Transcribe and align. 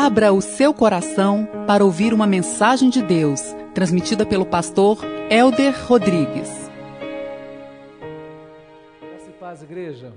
Abra 0.00 0.32
o 0.32 0.40
seu 0.40 0.72
coração 0.72 1.44
para 1.66 1.84
ouvir 1.84 2.14
uma 2.14 2.24
mensagem 2.24 2.88
de 2.88 3.02
Deus, 3.02 3.40
transmitida 3.74 4.24
pelo 4.24 4.46
pastor 4.46 5.00
Elder 5.28 5.74
Rodrigues. 5.88 6.70
Graça 9.00 9.28
e 9.28 9.32
paz, 9.40 9.60
igreja. 9.60 10.12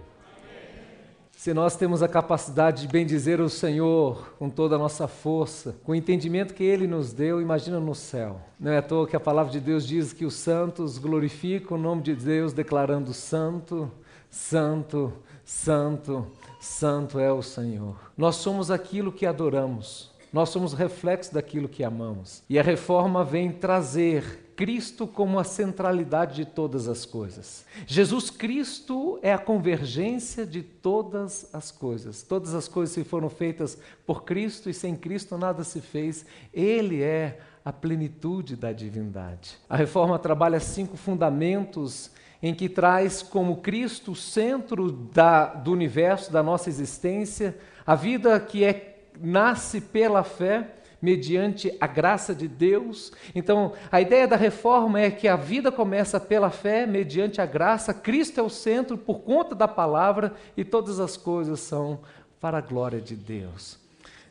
Se 1.32 1.52
nós 1.52 1.76
temos 1.76 2.04
a 2.04 2.08
capacidade 2.08 2.84
de 2.84 2.88
bendizer 2.90 3.42
o 3.42 3.50
Senhor 3.50 4.36
com 4.38 4.52
toda 4.52 4.76
a 4.76 4.78
nossa 4.78 5.08
força, 5.08 5.76
com 5.84 5.94
o 5.94 5.96
entendimento 5.96 6.54
que 6.54 6.63
Ele 6.63 6.86
nos 6.86 7.12
deu, 7.12 7.42
imagina 7.42 7.79
no 7.79 7.96
céu. 7.96 8.40
Não 8.60 8.72
é 8.72 8.78
à 8.78 8.84
toa 8.84 9.08
que 9.08 9.16
a 9.16 9.20
palavra 9.20 9.52
de 9.52 9.60
Deus 9.60 9.88
diz 9.88 10.13
que 10.13 10.26
os 10.26 10.36
santos 10.36 11.00
glorificam 11.00 11.76
o 11.76 11.82
nome 11.82 12.04
de 12.04 12.13
Deus, 12.13 12.54
declarando 12.54 13.16
santo, 13.16 13.92
santo, 14.29 15.12
santo, 15.44 16.27
santo 16.62 17.20
é 17.20 17.34
o 17.34 17.41
Senhor. 17.41 17.98
Nós 18.16 18.36
somos 18.36 18.70
aquilo 18.70 19.12
que 19.12 19.26
adoramos. 19.26 20.12
Nós 20.32 20.50
somos 20.50 20.72
reflexo 20.72 21.34
daquilo 21.34 21.68
que 21.68 21.84
amamos. 21.84 22.42
E 22.48 22.58
a 22.58 22.64
reforma 22.64 23.24
vem 23.24 23.52
trazer 23.52 24.54
Cristo 24.56 25.05
como 25.08 25.40
a 25.40 25.44
centralidade 25.44 26.36
de 26.36 26.46
todas 26.46 26.88
as 26.88 27.05
coisas. 27.05 27.66
Jesus 27.86 28.30
Cristo 28.30 29.20
é 29.22 29.34
a 29.34 29.40
convergência 29.40 30.46
de 30.46 30.62
todas 30.62 31.50
as 31.52 31.72
coisas. 31.72 32.22
Todas 32.22 32.54
as 32.54 32.68
coisas 32.68 32.94
se 32.94 33.04
foram 33.04 33.30
feitas 33.30 33.78
por 34.05 34.24
Cristo 34.24 34.70
e 34.70 34.74
sem 34.74 34.96
Cristo 34.96 35.38
nada 35.38 35.64
se 35.64 35.82
fez. 35.82 36.26
Ele 36.54 37.02
é 37.02 37.40
a 37.66 37.74
plenitude 37.74 38.55
da 38.55 38.72
divindade. 38.72 39.58
A 39.68 39.76
reforma 39.76 40.18
trabalha 40.18 40.60
cinco 40.60 40.96
fundamentos 40.96 42.12
em 42.41 42.54
que 42.54 42.68
traz 42.68 43.22
como 43.22 43.58
Cristo 43.58 44.12
o 44.12 44.16
centro 44.16 44.91
da, 44.91 45.45
do 45.45 45.72
universo, 45.72 46.32
da 46.32 46.41
nossa 46.41 46.70
existência, 46.70 47.58
a 47.86 47.95
vida 47.95 48.40
que 48.40 48.63
é 48.63 48.99
nasce 49.20 49.82
pela 49.82 50.23
fé, 50.23 50.76
mediante 51.02 51.76
a 51.82 51.88
graça 51.88 52.34
de 52.34 52.48
Deus. 52.48 53.12
Então, 53.34 53.74
a 53.91 53.99
ideia 53.99 54.27
da 54.27 54.35
reforma 54.35 54.99
é 54.99 55.10
que 55.10 55.27
a 55.27 55.35
vida 55.35 55.71
começa 55.71 56.20
pela 56.20 56.49
fé, 56.49 56.85
mediante 56.85 57.41
a 57.41 57.46
graça. 57.46 57.93
Cristo 57.93 58.40
é 58.40 58.44
o 58.44 58.49
centro 58.49 58.98
por 58.98 59.21
conta 59.21 59.55
da 59.55 59.68
palavra 59.68 60.34
e 60.55 60.63
todas 60.63 60.99
as 60.99 61.18
coisas 61.18 61.60
são 61.60 61.99
para 62.40 62.60
a 62.60 62.62
glória 62.62 63.01
de 63.01 63.16
Deus. 63.16 63.79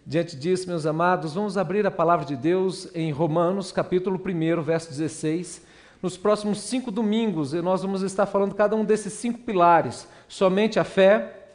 Diante 0.07 0.37
disso, 0.37 0.69
meus 0.69 0.87
amados, 0.87 1.35
vamos 1.35 1.59
abrir 1.59 1.87
a 1.87 1.91
palavra 1.91 2.25
de 2.25 2.37
Deus 2.37 2.89
em 2.95 3.13
Romanos, 3.13 3.71
capítulo 3.71 4.21
1, 4.25 4.63
verso 4.63 4.89
16. 4.89 5.70
Nos 6.03 6.17
próximos 6.17 6.61
cinco 6.61 6.91
domingos, 6.91 7.53
nós 7.53 7.83
vamos 7.83 8.03
estar 8.03 8.25
falando 8.27 8.55
cada 8.55 8.75
um 8.75 8.85
desses 8.85 9.13
cinco 9.13 9.41
pilares: 9.41 10.09
somente 10.27 10.79
a 10.79 10.85
fé, 10.85 11.49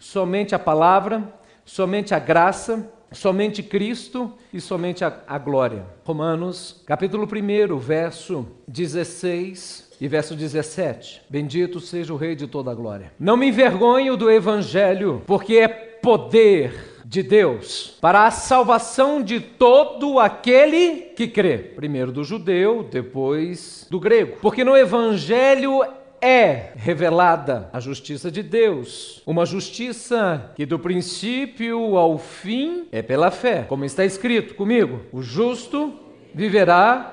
somente 0.00 0.54
a 0.54 0.58
palavra, 0.58 1.32
somente 1.64 2.12
a 2.12 2.18
graça, 2.18 2.90
somente 3.12 3.62
Cristo 3.62 4.32
e 4.52 4.60
somente 4.60 5.04
a, 5.04 5.20
a, 5.26 5.38
glória. 5.38 5.86
Romanos, 6.04 6.82
capítulo 6.86 7.28
1, 7.28 7.78
verso 7.78 8.46
16 8.66 9.92
e 10.00 10.08
verso 10.08 10.34
17. 10.34 11.22
Bendito 11.28 11.78
seja 11.78 12.12
o 12.12 12.16
Rei 12.16 12.34
de 12.34 12.48
toda 12.48 12.70
a 12.70 12.74
glória. 12.74 13.12
Não 13.18 13.36
me 13.36 13.48
envergonho 13.48 14.16
do 14.16 14.30
Evangelho, 14.30 15.22
porque 15.26 15.58
é 15.58 15.68
poder 15.68 16.91
de 17.12 17.22
Deus 17.22 17.98
para 18.00 18.26
a 18.26 18.30
salvação 18.30 19.22
de 19.22 19.38
todo 19.38 20.18
aquele 20.18 21.12
que 21.14 21.28
crê. 21.28 21.58
Primeiro 21.58 22.10
do 22.10 22.24
judeu, 22.24 22.88
depois 22.90 23.86
do 23.90 24.00
grego. 24.00 24.38
Porque 24.40 24.64
no 24.64 24.74
Evangelho 24.74 25.84
é 26.22 26.72
revelada 26.74 27.68
a 27.70 27.80
justiça 27.80 28.30
de 28.30 28.42
Deus, 28.42 29.20
uma 29.26 29.44
justiça 29.44 30.52
que 30.54 30.64
do 30.64 30.78
princípio 30.78 31.98
ao 31.98 32.16
fim 32.16 32.86
é 32.90 33.02
pela 33.02 33.30
fé, 33.30 33.66
como 33.68 33.84
está 33.84 34.06
escrito 34.06 34.54
comigo: 34.54 35.02
o 35.12 35.20
justo 35.20 35.92
viverá. 36.34 37.12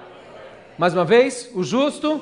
Mais 0.77 0.93
uma 0.93 1.03
vez, 1.03 1.51
o 1.53 1.61
justo. 1.61 2.21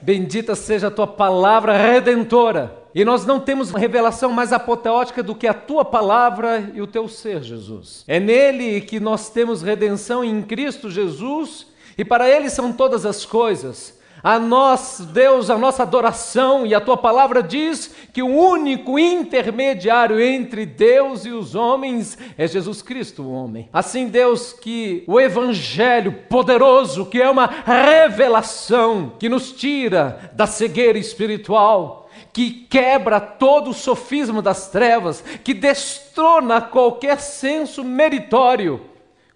Bendita 0.00 0.54
seja 0.54 0.86
a 0.86 0.90
tua 0.90 1.06
palavra 1.06 1.76
redentora. 1.76 2.77
E 2.94 3.04
nós 3.04 3.26
não 3.26 3.38
temos 3.38 3.70
revelação 3.70 4.32
mais 4.32 4.52
apoteótica 4.52 5.22
do 5.22 5.34
que 5.34 5.46
a 5.46 5.54
tua 5.54 5.84
palavra 5.84 6.70
e 6.74 6.80
o 6.80 6.86
teu 6.86 7.08
ser, 7.08 7.42
Jesus. 7.42 8.04
É 8.06 8.18
nele 8.18 8.80
que 8.80 8.98
nós 8.98 9.30
temos 9.30 9.62
redenção 9.62 10.24
em 10.24 10.42
Cristo 10.42 10.90
Jesus, 10.90 11.66
e 11.96 12.04
para 12.04 12.28
ele 12.28 12.48
são 12.48 12.72
todas 12.72 13.04
as 13.04 13.24
coisas. 13.24 13.98
A 14.22 14.38
nós, 14.38 15.06
Deus, 15.12 15.48
a 15.48 15.56
nossa 15.56 15.84
adoração, 15.84 16.66
e 16.66 16.74
a 16.74 16.80
tua 16.80 16.96
palavra 16.96 17.40
diz 17.42 17.94
que 18.12 18.22
o 18.22 18.26
único 18.26 18.98
intermediário 18.98 20.20
entre 20.20 20.66
Deus 20.66 21.24
e 21.24 21.30
os 21.30 21.54
homens 21.54 22.18
é 22.36 22.46
Jesus 22.46 22.82
Cristo, 22.82 23.22
o 23.22 23.32
homem. 23.32 23.68
Assim, 23.72 24.08
Deus, 24.08 24.52
que 24.52 25.04
o 25.06 25.20
evangelho 25.20 26.12
poderoso, 26.28 27.06
que 27.06 27.22
é 27.22 27.30
uma 27.30 27.46
revelação 27.46 29.12
que 29.18 29.28
nos 29.28 29.52
tira 29.52 30.32
da 30.34 30.46
cegueira 30.46 30.98
espiritual, 30.98 32.07
que 32.32 32.50
quebra 32.50 33.20
todo 33.20 33.70
o 33.70 33.74
sofisma 33.74 34.40
das 34.40 34.68
trevas, 34.68 35.22
que 35.42 35.54
destrona 35.54 36.60
qualquer 36.60 37.20
senso 37.20 37.82
meritório, 37.82 38.80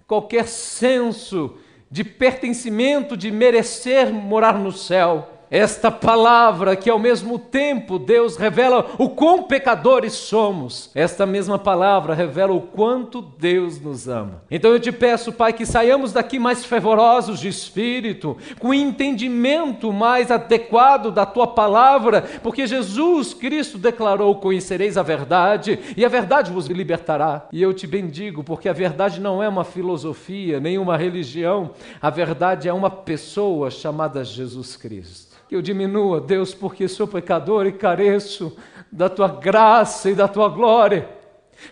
qualquer 0.06 0.46
senso 0.46 1.58
de 1.90 2.04
pertencimento, 2.04 3.16
de 3.16 3.30
merecer 3.30 4.12
morar 4.12 4.58
no 4.58 4.72
céu. 4.72 5.28
Esta 5.52 5.90
palavra 5.90 6.74
que 6.74 6.88
ao 6.88 6.98
mesmo 6.98 7.38
tempo 7.38 7.98
Deus 7.98 8.38
revela 8.38 8.92
o 8.96 9.10
quão 9.10 9.42
pecadores 9.42 10.14
somos, 10.14 10.90
esta 10.94 11.26
mesma 11.26 11.58
palavra 11.58 12.14
revela 12.14 12.54
o 12.54 12.62
quanto 12.62 13.20
Deus 13.20 13.78
nos 13.78 14.08
ama. 14.08 14.42
Então 14.50 14.70
eu 14.70 14.80
te 14.80 14.90
peço, 14.90 15.30
Pai, 15.30 15.52
que 15.52 15.66
saiamos 15.66 16.10
daqui 16.10 16.38
mais 16.38 16.64
fervorosos 16.64 17.38
de 17.38 17.48
espírito, 17.48 18.34
com 18.58 18.72
entendimento 18.72 19.92
mais 19.92 20.30
adequado 20.30 21.10
da 21.10 21.26
tua 21.26 21.46
palavra, 21.46 22.22
porque 22.42 22.66
Jesus 22.66 23.34
Cristo 23.34 23.76
declarou: 23.76 24.34
Conhecereis 24.36 24.96
a 24.96 25.02
verdade, 25.02 25.78
e 25.94 26.02
a 26.02 26.08
verdade 26.08 26.50
vos 26.50 26.66
libertará. 26.66 27.46
E 27.52 27.60
eu 27.60 27.74
te 27.74 27.86
bendigo, 27.86 28.42
porque 28.42 28.70
a 28.70 28.72
verdade 28.72 29.20
não 29.20 29.42
é 29.42 29.50
uma 29.50 29.64
filosofia, 29.64 30.58
nem 30.58 30.78
uma 30.78 30.96
religião, 30.96 31.72
a 32.00 32.08
verdade 32.08 32.70
é 32.70 32.72
uma 32.72 32.88
pessoa 32.88 33.70
chamada 33.70 34.24
Jesus 34.24 34.76
Cristo 34.76 35.41
que 35.52 35.56
eu 35.56 35.60
diminua, 35.60 36.18
Deus, 36.18 36.54
porque 36.54 36.88
sou 36.88 37.06
pecador 37.06 37.66
e 37.66 37.72
careço 37.72 38.56
da 38.90 39.10
tua 39.10 39.28
graça 39.28 40.08
e 40.08 40.14
da 40.14 40.26
tua 40.26 40.48
glória. 40.48 41.06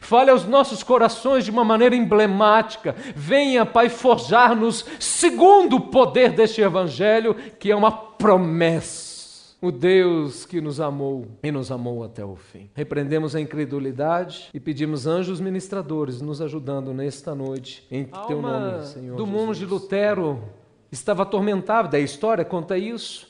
Fale 0.02 0.30
aos 0.30 0.44
nossos 0.44 0.82
corações 0.82 1.46
de 1.46 1.50
uma 1.50 1.64
maneira 1.64 1.96
emblemática. 1.96 2.94
Venha, 3.16 3.64
Pai, 3.64 3.88
forjar-nos 3.88 4.84
segundo 4.98 5.76
o 5.76 5.80
poder 5.80 6.32
deste 6.32 6.60
Evangelho, 6.60 7.34
que 7.58 7.72
é 7.72 7.74
uma 7.74 7.90
promessa. 7.90 9.56
O 9.62 9.72
Deus 9.72 10.44
que 10.44 10.60
nos 10.60 10.78
amou 10.78 11.26
e 11.42 11.50
nos 11.50 11.72
amou 11.72 12.04
até 12.04 12.22
o 12.22 12.36
fim. 12.36 12.69
Repreendemos 12.74 13.34
a 13.34 13.40
incredulidade 13.40 14.50
e 14.52 14.60
pedimos 14.60 15.06
anjos 15.06 15.40
ministradores 15.40 16.20
nos 16.20 16.42
ajudando 16.42 16.92
nesta 16.92 17.34
noite. 17.34 17.86
Em 17.90 18.04
teu 18.04 18.42
nome, 18.42 18.84
Senhor. 18.84 19.16
Do 19.16 19.24
Jesus. 19.24 19.42
monge 19.42 19.64
Lutero 19.64 20.42
estava 20.92 21.22
atormentado, 21.22 21.96
a 21.96 21.98
história 21.98 22.44
conta 22.44 22.76
isso 22.76 23.29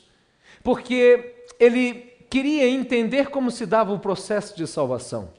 porque 0.63 1.35
ele 1.59 2.11
queria 2.29 2.67
entender 2.69 3.29
como 3.29 3.51
se 3.51 3.65
dava 3.65 3.93
o 3.93 3.99
processo 3.99 4.55
de 4.55 4.65
salvação. 4.65 5.29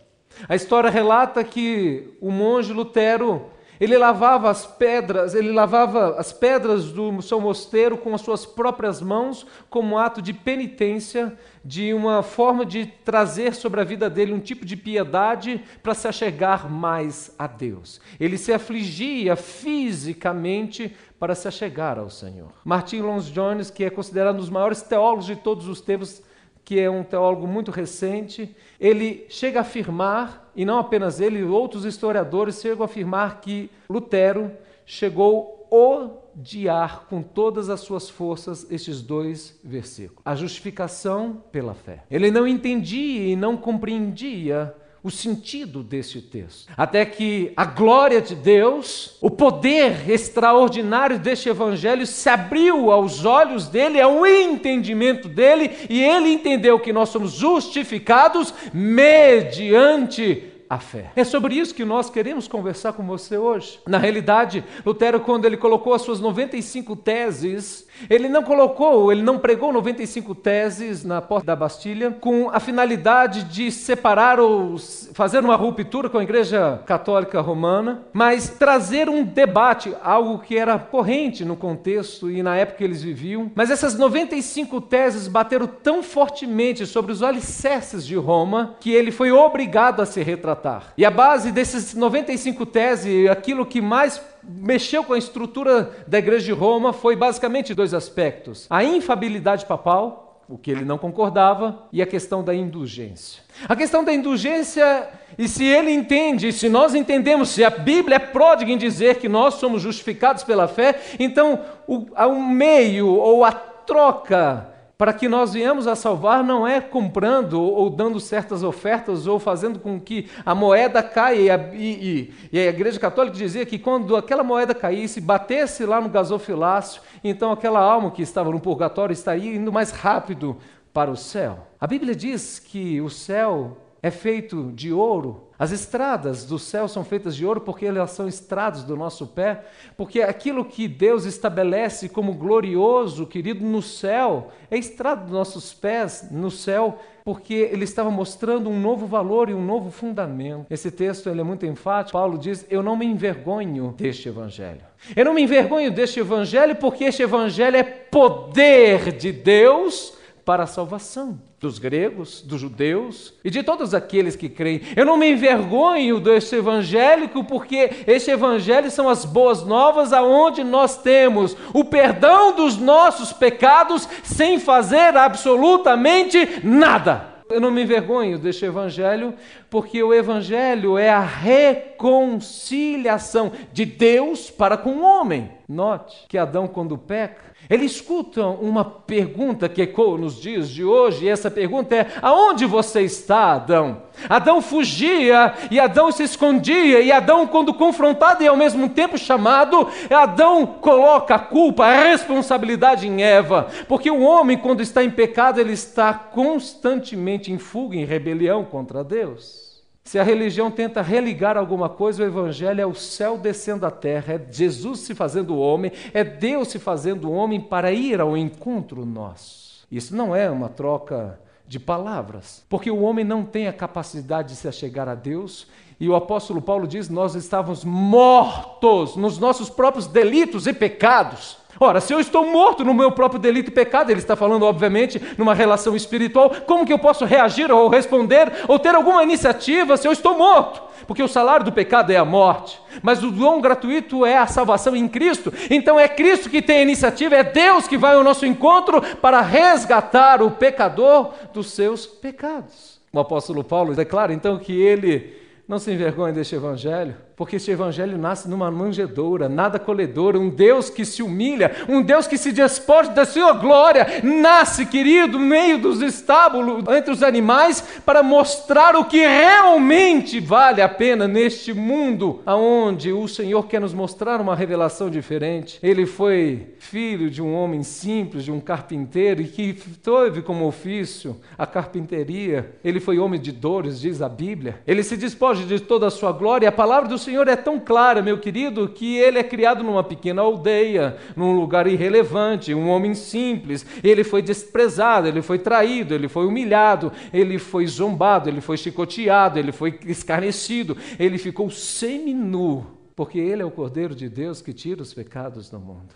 A 0.49 0.55
história 0.55 0.91
relata 0.91 1.43
que 1.45 2.17
o 2.21 2.31
monge 2.31 2.73
Lutero, 2.73 3.47
ele 3.83 3.99
lavava 3.99 4.49
as 4.49 4.65
pedras, 4.65 5.35
ele 5.35 5.51
lavava 5.51 6.15
as 6.17 6.33
pedras 6.33 6.93
do 6.93 7.21
seu 7.21 7.41
mosteiro 7.41 7.99
com 7.99 8.15
as 8.15 8.21
suas 8.21 8.47
próprias 8.47 9.03
mãos, 9.03 9.45
como 9.69 9.99
ato 9.99 10.23
de 10.23 10.33
penitência, 10.33 11.37
de 11.65 11.93
uma 11.93 12.23
forma 12.23 12.65
de 12.65 12.87
trazer 12.87 13.57
sobre 13.57 13.81
a 13.81 13.85
vida 13.85 14.09
dele 14.09 14.33
um 14.33 14.39
tipo 14.39 14.65
de 14.65 14.77
piedade 14.77 15.61
para 15.83 15.95
se 15.95 16.07
achegar 16.07 16.71
mais 16.71 17.35
a 17.37 17.49
Deus. 17.49 18.01
Ele 18.21 18.39
se 18.39 18.53
afligia 18.53 19.35
fisicamente 19.35 20.95
para 21.19 21.35
se 21.35 21.49
achegar 21.49 21.99
ao 21.99 22.09
Senhor. 22.09 22.53
Martin 22.65 23.01
Lloyd 23.01 23.33
Jones, 23.33 23.69
que 23.69 23.83
é 23.83 23.91
considerado 23.91 24.37
um 24.37 24.39
dos 24.39 24.49
maiores 24.49 24.83
teólogos 24.83 25.27
de 25.27 25.35
todos 25.35 25.67
os 25.67 25.81
tempos, 25.81 26.23
que 26.65 26.79
é 26.79 26.89
um 26.89 27.03
teólogo 27.03 27.47
muito 27.47 27.71
recente, 27.71 28.55
ele 28.79 29.27
chega 29.29 29.61
a 29.61 29.63
afirmar, 29.63 30.51
e 30.55 30.65
não 30.65 30.79
apenas 30.79 31.21
ele, 31.21 31.43
outros 31.43 31.85
historiadores 31.85 32.61
chegam 32.61 32.83
a 32.83 32.87
afirmar 32.87 33.41
que 33.41 33.71
Lutero 33.89 34.53
chegou 34.87 35.67
a 35.71 36.23
odiar 36.35 37.07
com 37.09 37.23
todas 37.23 37.69
as 37.69 37.81
suas 37.81 38.09
forças 38.09 38.71
estes 38.71 39.03
dois 39.03 39.59
versículos. 39.65 40.23
A 40.25 40.35
justificação 40.35 41.43
pela 41.51 41.75
fé. 41.75 42.05
Ele 42.11 42.31
não 42.31 42.47
entendia 42.47 43.33
e 43.33 43.37
não 43.37 43.57
compreendia 43.57 44.75
o 45.05 45.11
sentido 45.11 45.83
desse 45.83 46.21
texto. 46.21 46.73
Até 46.77 47.05
que 47.05 47.53
a 47.57 47.65
glória 47.65 48.21
de 48.21 48.37
Deus, 48.37 49.17
o 49.21 49.29
poder 49.29 50.09
extraordinário 50.09 51.19
deste 51.19 51.49
evangelho 51.49 52.07
se 52.07 52.29
abriu 52.29 52.91
aos 52.91 53.25
olhos 53.25 53.67
dele, 53.67 54.01
ao 54.01 54.25
entendimento 54.25 55.29
dele, 55.29 55.73
e 55.91 56.01
ele 56.01 56.33
entendeu 56.33 56.79
que 56.79 56.93
nós 56.93 57.09
somos 57.09 57.33
justificados 57.33 58.55
mediante 58.73 60.45
a 60.73 60.79
fé. 60.79 61.11
É 61.15 61.23
sobre 61.23 61.55
isso 61.55 61.75
que 61.75 61.85
nós 61.85 62.09
queremos 62.09 62.49
conversar 62.49 62.95
com 62.95 63.03
você 63.03 63.37
hoje. 63.37 63.79
Na 63.87 63.99
realidade, 63.99 64.65
Lutero, 64.87 65.21
quando 65.21 65.45
ele 65.45 65.59
colocou 65.59 65.93
as 65.93 66.01
suas 66.01 66.19
95 66.19 66.97
teses, 66.97 67.87
ele 68.09 68.27
não 68.27 68.43
colocou, 68.43 69.13
ele 69.13 69.21
não 69.21 69.39
pregou 69.39 69.71
95 69.71 70.35
teses 70.35 71.05
na 71.05 71.21
porta 71.21 71.45
da 71.45 71.55
Bastilha 71.55 72.11
com 72.11 72.49
a 72.49 72.59
finalidade 72.59 73.45
de 73.45 73.71
separar 73.71 74.41
ou 74.41 74.77
fazer 75.13 75.41
uma 75.41 75.57
ruptura 75.57 76.09
com 76.09 76.17
a 76.17 76.23
Igreja 76.23 76.81
Católica 76.87 77.43
Romana, 77.43 78.05
mas 78.11 78.49
trazer 78.49 79.11
um 79.11 79.23
debate, 79.23 79.95
algo 80.03 80.39
que 80.39 80.57
era 80.57 80.79
corrente 80.79 81.45
no 81.45 81.55
contexto 81.55 82.31
e 82.31 82.43
na 82.43 82.57
época 82.57 82.79
que 82.79 82.85
eles 82.85 83.03
viviam. 83.03 83.53
Mas 83.55 83.71
essas 83.71 83.99
95 83.99 84.81
teses 84.81 85.29
bateram 85.29 85.67
tão 85.67 86.03
fortemente 86.03 86.87
sobre 86.87 87.13
os 87.13 87.23
alicerces 87.23 88.07
de 88.07 88.17
Roma 88.17 88.77
que 88.81 88.91
ele 88.91 89.11
foi 89.11 89.31
obrigado 89.31 90.01
a 90.01 90.07
se 90.07 90.23
retratar. 90.23 90.62
E 90.97 91.05
a 91.05 91.11
base 91.11 91.51
desses 91.51 91.95
95 91.95 92.65
teses, 92.67 93.29
aquilo 93.29 93.67
que 93.67 93.81
mais 93.81 94.21
mexeu 94.43 95.05
com 95.05 95.13
a 95.13 95.19
estrutura 95.19 95.91
da 96.07 96.19
igreja 96.19 96.47
de 96.47 96.53
Roma 96.53 96.93
foi 96.93 97.17
basicamente 97.17 97.75
dois 97.75 97.95
aspectos: 97.95 98.67
a 98.71 98.83
infabilidade 98.83 99.67
papal, 99.67 100.45
o 100.49 100.59
que 100.59 100.71
ele 100.71 100.85
não 100.85 100.99
concordava, 100.99 101.87
e 101.93 102.03
a 102.03 102.07
questão 102.07 102.43
da 102.43 102.55
indulgência. 102.55 103.43
A 103.69 103.77
questão 103.77 104.05
da 104.05 104.13
indulgência, 104.13 105.09
e 105.39 105.49
se 105.49 105.65
ele 105.65 105.91
entende, 105.91 106.53
se 106.53 106.69
nós 106.69 106.95
entendemos, 106.95 107.51
se 107.51 107.65
a 107.65 107.71
Bíblia 107.71 108.17
é 108.17 108.19
pródiga 108.19 108.71
em 108.71 108.79
dizer 108.79 109.17
que 109.17 109.29
nós 109.29 109.55
somos 109.55 109.83
justificados 109.83 110.43
pela 110.45 110.69
fé, 110.69 111.01
então 111.19 111.61
o, 111.87 112.07
o 112.15 112.43
meio 112.43 113.09
ou 113.09 113.45
a 113.45 113.53
troca 113.53 114.72
para 115.03 115.13
que 115.13 115.29
nós 115.29 115.53
viemos 115.53 115.89
a 115.89 115.97
salvar 115.97 116.45
não 116.45 116.65
é 116.65 116.81
comprando 116.81 117.61
ou 117.61 117.91
dando 117.91 118.21
certas 118.21 118.63
ofertas 118.63 119.27
ou 119.27 119.41
fazendo 119.41 119.81
com 119.81 119.99
que 120.01 120.31
a 120.47 120.55
moeda 120.55 121.03
caia. 121.03 121.73
E, 121.75 122.31
e, 122.53 122.57
e 122.57 122.59
a 122.61 122.69
Igreja 122.71 123.01
Católica 123.01 123.37
dizia 123.37 123.67
que 123.67 123.81
quando 123.81 124.15
aquela 124.15 124.45
moeda 124.45 124.73
caísse, 124.73 125.21
batesse 125.21 125.85
lá 125.85 126.01
no 126.01 126.09
gasofilácio, 126.09 127.03
então 127.25 127.51
aquela 127.51 127.81
alma 127.81 128.13
que 128.13 128.23
estava 128.23 128.53
no 128.53 128.61
purgatório 128.61 129.13
estaria 129.13 129.53
indo 129.53 129.73
mais 129.73 129.91
rápido 129.91 130.57
para 130.95 131.11
o 131.11 131.17
céu. 131.17 131.67
A 131.81 131.87
Bíblia 131.89 132.15
diz 132.15 132.61
que 132.61 133.01
o 133.01 133.11
céu 133.11 133.79
é 134.01 134.11
feito 134.13 134.71
de 134.71 134.93
ouro. 134.93 135.49
As 135.63 135.71
estradas 135.71 136.45
do 136.45 136.59
céu 136.59 136.89
são 136.89 137.05
feitas 137.05 137.37
de 137.37 137.47
ouro 137.47 137.61
porque 137.61 137.87
elas 137.87 138.11
são 138.11 138.27
estradas 138.27 138.83
do 138.83 138.97
nosso 138.97 139.29
pé, 139.29 139.65
porque 139.97 140.21
aquilo 140.21 140.65
que 140.65 140.89
Deus 140.89 141.25
estabelece 141.25 142.09
como 142.09 142.35
glorioso, 142.35 143.29
querido, 143.29 143.65
no 143.65 143.81
céu, 143.81 144.49
é 144.69 144.77
estrada 144.77 145.23
dos 145.23 145.31
nossos 145.31 145.73
pés 145.73 146.27
no 146.33 146.51
céu, 146.51 146.99
porque 147.25 147.55
ele 147.55 147.85
estava 147.85 148.11
mostrando 148.11 148.69
um 148.69 148.81
novo 148.81 149.07
valor 149.07 149.49
e 149.49 149.55
um 149.55 149.65
novo 149.65 149.93
fundamento. 149.93 150.67
Esse 150.69 150.91
texto 150.91 151.29
ele 151.29 151.43
é 151.43 151.45
muito 151.45 151.65
enfático. 151.65 152.19
Paulo 152.19 152.37
diz: 152.39 152.67
Eu 152.69 152.83
não 152.83 152.97
me 152.97 153.07
envergonho 153.07 153.95
deste 153.97 154.29
evangelho. 154.29 154.83
Eu 155.15 155.25
não 155.25 155.33
me 155.33 155.43
envergonho 155.43 155.93
deste 155.93 156.19
evangelho 156.19 156.75
porque 156.75 157.05
este 157.05 157.23
evangelho 157.23 157.77
é 157.77 157.85
poder 157.85 159.13
de 159.13 159.31
Deus 159.31 160.13
para 160.45 160.65
a 160.65 160.67
salvação 160.67 161.39
dos 161.63 161.79
gregos, 161.79 162.43
dos 162.43 162.61
judeus 162.61 163.33
e 163.45 163.49
de 163.49 163.63
todos 163.63 163.95
aqueles 163.95 164.35
que 164.35 164.49
creem. 164.49 164.81
Eu 164.97 165.07
não 165.07 165.17
me 165.17 165.31
envergonho 165.31 166.19
deste 166.19 166.57
evangélico, 166.57 167.45
porque 167.45 167.89
este 168.05 168.33
evangelho 168.33 168.91
são 168.91 169.09
as 169.09 169.25
boas 169.25 169.65
novas 169.65 170.13
aonde 170.13 170.65
nós 170.65 170.99
temos 170.99 171.57
o 171.73 171.85
perdão 171.85 172.57
dos 172.57 172.77
nossos 172.77 173.33
pecados 173.33 174.09
sem 174.25 174.59
fazer 174.59 175.17
absolutamente 175.17 176.61
nada. 176.65 177.31
Eu 177.49 177.61
não 177.61 177.71
me 177.71 177.83
envergonho 177.83 178.39
deste 178.39 178.65
evangelho, 178.65 179.33
porque 179.71 180.03
o 180.03 180.13
evangelho 180.13 180.99
é 180.99 181.11
a 181.11 181.21
reconciliação 181.21 183.53
de 183.73 183.85
Deus 183.85 184.51
para 184.51 184.77
com 184.77 184.97
o 184.97 185.05
homem. 185.05 185.49
Note 185.69 186.27
que 186.29 186.39
Adão, 186.39 186.67
quando 186.67 186.99
peca, 186.99 187.52
ele 187.73 187.87
escuta 187.87 188.45
uma 188.45 188.85
pergunta 188.85 189.67
que 189.67 189.81
ecoa 189.81 190.19
nos 190.19 190.39
dias 190.39 190.69
de 190.69 190.85
hoje, 190.85 191.25
e 191.25 191.29
essa 191.31 191.51
pergunta 191.51 191.97
é: 191.97 192.07
aonde 192.21 192.67
você 192.67 193.01
está, 193.01 193.55
Adão? 193.55 194.03
Adão 194.29 194.61
fugia 194.61 195.55
e 195.71 195.81
Adão 195.81 196.13
se 196.13 196.23
escondia, 196.23 197.01
e 197.01 197.11
Adão, 197.11 197.47
quando 197.47 197.73
confrontado 197.73 198.43
e 198.43 198.47
ao 198.47 198.59
mesmo 198.59 198.91
tempo 198.91 199.17
chamado, 199.17 199.89
Adão 200.11 200.67
coloca 200.67 201.37
a 201.37 201.39
culpa, 201.39 201.87
a 201.87 202.11
responsabilidade 202.11 203.09
em 203.09 203.23
Eva, 203.23 203.69
porque 203.89 204.11
o 204.11 204.21
homem, 204.21 204.59
quando 204.59 204.83
está 204.83 205.03
em 205.03 205.11
pecado, 205.11 205.59
ele 205.59 205.73
está 205.73 206.13
constantemente 206.13 207.51
em 207.51 207.57
fuga, 207.57 207.97
em 207.97 208.05
rebelião 208.05 208.67
contra 208.67 209.03
Deus. 209.03 209.72
Se 210.05 210.19
a 210.19 210.23
religião 210.23 210.71
tenta 210.71 211.01
religar 211.01 211.57
alguma 211.57 211.89
coisa, 211.89 212.23
o 212.23 212.27
Evangelho 212.27 212.81
é 212.81 212.87
o 212.87 212.95
céu 212.95 213.39
descendo 213.39 213.87
à 213.87 213.91
terra, 213.91 214.35
é 214.35 214.47
Jesus 214.51 215.01
se 215.01 215.15
fazendo 215.15 215.57
homem, 215.57 215.93
é 216.13 216.25
Deus 216.25 216.69
se 216.69 216.79
fazendo 216.79 217.31
homem 217.31 217.61
para 217.61 217.93
ir 217.93 218.21
ao 218.21 218.37
encontro 218.37 219.07
nosso. 219.07 219.87
Isso 219.91 220.15
não 220.15 220.35
é 220.35 220.51
uma 220.51 220.69
troca 220.69 221.39
de 221.69 221.79
palavras, 221.79 222.65
porque 222.69 222.91
o 222.91 223.01
homem 223.01 223.25
não 223.25 223.45
tem 223.45 223.69
a 223.69 223.73
capacidade 223.73 224.51
de 224.51 224.57
se 224.57 224.69
achegar 224.69 225.09
a 225.09 225.15
Deus, 225.15 225.67
e 226.03 226.09
o 226.09 226.17
apóstolo 226.17 226.61
Paulo 226.61 226.85
diz: 226.85 227.09
Nós 227.09 227.37
estávamos 227.37 227.85
mortos 227.85 229.15
nos 229.15 229.39
nossos 229.39 229.71
próprios 229.71 230.09
delitos 230.09 230.67
e 230.67 230.73
pecados. 230.73 231.57
Ora, 231.79 232.01
se 232.01 232.13
eu 232.13 232.19
estou 232.19 232.45
morto 232.45 232.85
no 232.85 232.93
meu 232.93 233.13
próprio 233.13 233.39
delito 233.39 233.69
e 233.69 233.73
pecado, 233.73 234.11
ele 234.11 234.19
está 234.19 234.35
falando, 234.35 234.65
obviamente, 234.65 235.23
numa 235.39 235.55
relação 235.55 235.95
espiritual, 235.95 236.51
como 236.67 236.85
que 236.85 236.93
eu 236.93 236.99
posso 236.99 237.25
reagir 237.25 237.71
ou 237.71 237.89
responder 237.89 238.51
ou 238.67 238.81
ter 238.81 238.97
alguma 238.97 239.23
iniciativa 239.23 239.97
se 239.97 240.09
eu 240.09 240.11
estou 240.11 240.37
morto? 240.37 240.83
Porque 241.07 241.23
o 241.23 241.29
salário 241.29 241.65
do 241.65 241.71
pecado 241.71 242.11
é 242.11 242.17
a 242.17 242.25
morte, 242.25 242.81
mas 243.01 243.23
o 243.23 243.31
dom 243.31 243.61
gratuito 243.61 244.27
é 244.27 244.37
a 244.37 244.49
salvação 244.49 244.97
em 244.97 245.07
Cristo. 245.07 245.53
Então 245.71 246.01
é 246.01 246.09
Cristo 246.09 246.51
que 246.51 246.61
tem 246.61 246.79
a 246.79 246.83
iniciativa, 246.83 247.37
é 247.37 247.45
Deus 247.45 247.87
que 247.87 247.97
vai 247.97 248.17
ao 248.17 248.25
nosso 248.25 248.45
encontro 248.45 249.01
para 249.19 249.41
resgatar 249.41 250.43
o 250.43 250.51
pecador 250.51 251.31
dos 251.55 251.71
seus 251.71 252.07
pecados. 252.07 253.01
O 253.13 253.21
apóstolo 253.21 253.63
Paulo 253.63 253.95
declara 253.95 254.33
então 254.33 254.59
que 254.59 254.73
ele 254.73 255.42
não 255.73 255.79
se 255.79 255.91
envergonha 255.91 256.35
deste 256.35 256.55
evangelho 256.55 257.17
porque 257.43 257.57
este 257.57 257.73
evangelho 257.73 258.17
nasce 258.17 258.49
numa 258.49 258.71
manjedoura, 258.71 259.49
nada 259.49 259.77
colhedora, 259.77 260.39
um 260.39 260.49
Deus 260.49 260.89
que 260.89 261.05
se 261.05 261.25
humilha, 261.25 261.73
um 261.89 262.01
Deus 262.01 262.29
que 262.29 262.39
se 262.39 262.53
despoja 262.53 263.11
da 263.11 263.25
sua 263.25 263.53
glória, 263.53 264.07
nasce, 264.23 264.87
querido, 264.87 265.41
no 265.41 265.45
meio 265.45 265.77
dos 265.79 266.01
estábulos, 266.01 266.85
entre 266.97 267.11
os 267.11 267.21
animais, 267.21 267.83
para 268.07 268.23
mostrar 268.23 268.95
o 268.95 269.07
que 269.07 269.19
realmente 269.27 270.39
vale 270.39 270.81
a 270.81 270.89
pena 270.89 271.27
neste 271.27 271.75
mundo, 271.75 272.41
aonde 272.47 273.11
o 273.11 273.27
Senhor 273.27 273.67
quer 273.67 273.81
nos 273.81 273.93
mostrar 273.93 274.41
uma 274.41 274.55
revelação 274.55 275.11
diferente. 275.11 275.81
Ele 275.83 276.07
foi 276.07 276.75
filho 276.79 277.29
de 277.29 277.43
um 277.43 277.55
homem 277.55 277.83
simples, 277.83 278.45
de 278.45 278.53
um 278.53 278.61
carpinteiro, 278.61 279.43
e 279.43 279.49
que 279.49 279.73
teve 280.01 280.43
como 280.43 280.65
ofício 280.65 281.41
a 281.59 281.67
carpinteria. 281.67 282.77
Ele 282.85 283.01
foi 283.01 283.19
homem 283.19 283.41
de 283.41 283.51
dores, 283.51 284.01
diz 284.01 284.23
a 284.23 284.29
Bíblia. 284.29 284.81
Ele 284.87 285.03
se 285.03 285.17
despoja 285.17 285.67
de 285.67 285.81
toda 285.81 286.07
a 286.07 286.11
sua 286.11 286.31
glória, 286.31 286.69
a 286.69 286.73
palavra 286.73 287.09
do 287.09 287.19
Senhor 287.19 287.32
Senhor 287.33 287.49
é 287.49 287.57
tão 287.57 287.81
clara, 287.81 288.21
meu 288.21 288.39
querido, 288.39 288.87
que 288.91 289.17
ele 289.17 289.39
é 289.39 289.43
criado 289.43 289.83
numa 289.83 290.05
pequena 290.05 290.43
aldeia, 290.43 291.17
num 291.35 291.57
lugar 291.57 291.87
irrelevante, 291.87 292.75
um 292.75 292.91
homem 292.91 293.15
simples. 293.15 293.87
Ele 294.05 294.23
foi 294.23 294.43
desprezado, 294.43 295.27
ele 295.27 295.41
foi 295.41 295.59
traído, 295.59 296.15
ele 296.15 296.29
foi 296.29 296.45
humilhado, 296.45 297.11
ele 297.33 297.59
foi 297.59 297.87
zombado, 297.87 298.51
ele 298.51 298.61
foi 298.61 298.77
chicoteado, 298.77 299.59
ele 299.59 299.73
foi 299.73 299.99
escarnecido, 300.05 300.95
ele 301.19 301.39
ficou 301.39 301.71
seminu, 301.71 302.87
porque 303.17 303.39
ele 303.39 303.63
é 303.63 303.65
o 303.65 303.71
Cordeiro 303.71 304.15
de 304.15 304.29
Deus 304.29 304.61
que 304.61 304.75
tira 304.75 305.01
os 305.01 305.15
pecados 305.15 305.71
do 305.71 305.81
mundo. 305.81 306.15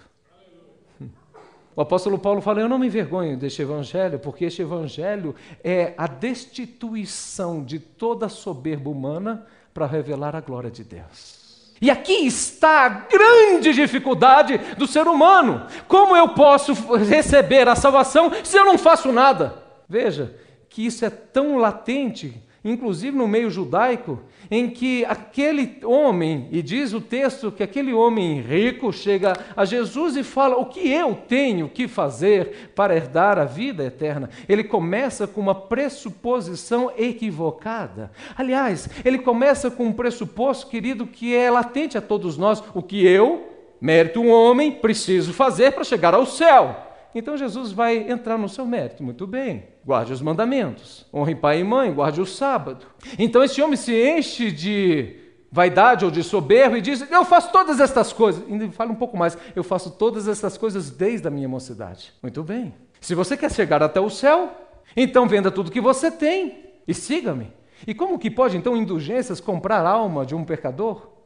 O 1.74 1.80
apóstolo 1.80 2.18
Paulo 2.18 2.42
fala: 2.42 2.60
Eu 2.60 2.68
não 2.68 2.78
me 2.78 2.88
envergonho 2.88 3.38
deste 3.38 3.62
evangelho, 3.62 4.18
porque 4.18 4.44
este 4.44 4.60
evangelho 4.60 5.34
é 5.64 5.94
a 5.96 6.06
destituição 6.06 7.64
de 7.64 7.78
toda 7.78 8.28
soberba 8.28 8.90
humana 8.90 9.46
para 9.76 9.84
revelar 9.84 10.34
a 10.34 10.40
glória 10.40 10.70
de 10.70 10.82
Deus. 10.82 11.36
E 11.82 11.90
aqui 11.90 12.26
está 12.26 12.86
a 12.86 12.88
grande 12.88 13.74
dificuldade 13.74 14.56
do 14.78 14.86
ser 14.86 15.06
humano. 15.06 15.66
Como 15.86 16.16
eu 16.16 16.30
posso 16.30 16.72
receber 16.96 17.68
a 17.68 17.76
salvação 17.76 18.32
se 18.42 18.56
eu 18.56 18.64
não 18.64 18.78
faço 18.78 19.12
nada? 19.12 19.62
Veja 19.86 20.34
que 20.70 20.86
isso 20.86 21.04
é 21.04 21.10
tão 21.10 21.58
latente 21.58 22.42
inclusive 22.70 23.16
no 23.16 23.28
meio 23.28 23.48
judaico, 23.48 24.20
em 24.50 24.68
que 24.68 25.04
aquele 25.04 25.78
homem, 25.84 26.48
e 26.50 26.62
diz 26.62 26.92
o 26.92 27.00
texto 27.00 27.50
que 27.50 27.62
aquele 27.62 27.92
homem 27.92 28.40
rico 28.40 28.92
chega 28.92 29.32
a 29.56 29.64
Jesus 29.64 30.16
e 30.16 30.22
fala: 30.22 30.56
O 30.56 30.66
que 30.66 30.90
eu 30.90 31.14
tenho 31.14 31.68
que 31.68 31.88
fazer 31.88 32.70
para 32.74 32.94
herdar 32.94 33.38
a 33.38 33.44
vida 33.44 33.84
eterna? 33.84 34.30
Ele 34.48 34.64
começa 34.64 35.26
com 35.26 35.40
uma 35.40 35.54
pressuposição 35.54 36.92
equivocada. 36.96 38.10
Aliás, 38.36 38.88
ele 39.04 39.18
começa 39.18 39.70
com 39.70 39.86
um 39.86 39.92
pressuposto, 39.92 40.68
querido, 40.68 41.06
que 41.06 41.34
é 41.34 41.50
latente 41.50 41.96
a 41.96 42.02
todos 42.02 42.36
nós: 42.36 42.62
o 42.74 42.82
que 42.82 43.06
eu, 43.06 43.48
mérito 43.80 44.20
um 44.20 44.30
homem, 44.30 44.72
preciso 44.72 45.32
fazer 45.32 45.72
para 45.72 45.84
chegar 45.84 46.14
ao 46.14 46.26
céu. 46.26 46.85
Então 47.16 47.34
Jesus 47.34 47.72
vai 47.72 48.10
entrar 48.10 48.36
no 48.36 48.46
seu 48.46 48.66
mérito. 48.66 49.02
Muito 49.02 49.26
bem, 49.26 49.68
guarde 49.82 50.12
os 50.12 50.20
mandamentos. 50.20 51.06
Honre 51.14 51.34
pai 51.34 51.60
e 51.60 51.64
mãe, 51.64 51.90
guarde 51.90 52.20
o 52.20 52.26
sábado. 52.26 52.84
Então 53.18 53.42
esse 53.42 53.62
homem 53.62 53.74
se 53.74 53.94
enche 53.94 54.52
de 54.52 55.16
vaidade 55.50 56.04
ou 56.04 56.10
de 56.10 56.22
soberba 56.22 56.76
e 56.76 56.82
diz: 56.82 57.10
Eu 57.10 57.24
faço 57.24 57.50
todas 57.50 57.80
estas 57.80 58.12
coisas. 58.12 58.44
E 58.46 58.68
fala 58.70 58.92
um 58.92 58.96
pouco 58.96 59.16
mais: 59.16 59.38
Eu 59.56 59.64
faço 59.64 59.92
todas 59.92 60.28
estas 60.28 60.58
coisas 60.58 60.90
desde 60.90 61.26
a 61.26 61.30
minha 61.30 61.48
mocidade. 61.48 62.12
Muito 62.22 62.42
bem. 62.42 62.74
Se 63.00 63.14
você 63.14 63.34
quer 63.34 63.50
chegar 63.50 63.82
até 63.82 63.98
o 63.98 64.10
céu, 64.10 64.50
então 64.94 65.26
venda 65.26 65.50
tudo 65.50 65.70
que 65.70 65.80
você 65.80 66.10
tem 66.10 66.66
e 66.86 66.92
siga-me. 66.92 67.50
E 67.86 67.94
como 67.94 68.18
que 68.18 68.30
pode 68.30 68.58
então 68.58 68.76
indulgências 68.76 69.40
comprar 69.40 69.86
a 69.86 69.88
alma 69.88 70.26
de 70.26 70.34
um 70.34 70.44
pecador? 70.44 71.16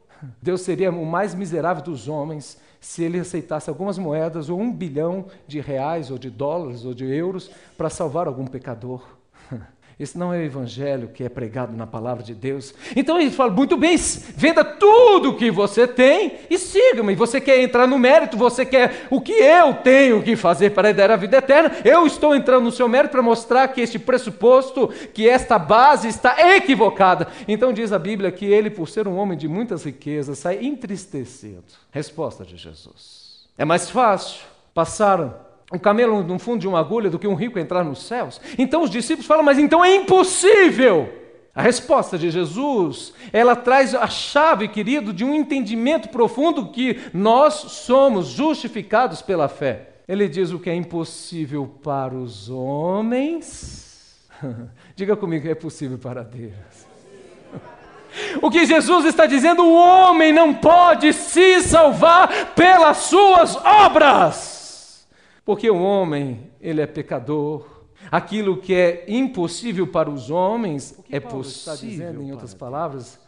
Deus 0.41 0.61
seria 0.61 0.89
o 0.89 1.05
mais 1.05 1.35
miserável 1.35 1.83
dos 1.83 2.07
homens 2.07 2.57
se 2.81 3.03
ele 3.03 3.19
aceitasse 3.19 3.69
algumas 3.69 3.99
moedas 3.99 4.49
ou 4.49 4.59
um 4.59 4.73
bilhão 4.73 5.27
de 5.47 5.61
reais 5.61 6.09
ou 6.09 6.17
de 6.17 6.31
dólares 6.31 6.83
ou 6.83 6.95
de 6.95 7.05
euros 7.05 7.49
para 7.77 7.91
salvar 7.91 8.27
algum 8.27 8.45
pecador. 8.45 9.07
Esse 9.99 10.17
não 10.17 10.33
é 10.33 10.39
o 10.39 10.43
evangelho 10.43 11.09
que 11.09 11.23
é 11.23 11.29
pregado 11.29 11.75
na 11.75 11.85
palavra 11.85 12.23
de 12.23 12.33
Deus. 12.33 12.73
Então 12.95 13.19
ele 13.19 13.31
fala: 13.31 13.51
muito 13.51 13.77
bem, 13.77 13.95
venda 14.35 14.63
tudo 14.63 15.35
que 15.35 15.51
você 15.51 15.87
tem 15.87 16.39
e 16.49 16.57
siga-me. 16.57 17.15
Você 17.15 17.39
quer 17.39 17.61
entrar 17.61 17.87
no 17.87 17.99
mérito, 17.99 18.37
você 18.37 18.65
quer 18.65 19.07
o 19.09 19.21
que 19.21 19.33
eu 19.33 19.75
tenho 19.75 20.23
que 20.23 20.35
fazer 20.35 20.71
para 20.71 20.93
dar 20.93 21.11
a 21.11 21.15
vida 21.15 21.37
eterna. 21.37 21.71
Eu 21.85 22.05
estou 22.05 22.35
entrando 22.35 22.63
no 22.63 22.71
seu 22.71 22.87
mérito 22.87 23.11
para 23.11 23.21
mostrar 23.21 23.67
que 23.67 23.81
este 23.81 23.99
pressuposto, 23.99 24.87
que 25.13 25.27
esta 25.27 25.59
base 25.59 26.07
está 26.07 26.55
equivocada. 26.55 27.27
Então 27.47 27.73
diz 27.73 27.91
a 27.91 27.99
Bíblia 27.99 28.31
que 28.31 28.45
ele, 28.45 28.69
por 28.69 28.89
ser 28.89 29.07
um 29.07 29.17
homem 29.17 29.37
de 29.37 29.47
muitas 29.47 29.83
riquezas, 29.83 30.39
sai 30.39 30.65
entristecido. 30.65 31.63
Resposta 31.91 32.43
de 32.43 32.57
Jesus. 32.57 33.45
É 33.57 33.65
mais 33.65 33.89
fácil 33.89 34.41
passar 34.73 35.50
um 35.71 35.79
camelo 35.79 36.21
no 36.23 36.37
fundo 36.37 36.59
de 36.59 36.67
uma 36.67 36.79
agulha 36.79 37.09
do 37.09 37.17
que 37.17 37.27
um 37.27 37.35
rico 37.35 37.57
entrar 37.57 37.83
nos 37.83 38.03
céus. 38.03 38.41
Então 38.57 38.83
os 38.83 38.89
discípulos 38.89 39.25
falam, 39.25 39.43
mas 39.43 39.57
então 39.57 39.83
é 39.83 39.95
impossível. 39.95 41.09
A 41.53 41.61
resposta 41.61 42.17
de 42.17 42.29
Jesus, 42.29 43.13
ela 43.33 43.55
traz 43.55 43.93
a 43.93 44.07
chave, 44.07 44.69
querido, 44.69 45.11
de 45.11 45.25
um 45.25 45.35
entendimento 45.35 46.07
profundo 46.09 46.69
que 46.69 46.99
nós 47.13 47.53
somos 47.53 48.27
justificados 48.27 49.21
pela 49.21 49.49
fé. 49.49 49.89
Ele 50.07 50.29
diz 50.29 50.51
o 50.51 50.59
que 50.59 50.69
é 50.69 50.75
impossível 50.75 51.67
para 51.83 52.15
os 52.15 52.49
homens. 52.49 54.29
Diga 54.95 55.15
comigo, 55.15 55.47
é 55.47 55.55
possível 55.55 55.97
para 55.97 56.23
Deus. 56.23 56.51
O 58.41 58.51
que 58.51 58.65
Jesus 58.65 59.05
está 59.05 59.25
dizendo, 59.25 59.63
o 59.63 59.73
homem 59.73 60.33
não 60.33 60.53
pode 60.53 61.13
se 61.13 61.61
salvar 61.61 62.53
pelas 62.53 62.97
suas 62.97 63.55
obras. 63.55 64.60
Porque 65.43 65.69
o 65.69 65.81
homem, 65.81 66.51
ele 66.59 66.81
é 66.81 66.87
pecador. 66.87 67.83
Aquilo 68.09 68.57
que 68.57 68.73
é 68.73 69.05
impossível 69.07 69.87
para 69.87 70.09
os 70.09 70.29
homens 70.29 70.99
é 71.09 71.19
Paulo 71.19 71.37
possível. 71.39 71.73
Está 71.73 71.85
dizendo, 71.85 72.21
em 72.21 72.31
outras 72.31 72.53
palavras, 72.53 73.19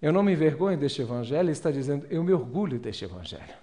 eu 0.00 0.12
não 0.12 0.22
me 0.22 0.32
envergonho 0.32 0.78
deste 0.78 1.02
evangelho, 1.02 1.42
ele 1.42 1.52
está 1.52 1.70
dizendo, 1.70 2.06
eu 2.10 2.22
me 2.22 2.32
orgulho 2.32 2.78
deste 2.78 3.04
evangelho. 3.04 3.54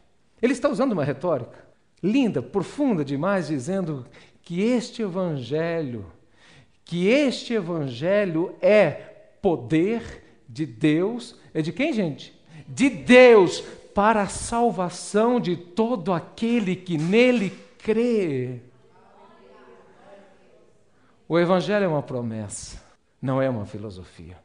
Ele 0.41 0.53
está 0.53 0.69
usando 0.69 0.91
uma 0.91 1.03
retórica 1.03 1.67
linda, 2.01 2.41
profunda 2.41 3.03
demais, 3.03 3.47
dizendo 3.47 4.05
que 4.41 4.61
este 4.61 5.01
evangelho, 5.01 6.05
que 6.85 7.07
este 7.07 7.53
evangelho 7.53 8.55
é 8.61 8.91
poder 9.41 10.23
de 10.47 10.65
Deus, 10.65 11.35
é 11.53 11.61
de 11.61 11.71
quem, 11.71 11.91
gente? 11.91 12.33
De 12.67 12.89
Deus 12.89 13.61
para 13.93 14.21
a 14.21 14.27
salvação 14.27 15.39
de 15.39 15.57
todo 15.57 16.13
aquele 16.13 16.75
que 16.75 16.97
nele 16.97 17.51
crê. 17.87 18.59
O 21.25 21.39
Evangelho 21.39 21.85
é 21.85 21.87
uma 21.87 22.03
promessa, 22.03 22.81
não 23.21 23.41
é 23.41 23.49
uma 23.49 23.65
filosofia. 23.65 24.37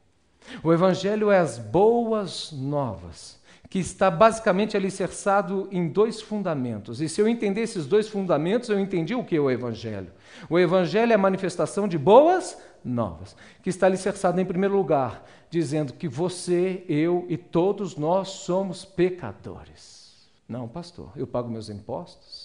O 0.62 0.72
Evangelho 0.72 1.28
é 1.28 1.40
as 1.40 1.58
boas 1.58 2.52
novas, 2.52 3.40
que 3.68 3.80
está 3.80 4.08
basicamente 4.12 4.76
alicerçado 4.76 5.68
em 5.72 5.88
dois 5.88 6.20
fundamentos. 6.20 7.00
E 7.00 7.08
se 7.08 7.20
eu 7.20 7.26
entender 7.26 7.62
esses 7.62 7.84
dois 7.84 8.08
fundamentos, 8.08 8.68
eu 8.68 8.78
entendi 8.78 9.12
o 9.12 9.24
que 9.24 9.34
é 9.34 9.40
o 9.40 9.50
Evangelho. 9.50 10.12
O 10.48 10.56
Evangelho 10.56 11.10
é 11.10 11.14
a 11.16 11.18
manifestação 11.18 11.88
de 11.88 11.98
boas 11.98 12.56
novas, 12.84 13.34
que 13.60 13.70
está 13.70 13.86
alicerçado 13.86 14.40
em 14.40 14.44
primeiro 14.44 14.76
lugar, 14.76 15.26
dizendo 15.50 15.94
que 15.94 16.06
você, 16.06 16.84
eu 16.88 17.26
e 17.28 17.36
todos 17.36 17.96
nós 17.96 18.28
somos 18.28 18.84
pecadores. 18.84 20.30
Não, 20.48 20.68
pastor, 20.68 21.10
eu 21.16 21.26
pago 21.26 21.50
meus 21.50 21.68
impostos, 21.68 22.41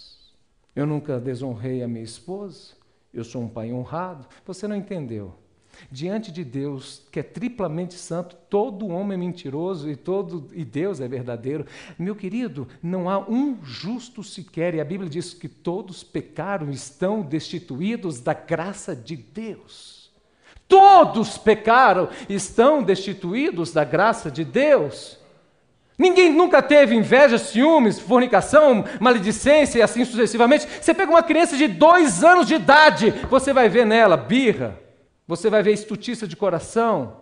eu 0.77 0.85
nunca 0.85 1.19
desonrei 1.19 1.81
a 1.81 1.87
minha 1.87 2.03
esposa, 2.03 2.75
eu 3.11 3.23
sou 3.23 3.41
um 3.41 3.49
pai 3.49 3.73
honrado. 3.73 4.27
Você 4.45 4.67
não 4.67 4.75
entendeu. 4.75 5.33
Diante 5.91 6.31
de 6.31 6.43
Deus, 6.43 7.01
que 7.11 7.19
é 7.19 7.23
triplamente 7.23 7.95
santo, 7.95 8.35
todo 8.47 8.85
homem 8.85 9.15
é 9.15 9.17
mentiroso 9.17 9.89
e 9.89 9.95
todo 9.95 10.47
e 10.53 10.63
Deus 10.63 11.01
é 11.01 11.07
verdadeiro. 11.07 11.65
Meu 11.97 12.15
querido, 12.15 12.67
não 12.81 13.09
há 13.09 13.17
um 13.17 13.57
justo 13.63 14.23
sequer, 14.23 14.75
e 14.75 14.79
a 14.79 14.85
Bíblia 14.85 15.09
diz 15.09 15.33
que 15.33 15.49
todos 15.49 16.03
pecaram, 16.03 16.69
estão 16.69 17.23
destituídos 17.23 18.19
da 18.19 18.35
graça 18.35 18.95
de 18.95 19.15
Deus. 19.15 20.11
Todos 20.67 21.39
pecaram, 21.39 22.07
estão 22.29 22.83
destituídos 22.83 23.73
da 23.73 23.83
graça 23.83 24.29
de 24.29 24.45
Deus. 24.45 25.17
Ninguém 25.97 26.31
nunca 26.31 26.61
teve 26.61 26.93
inveja, 26.93 27.39
ciúmes, 27.39 27.99
fornicação, 27.99 28.85
maledicência 28.99 29.79
e 29.79 29.81
assim 29.81 30.05
sucessivamente. 30.05 30.67
Você 30.79 30.93
pega 30.93 31.09
uma 31.09 31.23
criança 31.23 31.57
de 31.57 31.67
dois 31.67 32.23
anos 32.23 32.45
de 32.45 32.53
idade, 32.53 33.09
você 33.29 33.51
vai 33.51 33.67
ver 33.67 33.85
nela 33.85 34.15
birra, 34.15 34.79
você 35.27 35.49
vai 35.49 35.63
ver 35.63 35.73
estutiça 35.73 36.27
de 36.27 36.35
coração, 36.35 37.17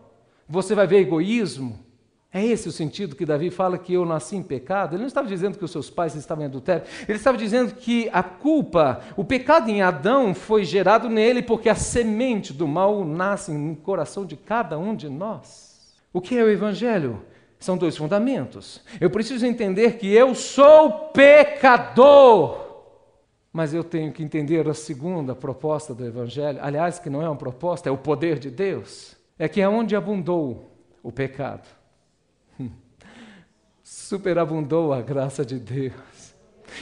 você 0.48 0.76
vai 0.76 0.86
ver 0.86 0.98
egoísmo. 0.98 1.86
É 2.34 2.46
esse 2.46 2.68
o 2.68 2.72
sentido 2.72 3.16
que 3.16 3.26
Davi 3.26 3.50
fala 3.50 3.78
que 3.78 3.94
eu 3.94 4.06
nasci 4.06 4.36
em 4.36 4.44
pecado? 4.44 4.94
Ele 4.94 5.04
não 5.04 5.08
estava 5.08 5.26
dizendo 5.26 5.58
que 5.58 5.64
os 5.64 5.72
seus 5.72 5.90
pais 5.90 6.14
estavam 6.16 6.44
em 6.44 6.48
adultério, 6.48 6.84
ele 7.08 7.18
estava 7.18 7.38
dizendo 7.38 7.74
que 7.76 8.10
a 8.12 8.22
culpa, 8.22 9.00
o 9.16 9.24
pecado 9.24 9.70
em 9.70 9.82
Adão 9.82 10.36
foi 10.36 10.66
gerado 10.66 11.08
nele 11.08 11.42
porque 11.42 11.70
a 11.70 11.76
semente 11.76 12.52
do 12.52 12.68
mal 12.68 13.06
nasce 13.06 13.54
no 13.54 13.74
coração 13.78 14.26
de 14.26 14.36
cada 14.36 14.78
um 14.78 14.94
de 14.94 15.08
nós. 15.08 15.96
O 16.12 16.20
que 16.20 16.38
é 16.38 16.44
o 16.44 16.50
Evangelho? 16.50 17.22
São 17.66 17.76
dois 17.76 17.98
fundamentos. 17.98 18.80
Eu 19.02 19.10
preciso 19.10 19.44
entender 19.44 19.98
que 19.98 20.14
eu 20.14 20.36
sou 20.36 21.10
pecador. 21.10 22.64
Mas 23.52 23.74
eu 23.74 23.84
tenho 23.84 24.12
que 24.12 24.22
entender 24.22 24.70
a 24.70 24.74
segunda 24.76 25.34
proposta 25.34 25.92
do 25.92 26.06
Evangelho, 26.06 26.60
aliás, 26.62 27.00
que 27.00 27.10
não 27.10 27.24
é 27.24 27.28
uma 27.28 27.36
proposta, 27.36 27.90
é 27.90 27.92
o 27.92 27.98
poder 27.98 28.38
de 28.38 28.52
Deus. 28.52 29.18
É 29.40 29.50
que 29.50 29.62
é 29.62 29.68
onde 29.68 29.96
abundou 29.96 30.78
o 31.02 31.12
pecado, 31.12 31.68
superabundou 33.84 34.94
a 34.94 35.02
graça 35.02 35.44
de 35.44 35.58
Deus. 35.58 35.94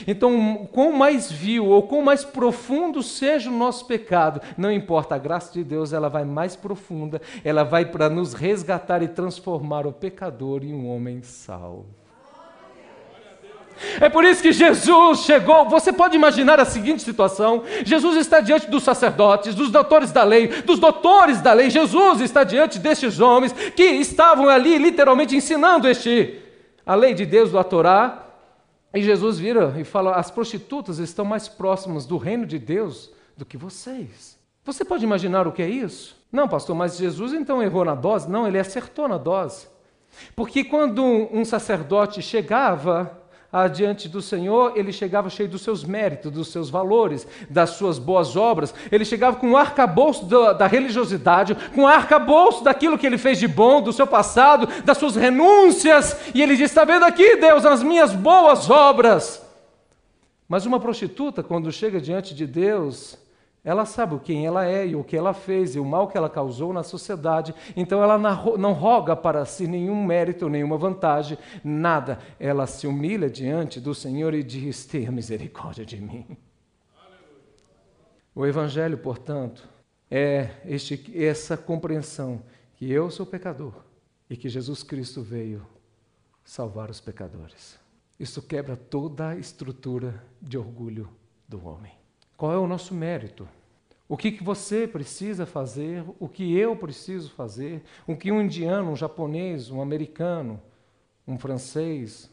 Então, 0.08 0.68
quão 0.72 0.92
mais 0.92 1.32
vil 1.32 1.66
ou 1.66 1.84
quão 1.84 2.02
mais 2.02 2.24
profundo 2.24 3.02
seja 3.02 3.50
o 3.50 3.58
nosso 3.58 3.86
pecado, 3.86 4.42
não 4.58 4.72
importa, 4.72 5.16
a 5.16 5.20
graça 5.20 5.54
de 5.54 5.64
Deus 5.64 5.94
ela 5.94 6.10
vai 6.10 6.26
mais 6.26 6.56
profunda, 6.56 7.22
ela 7.44 7.64
vai 7.64 7.86
para 7.86 8.10
nos 8.10 8.34
resgatar 8.34 9.02
e 9.02 9.08
transformar 9.08 9.86
o 9.88 9.94
pecador 9.94 10.64
em 10.64 10.74
um 10.74 10.90
homem 10.90 11.22
salvo. 11.22 12.04
É 14.00 14.08
por 14.10 14.24
isso 14.24 14.42
que 14.42 14.52
Jesus 14.52 15.20
chegou. 15.20 15.68
Você 15.70 15.92
pode 15.92 16.16
imaginar 16.16 16.60
a 16.60 16.66
seguinte 16.66 17.02
situação: 17.02 17.64
Jesus 17.84 18.18
está 18.18 18.40
diante 18.40 18.70
dos 18.70 18.84
sacerdotes, 18.84 19.56
dos 19.56 19.72
doutores 19.72 20.12
da 20.12 20.24
lei, 20.24 20.48
dos 20.48 20.80
doutores 20.80 21.42
da 21.42 21.54
lei. 21.54 21.70
Jesus 21.70 22.22
está 22.22 22.44
diante 22.44 22.80
destes 22.80 23.20
homens 23.20 23.52
que 23.52 23.84
estavam 23.84 24.48
ali 24.48 24.78
literalmente 24.78 25.36
ensinando 25.36 25.88
este 25.88 26.40
a 26.86 26.96
lei 26.96 27.14
de 27.14 27.26
Deus, 27.26 27.52
do 27.52 27.64
Torá, 27.64 28.24
e 28.94 29.02
Jesus 29.02 29.40
vira 29.40 29.74
e 29.78 29.84
fala: 29.84 30.16
as 30.16 30.30
prostitutas 30.30 31.00
estão 31.00 31.26
mais 31.26 31.48
próximas 31.48 32.06
do 32.06 32.18
reino 32.18 32.46
de 32.46 32.60
Deus 32.60 33.12
do 33.36 33.46
que 33.46 33.58
vocês. 33.58 34.38
Você 34.64 34.86
pode 34.86 35.04
imaginar 35.04 35.48
o 35.48 35.52
que 35.52 35.62
é 35.62 35.70
isso? 35.70 36.16
Não, 36.32 36.48
pastor, 36.48 36.76
mas 36.76 36.98
Jesus 36.98 37.34
então 37.34 37.62
errou 37.62 37.84
na 37.84 37.96
dose? 37.96 38.30
Não, 38.30 38.48
ele 38.48 38.60
acertou 38.60 39.08
na 39.08 39.18
dose. 39.18 39.68
Porque 40.36 40.64
quando 40.64 41.04
um 41.04 41.44
sacerdote 41.44 42.22
chegava 42.22 43.23
adiante 43.54 44.10
do 44.10 44.20
Senhor, 44.20 44.74
ele 44.76 44.92
chegava 44.92 45.30
cheio 45.30 45.48
dos 45.48 45.62
seus 45.62 45.84
méritos, 45.84 46.32
dos 46.32 46.48
seus 46.48 46.72
valores, 46.72 47.28
das 47.48 47.72
suas 47.72 48.00
boas 48.00 48.36
obras. 48.36 48.74
Ele 48.92 49.06
chegava 49.06 49.38
com 49.38 49.52
um 49.52 49.58
arcabouço 49.58 50.26
da, 50.26 50.54
da 50.54 50.66
religiosidade, 50.66 51.56
com 51.76 51.82
um 51.82 51.88
arcabouço 51.88 52.64
daquilo 52.64 52.98
que 52.98 53.06
ele 53.06 53.20
fez 53.20 53.38
de 53.38 53.48
bom, 53.48 53.80
do 53.80 53.94
seu 53.94 54.08
passado, 54.08 54.68
das 54.84 54.98
suas 54.98 55.16
renúncias. 55.16 56.18
E 56.34 56.42
ele 56.42 56.56
diz: 56.56 56.72
Está 56.72 56.84
vendo 56.84 57.06
aqui, 57.06 57.36
Deus, 57.36 57.64
as 57.64 57.84
minhas 57.84 58.12
boas 58.12 58.72
obras. 58.72 59.46
Mas 60.50 60.66
uma 60.66 60.80
prostituta, 60.80 61.44
quando 61.44 61.72
chega 61.72 62.02
diante 62.02 62.34
de 62.34 62.48
Deus, 62.48 63.18
ela 63.64 63.86
sabe 63.86 64.20
quem 64.20 64.46
ela 64.46 64.66
é 64.66 64.86
e 64.86 64.96
o 64.96 65.04
que 65.06 65.16
ela 65.16 65.34
fez 65.34 65.76
e 65.76 65.80
o 65.80 65.86
mal 65.86 66.10
que 66.10 66.18
ela 66.18 66.30
causou 66.30 66.74
na 66.74 66.84
sociedade. 66.84 67.56
Então 67.78 68.04
ela 68.04 68.18
não 68.18 68.74
roga 68.74 69.16
para 69.16 69.46
si 69.46 69.68
nenhum 69.68 70.04
mérito, 70.04 70.50
nenhuma 70.50 70.78
vantagem, 70.78 71.38
nada. 71.64 72.20
Ela 72.38 72.68
se 72.68 72.86
humilha 72.86 73.30
diante 73.30 73.80
do 73.80 73.96
Senhor 73.96 74.34
e 74.34 74.44
diz: 74.44 74.86
Tenha 74.86 75.12
misericórdia 75.12 75.86
de 75.86 76.02
mim. 76.02 76.38
O 78.36 78.46
Evangelho, 78.46 78.98
portanto, 78.98 79.70
é 80.12 80.50
este, 80.66 81.12
essa 81.16 81.56
compreensão 81.56 82.44
que 82.76 82.92
eu 82.92 83.10
sou 83.10 83.26
pecador 83.26 83.74
e 84.30 84.36
que 84.36 84.50
Jesus 84.50 84.84
Cristo 84.84 85.22
veio 85.22 85.66
salvar 86.44 86.90
os 86.90 87.00
pecadores. 87.00 87.80
Isso 88.20 88.42
quebra 88.42 88.76
toda 88.76 89.30
a 89.30 89.36
estrutura 89.38 90.22
de 90.42 90.58
orgulho 90.58 91.10
do 91.48 91.66
homem. 91.66 92.03
Qual 92.38 92.52
é 92.52 92.58
o 92.58 92.68
nosso 92.68 92.94
mérito? 92.94 93.48
O 94.08 94.18
que, 94.18 94.32
que 94.32 94.44
você 94.44 94.88
precisa 94.88 95.46
fazer, 95.46 96.04
o 96.20 96.28
que 96.28 96.58
eu 96.58 96.76
preciso 96.76 97.32
fazer, 97.32 97.82
o 98.06 98.16
que 98.16 98.32
um 98.32 98.42
indiano, 98.42 98.92
um 98.92 98.96
japonês, 98.96 99.72
um 99.72 99.82
americano, 99.82 100.62
um 101.28 101.38
francês, 101.38 102.30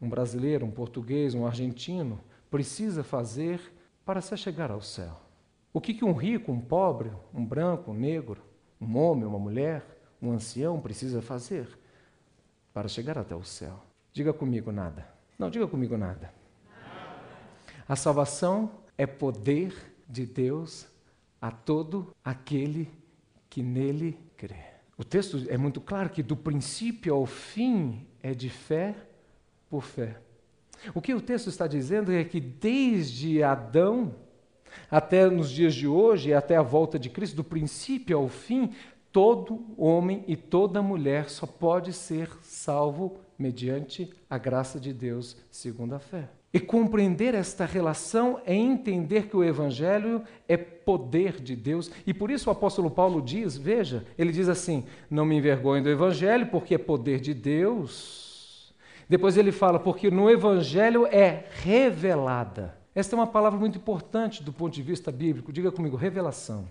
um 0.00 0.08
brasileiro, 0.08 0.66
um 0.66 0.70
português, 0.70 1.34
um 1.34 1.46
argentino 1.46 2.20
precisa 2.50 3.02
fazer 3.02 3.60
para 4.04 4.20
se 4.20 4.36
chegar 4.36 4.70
ao 4.70 4.80
céu. 4.80 5.20
O 5.72 5.80
que, 5.80 5.94
que 5.94 6.04
um 6.04 6.12
rico, 6.12 6.52
um 6.52 6.60
pobre, 6.60 7.10
um 7.32 7.44
branco, 7.44 7.90
um 7.90 7.94
negro, 7.94 8.42
um 8.80 8.96
homem, 8.96 9.24
uma 9.24 9.38
mulher, 9.38 9.82
um 10.20 10.30
ancião 10.30 10.80
precisa 10.80 11.22
fazer 11.22 11.68
para 12.72 12.86
chegar 12.86 13.18
até 13.18 13.34
o 13.34 13.42
céu? 13.42 13.82
Diga 14.12 14.32
comigo 14.32 14.70
nada. 14.70 15.08
Não, 15.38 15.50
diga 15.50 15.66
comigo 15.66 15.96
nada. 15.96 16.32
A 17.88 17.96
salvação 17.96 18.70
é 18.96 19.06
poder 19.06 19.74
de 20.08 20.26
Deus 20.26 20.86
a 21.40 21.50
todo 21.50 22.14
aquele 22.24 22.90
que 23.50 23.62
nele 23.62 24.18
crê. 24.36 24.74
O 24.96 25.04
texto 25.04 25.44
é 25.48 25.58
muito 25.58 25.80
claro 25.80 26.10
que 26.10 26.22
do 26.22 26.36
princípio 26.36 27.14
ao 27.14 27.26
fim 27.26 28.06
é 28.22 28.32
de 28.32 28.48
fé 28.48 28.94
por 29.68 29.82
fé. 29.82 30.20
O 30.94 31.00
que 31.00 31.14
o 31.14 31.20
texto 31.20 31.48
está 31.48 31.66
dizendo 31.66 32.12
é 32.12 32.24
que 32.24 32.40
desde 32.40 33.42
Adão 33.42 34.14
até 34.90 35.28
nos 35.28 35.50
dias 35.50 35.74
de 35.74 35.86
hoje, 35.86 36.32
até 36.32 36.56
a 36.56 36.62
volta 36.62 36.98
de 36.98 37.08
Cristo, 37.08 37.36
do 37.36 37.44
princípio 37.44 38.16
ao 38.16 38.28
fim, 38.28 38.72
todo 39.12 39.64
homem 39.76 40.24
e 40.26 40.36
toda 40.36 40.82
mulher 40.82 41.30
só 41.30 41.46
pode 41.46 41.92
ser 41.92 42.28
salvo 42.42 43.18
mediante 43.38 44.12
a 44.28 44.38
graça 44.38 44.78
de 44.80 44.92
Deus, 44.92 45.36
segundo 45.50 45.94
a 45.94 45.98
fé. 45.98 46.28
E 46.54 46.60
compreender 46.60 47.34
esta 47.34 47.66
relação 47.66 48.40
é 48.46 48.54
entender 48.54 49.26
que 49.26 49.36
o 49.36 49.42
Evangelho 49.42 50.22
é 50.46 50.56
poder 50.56 51.40
de 51.40 51.56
Deus. 51.56 51.90
E 52.06 52.14
por 52.14 52.30
isso 52.30 52.48
o 52.48 52.52
apóstolo 52.52 52.88
Paulo 52.88 53.20
diz: 53.20 53.56
veja, 53.56 54.06
ele 54.16 54.30
diz 54.30 54.48
assim: 54.48 54.84
não 55.10 55.24
me 55.24 55.36
envergonhe 55.36 55.82
do 55.82 55.90
Evangelho, 55.90 56.46
porque 56.46 56.76
é 56.76 56.78
poder 56.78 57.18
de 57.18 57.34
Deus. 57.34 58.72
Depois 59.08 59.36
ele 59.36 59.50
fala: 59.50 59.80
porque 59.80 60.12
no 60.12 60.30
Evangelho 60.30 61.06
é 61.06 61.44
revelada. 61.50 62.78
Esta 62.94 63.16
é 63.16 63.18
uma 63.18 63.26
palavra 63.26 63.58
muito 63.58 63.78
importante 63.78 64.40
do 64.40 64.52
ponto 64.52 64.72
de 64.72 64.82
vista 64.82 65.10
bíblico. 65.10 65.52
Diga 65.52 65.72
comigo: 65.72 65.96
revelação. 65.96 66.68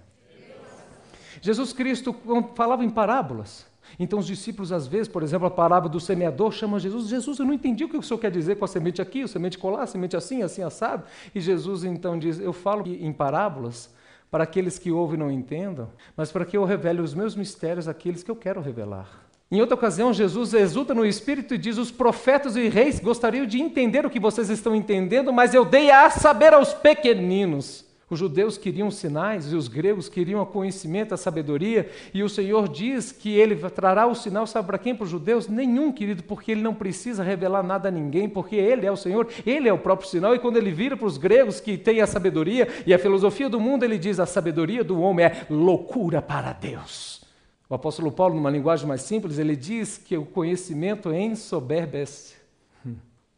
Jesus 1.42 1.74
Cristo 1.74 2.16
falava 2.56 2.86
em 2.86 2.90
parábolas. 2.90 3.73
Então 4.00 4.20
os 4.20 4.28
discípulos, 4.28 4.72
às 4.72 4.88
vezes, 4.88 5.08
por 5.08 5.24
exemplo, 5.24 5.48
a 5.48 5.52
parábola 5.52 5.92
do 5.92 6.00
semeador 6.00 6.52
chama 6.52 6.80
Jesus, 6.80 7.08
Jesus, 7.08 7.40
eu 7.40 7.46
não 7.46 7.54
entendi 7.54 7.84
o 7.84 7.90
que 7.90 7.98
o 7.98 8.02
senhor 8.02 8.20
quer 8.20 8.32
dizer 8.32 8.56
com 8.56 8.66
a 8.66 8.68
semente 8.68 9.02
aqui, 9.02 9.24
a 9.24 9.28
semente 9.28 9.58
colar, 9.58 9.84
a 9.84 9.88
semente 9.88 10.16
assim, 10.16 10.42
assim, 10.42 10.63
assado. 10.63 11.04
E 11.34 11.40
Jesus 11.40 11.84
então 11.84 12.18
diz, 12.18 12.40
eu 12.40 12.54
falo 12.54 12.84
em 12.88 13.12
parábolas 13.12 13.94
para 14.32 14.46
aqueles 14.46 14.80
que 14.80 14.92
ouvem 14.92 15.16
e 15.16 15.20
não 15.20 15.32
entendam, 15.32 15.90
mas 16.18 16.32
para 16.32 16.44
que 16.44 16.58
eu 16.58 16.63
revele 16.63 17.02
os 17.02 17.13
meus 17.13 17.36
mistérios 17.36 17.88
àqueles 17.88 18.24
que 18.24 18.32
eu 18.32 18.36
quero 18.36 18.62
revelar. 18.62 19.24
Em 19.52 19.62
outra 19.62 19.75
ocasião, 19.75 20.12
Jesus 20.12 20.56
exulta 20.56 20.96
no 20.96 21.06
Espírito 21.06 21.54
e 21.54 21.60
diz: 21.60 21.78
Os 21.78 21.92
profetas 21.92 22.56
e 22.56 22.68
reis 22.68 23.00
gostariam 23.00 23.46
de 23.46 23.62
entender 23.62 24.04
o 24.04 24.10
que 24.10 24.20
vocês 24.20 24.50
estão 24.50 24.75
entendendo, 24.75 25.32
mas 25.32 25.54
eu 25.54 25.63
dei 25.63 25.92
a 25.92 26.10
saber 26.10 26.56
aos 26.56 26.74
pequeninos. 26.74 27.86
Os 28.13 28.20
judeus 28.20 28.60
queriam 28.60 28.91
sinais 28.91 29.51
e 29.51 29.55
os 29.55 29.67
gregos 29.67 30.08
queriam 30.08 30.39
o 30.39 30.46
conhecimento, 30.46 31.15
a 31.15 31.17
sabedoria, 31.17 31.89
e 32.13 32.22
o 32.22 32.29
Senhor 32.29 32.70
diz 32.70 33.12
que 33.12 33.36
ele 33.36 33.55
trará 33.72 34.05
o 34.05 34.13
sinal, 34.13 34.46
sabe 34.46 34.67
para 34.67 34.77
quem? 34.77 34.96
Para 34.96 35.05
os 35.05 35.10
judeus? 35.10 35.48
Nenhum, 35.48 35.91
querido, 35.91 36.22
porque 36.22 36.51
ele 36.51 36.62
não 36.62 36.75
precisa 36.75 37.24
revelar 37.24 37.63
nada 37.63 37.88
a 37.88 37.91
ninguém, 37.91 38.29
porque 38.29 38.55
ele 38.55 38.86
é 38.86 38.91
o 38.91 38.96
Senhor, 38.96 39.27
ele 39.43 39.67
é 39.67 39.74
o 39.74 39.79
próprio 39.79 40.08
sinal, 40.08 40.36
e 40.36 40.39
quando 40.39 40.58
ele 40.58 40.72
vira 40.72 40.96
para 40.96 41.07
os 41.07 41.18
gregos 41.18 41.59
que 41.59 41.75
têm 41.75 42.01
a 42.01 42.07
sabedoria 42.07 42.68
e 42.85 42.94
a 42.94 43.00
filosofia 43.00 43.50
do 43.50 43.59
mundo, 43.59 43.83
ele 43.83 43.98
diz: 43.98 44.20
a 44.20 44.27
sabedoria 44.27 44.83
do 44.83 45.01
homem 45.01 45.25
é 45.25 45.48
loucura 45.50 46.22
para 46.22 46.53
Deus. 46.53 47.25
O 47.68 47.74
apóstolo 47.74 48.11
Paulo, 48.11 48.35
numa 48.35 48.51
linguagem 48.51 48.88
mais 48.88 49.01
simples, 49.01 49.40
ele 49.40 49.55
diz 49.55 49.98
que 49.98 50.16
o 50.16 50.24
conhecimento 50.24 51.11
ensoberbece. 51.11 52.35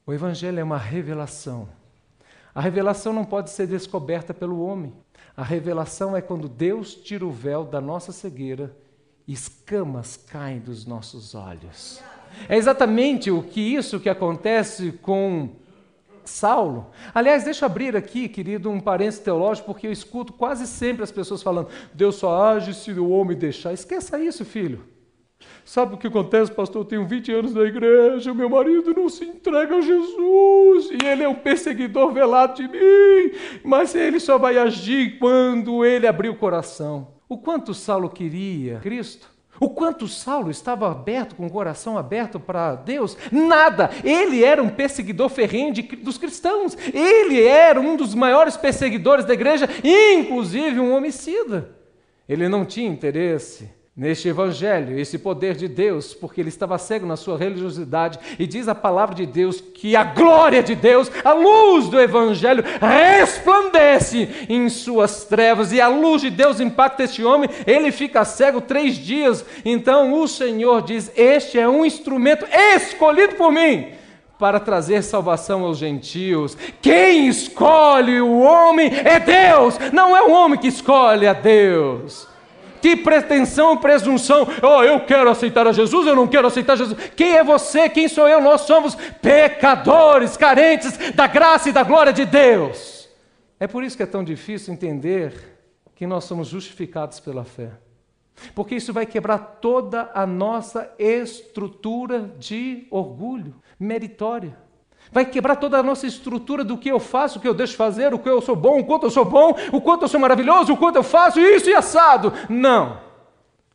O 0.05 0.11
evangelho 0.11 0.59
é 0.59 0.63
uma 0.63 0.77
revelação 0.77 1.69
a 2.55 2.61
revelação 2.61 3.11
não 3.11 3.25
pode 3.25 3.49
ser 3.49 3.67
descoberta 3.67 4.33
pelo 4.33 4.63
homem. 4.63 4.93
A 5.35 5.43
revelação 5.43 6.15
é 6.15 6.21
quando 6.21 6.47
Deus 6.47 6.95
tira 6.95 7.25
o 7.25 7.31
véu 7.31 7.65
da 7.65 7.81
nossa 7.81 8.13
cegueira 8.13 8.73
e 9.27 9.33
escamas 9.33 10.15
caem 10.15 10.59
dos 10.59 10.85
nossos 10.85 11.35
olhos. 11.35 12.01
É 12.47 12.55
exatamente 12.55 13.29
o 13.29 13.43
que 13.43 13.59
isso 13.59 13.99
que 13.99 14.07
acontece 14.07 14.93
com 15.01 15.49
Saulo. 16.23 16.91
Aliás, 17.13 17.43
deixa 17.43 17.65
eu 17.65 17.69
abrir 17.69 17.95
aqui, 17.95 18.29
querido, 18.29 18.69
um 18.69 18.79
parênteses 18.79 19.19
teológico, 19.19 19.67
porque 19.67 19.87
eu 19.87 19.91
escuto 19.91 20.31
quase 20.31 20.65
sempre 20.65 21.03
as 21.03 21.11
pessoas 21.11 21.43
falando: 21.43 21.67
Deus 21.93 22.15
só 22.15 22.41
age 22.51 22.73
se 22.73 22.91
o 22.91 23.09
homem 23.09 23.37
deixar. 23.37 23.73
Esqueça 23.73 24.17
isso, 24.17 24.45
filho. 24.45 24.94
Sabe 25.65 25.95
o 25.95 25.97
que 25.97 26.07
acontece, 26.07 26.51
pastor? 26.51 26.81
Eu 26.81 26.85
tenho 26.85 27.07
20 27.07 27.31
anos 27.31 27.53
na 27.53 27.63
igreja, 27.63 28.33
meu 28.33 28.49
marido 28.49 28.93
não 28.95 29.09
se 29.09 29.25
entrega 29.25 29.75
a 29.75 29.81
Jesus, 29.81 30.91
e 30.91 31.05
ele 31.05 31.23
é 31.23 31.27
um 31.27 31.35
perseguidor 31.35 32.13
velado 32.13 32.55
de 32.55 32.67
mim, 32.67 33.31
mas 33.63 33.95
ele 33.95 34.19
só 34.19 34.37
vai 34.37 34.57
agir 34.59 35.17
quando 35.17 35.83
ele 35.83 36.05
abrir 36.05 36.29
o 36.29 36.35
coração. 36.35 37.07
O 37.27 37.37
quanto 37.39 37.73
Saulo 37.73 38.09
queria 38.09 38.79
Cristo? 38.79 39.33
O 39.59 39.69
quanto 39.69 40.07
Saulo 40.07 40.51
estava 40.51 40.91
aberto, 40.91 41.35
com 41.35 41.47
o 41.47 41.51
coração 41.51 41.97
aberto 41.97 42.39
para 42.39 42.75
Deus? 42.75 43.17
Nada! 43.31 43.89
Ele 44.03 44.43
era 44.43 44.61
um 44.61 44.69
perseguidor 44.69 45.29
ferrenho 45.29 45.73
de, 45.73 45.81
dos 45.81 46.17
cristãos. 46.17 46.77
Ele 46.93 47.41
era 47.41 47.79
um 47.79 47.95
dos 47.95 48.13
maiores 48.13 48.57
perseguidores 48.57 49.25
da 49.25 49.33
igreja, 49.33 49.67
inclusive 49.81 50.79
um 50.79 50.93
homicida. 50.93 51.73
Ele 52.27 52.49
não 52.49 52.65
tinha 52.65 52.89
interesse 52.89 53.69
neste 53.95 54.27
evangelho, 54.27 54.99
esse 54.99 55.17
poder 55.17 55.55
de 55.55 55.69
Deus, 55.69 56.13
porque 56.13 56.41
ele 56.41 56.49
estava 56.49 56.77
cego 56.77 57.05
na 57.05 57.15
sua 57.15 57.37
religiosidade, 57.37 58.19
e 58.37 58.45
diz 58.45 58.67
a 58.67 58.75
palavra 58.75 59.15
de 59.15 59.25
Deus 59.25 59.61
que 59.61 59.95
a 59.95 60.03
glória 60.03 60.61
de 60.61 60.75
Deus, 60.75 61.09
a 61.23 61.31
luz 61.31 61.87
do 61.87 61.97
evangelho 61.97 62.61
resplandece 62.81 64.47
em 64.49 64.67
suas 64.67 65.23
trevas, 65.23 65.71
e 65.71 65.79
a 65.79 65.87
luz 65.87 66.21
de 66.21 66.29
Deus 66.29 66.59
impacta 66.59 67.03
este 67.03 67.23
homem, 67.23 67.49
ele 67.65 67.89
fica 67.89 68.25
cego 68.25 68.59
três 68.59 68.95
dias. 68.95 69.45
Então 69.63 70.13
o 70.21 70.27
Senhor 70.27 70.81
diz: 70.81 71.09
Este 71.15 71.57
é 71.57 71.67
um 71.67 71.85
instrumento 71.85 72.45
escolhido 72.75 73.35
por 73.35 73.49
mim 73.49 73.93
para 74.37 74.59
trazer 74.59 75.01
salvação 75.03 75.63
aos 75.63 75.77
gentios. 75.77 76.57
Quem 76.81 77.29
escolhe 77.29 78.19
o 78.19 78.39
homem 78.39 78.91
é 78.93 79.21
Deus, 79.21 79.79
não 79.93 80.15
é 80.15 80.21
o 80.21 80.31
homem 80.31 80.59
que 80.59 80.67
escolhe 80.67 81.25
a 81.25 81.33
Deus. 81.33 82.34
Que 82.85 82.95
pretensão, 82.95 83.75
presunção. 83.75 84.47
Oh, 84.61 84.83
eu 84.83 85.03
quero 85.07 85.27
aceitar 85.27 85.65
a 85.65 85.71
Jesus, 85.71 86.05
eu 86.05 86.15
não 86.15 86.27
quero 86.27 86.45
aceitar 86.45 86.75
Jesus. 86.75 86.95
Quem 87.15 87.35
é 87.35 87.43
você? 87.43 87.89
Quem 87.89 88.07
sou 88.07 88.29
eu? 88.29 88.39
Nós 88.39 88.61
somos 88.61 88.93
pecadores, 89.23 90.37
carentes 90.37 90.95
da 91.15 91.25
graça 91.25 91.67
e 91.67 91.71
da 91.71 91.81
glória 91.81 92.13
de 92.13 92.25
Deus. 92.25 93.09
É 93.59 93.65
por 93.65 93.83
isso 93.83 93.97
que 93.97 94.03
é 94.03 94.05
tão 94.05 94.23
difícil 94.23 94.71
entender 94.71 95.33
que 95.95 96.05
nós 96.05 96.25
somos 96.25 96.47
justificados 96.47 97.19
pela 97.19 97.43
fé. 97.43 97.71
Porque 98.53 98.75
isso 98.75 98.93
vai 98.93 99.07
quebrar 99.07 99.39
toda 99.59 100.11
a 100.13 100.27
nossa 100.27 100.93
estrutura 100.99 102.35
de 102.37 102.85
orgulho 102.91 103.55
meritória. 103.79 104.55
Vai 105.11 105.25
quebrar 105.25 105.55
toda 105.55 105.77
a 105.77 105.83
nossa 105.83 106.05
estrutura 106.05 106.63
do 106.63 106.77
que 106.77 106.89
eu 106.89 106.99
faço, 106.99 107.37
o 107.37 107.41
que 107.41 107.47
eu 107.47 107.53
deixo 107.53 107.75
fazer, 107.75 108.13
o 108.13 108.19
que 108.19 108.29
eu 108.29 108.41
sou 108.41 108.55
bom, 108.55 108.79
o 108.79 108.85
quanto 108.85 109.05
eu 109.05 109.11
sou 109.11 109.25
bom, 109.25 109.55
o 109.71 109.81
quanto 109.81 110.03
eu 110.03 110.07
sou 110.07 110.19
maravilhoso, 110.19 110.73
o 110.73 110.77
quanto 110.77 110.97
eu 110.97 111.03
faço 111.03 111.39
isso 111.39 111.69
e 111.69 111.73
assado. 111.73 112.33
Não. 112.49 113.05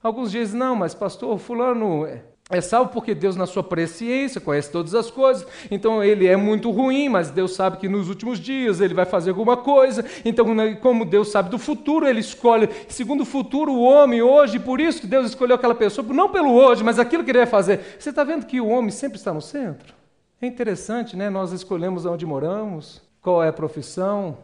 Alguns 0.03 0.31
dizem, 0.31 0.59
não, 0.59 0.75
mas 0.75 0.95
pastor, 0.95 1.39
fulano 1.39 2.07
é, 2.07 2.23
é 2.49 2.61
salvo 2.61 2.91
porque 2.91 3.15
Deus, 3.15 3.37
na 3.37 3.47
sua 3.47 3.63
presciência, 3.63 4.41
conhece 4.41 4.73
todas 4.73 4.95
as 4.95 5.11
coisas. 5.11 5.47
Então 5.71 6.03
ele 6.03 6.27
é 6.27 6.37
muito 6.37 6.71
ruim, 6.71 7.09
mas 7.09 7.31
Deus 7.31 7.55
sabe 7.55 7.77
que 7.77 7.89
nos 7.89 8.09
últimos 8.09 8.41
dias 8.41 8.81
ele 8.81 8.95
vai 8.95 9.05
fazer 9.05 9.31
alguma 9.31 9.59
coisa. 9.59 10.05
Então, 10.25 10.55
né, 10.55 10.75
como 10.75 11.05
Deus 11.05 11.31
sabe 11.31 11.51
do 11.51 11.59
futuro, 11.59 12.09
ele 12.09 12.21
escolhe, 12.21 12.69
segundo 12.89 13.21
o 13.21 13.27
futuro, 13.27 13.73
o 13.73 13.83
homem 13.83 14.23
hoje. 14.23 14.59
Por 14.59 14.81
isso 14.81 15.03
que 15.03 15.07
Deus 15.07 15.27
escolheu 15.27 15.57
aquela 15.57 15.75
pessoa, 15.75 16.07
não 16.09 16.31
pelo 16.31 16.53
hoje, 16.53 16.83
mas 16.83 16.99
aquilo 16.99 17.23
que 17.23 17.31
ele 17.31 17.39
vai 17.39 17.47
fazer. 17.47 17.97
Você 17.99 18.09
está 18.09 18.25
vendo 18.25 18.47
que 18.47 18.61
o 18.61 18.69
homem 18.69 18.91
sempre 18.91 19.19
está 19.19 19.33
no 19.33 19.43
centro? 19.43 20.00
É 20.43 20.47
interessante, 20.47 21.17
né? 21.17 21.29
Nós 21.29 21.53
escolhemos 21.53 22.07
onde 22.07 22.25
moramos, 22.25 23.03
qual 23.21 23.43
é 23.43 23.49
a 23.49 23.53
profissão. 23.53 24.39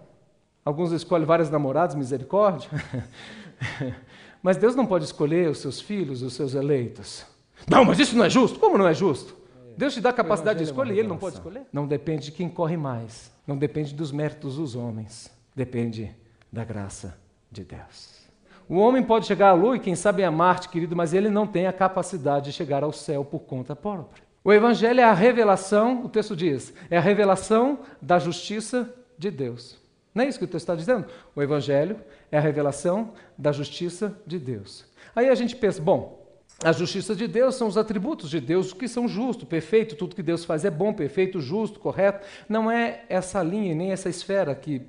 Alguns 0.64 0.92
escolhem 0.92 1.24
várias 1.24 1.48
namoradas, 1.48 1.94
misericórdia. 1.94 2.68
mas 4.42 4.58
Deus 4.58 4.76
não 4.76 4.84
pode 4.84 5.04
escolher 5.04 5.48
os 5.48 5.58
seus 5.58 5.80
filhos, 5.80 6.20
os 6.22 6.34
seus 6.34 6.54
eleitos. 6.54 7.24
Não, 7.66 7.84
mas 7.84 7.98
isso 7.98 8.16
não 8.16 8.24
é 8.24 8.30
justo. 8.30 8.58
Como 8.58 8.76
não 8.76 8.86
é 8.86 8.92
justo? 8.92 9.34
Deus 9.76 9.94
te 9.94 10.00
dá 10.00 10.10
a 10.10 10.12
capacidade 10.12 10.58
de 10.58 10.64
escolher 10.64 10.94
e 10.94 10.98
ele 10.98 11.08
não 11.08 11.16
pode 11.16 11.36
escolher? 11.36 11.62
Não 11.72 11.86
depende 11.86 12.26
de 12.26 12.32
quem 12.32 12.48
corre 12.48 12.76
mais. 12.76 13.32
Não 13.46 13.56
depende 13.56 13.94
dos 13.94 14.12
méritos 14.12 14.56
dos 14.56 14.74
homens. 14.76 15.30
Depende 15.54 16.14
da 16.52 16.64
graça 16.64 17.16
de 17.50 17.64
Deus. 17.64 18.26
O 18.68 18.76
homem 18.76 19.02
pode 19.02 19.26
chegar 19.26 19.50
à 19.50 19.52
lua 19.52 19.76
e, 19.76 19.80
quem 19.80 19.94
sabe, 19.94 20.24
a 20.24 20.30
Marte, 20.30 20.68
querido, 20.68 20.96
mas 20.96 21.14
ele 21.14 21.30
não 21.30 21.46
tem 21.46 21.66
a 21.66 21.72
capacidade 21.72 22.46
de 22.46 22.52
chegar 22.52 22.82
ao 22.82 22.92
céu 22.92 23.24
por 23.24 23.40
conta 23.40 23.76
própria. 23.76 24.25
O 24.46 24.52
Evangelho 24.52 25.00
é 25.00 25.02
a 25.02 25.12
revelação, 25.12 26.04
o 26.04 26.08
texto 26.08 26.36
diz, 26.36 26.72
é 26.88 26.96
a 26.96 27.00
revelação 27.00 27.80
da 28.00 28.16
justiça 28.16 28.88
de 29.18 29.28
Deus. 29.28 29.76
Não 30.14 30.22
é 30.22 30.28
isso 30.28 30.38
que 30.38 30.44
o 30.44 30.46
texto 30.46 30.62
está 30.62 30.76
dizendo? 30.76 31.04
O 31.34 31.42
Evangelho 31.42 31.98
é 32.30 32.38
a 32.38 32.40
revelação 32.40 33.12
da 33.36 33.50
justiça 33.50 34.16
de 34.24 34.38
Deus. 34.38 34.84
Aí 35.16 35.28
a 35.28 35.34
gente 35.34 35.56
pensa, 35.56 35.82
bom, 35.82 36.24
a 36.62 36.70
justiça 36.70 37.12
de 37.16 37.26
Deus 37.26 37.56
são 37.56 37.66
os 37.66 37.76
atributos 37.76 38.30
de 38.30 38.38
Deus 38.38 38.72
que 38.72 38.86
são 38.86 39.08
justos, 39.08 39.48
perfeito, 39.48 39.96
tudo 39.96 40.14
que 40.14 40.22
Deus 40.22 40.44
faz 40.44 40.64
é 40.64 40.70
bom, 40.70 40.94
perfeito, 40.94 41.40
justo, 41.40 41.80
correto. 41.80 42.24
Não 42.48 42.70
é 42.70 43.02
essa 43.08 43.42
linha 43.42 43.74
nem 43.74 43.90
essa 43.90 44.08
esfera 44.08 44.54
que 44.54 44.80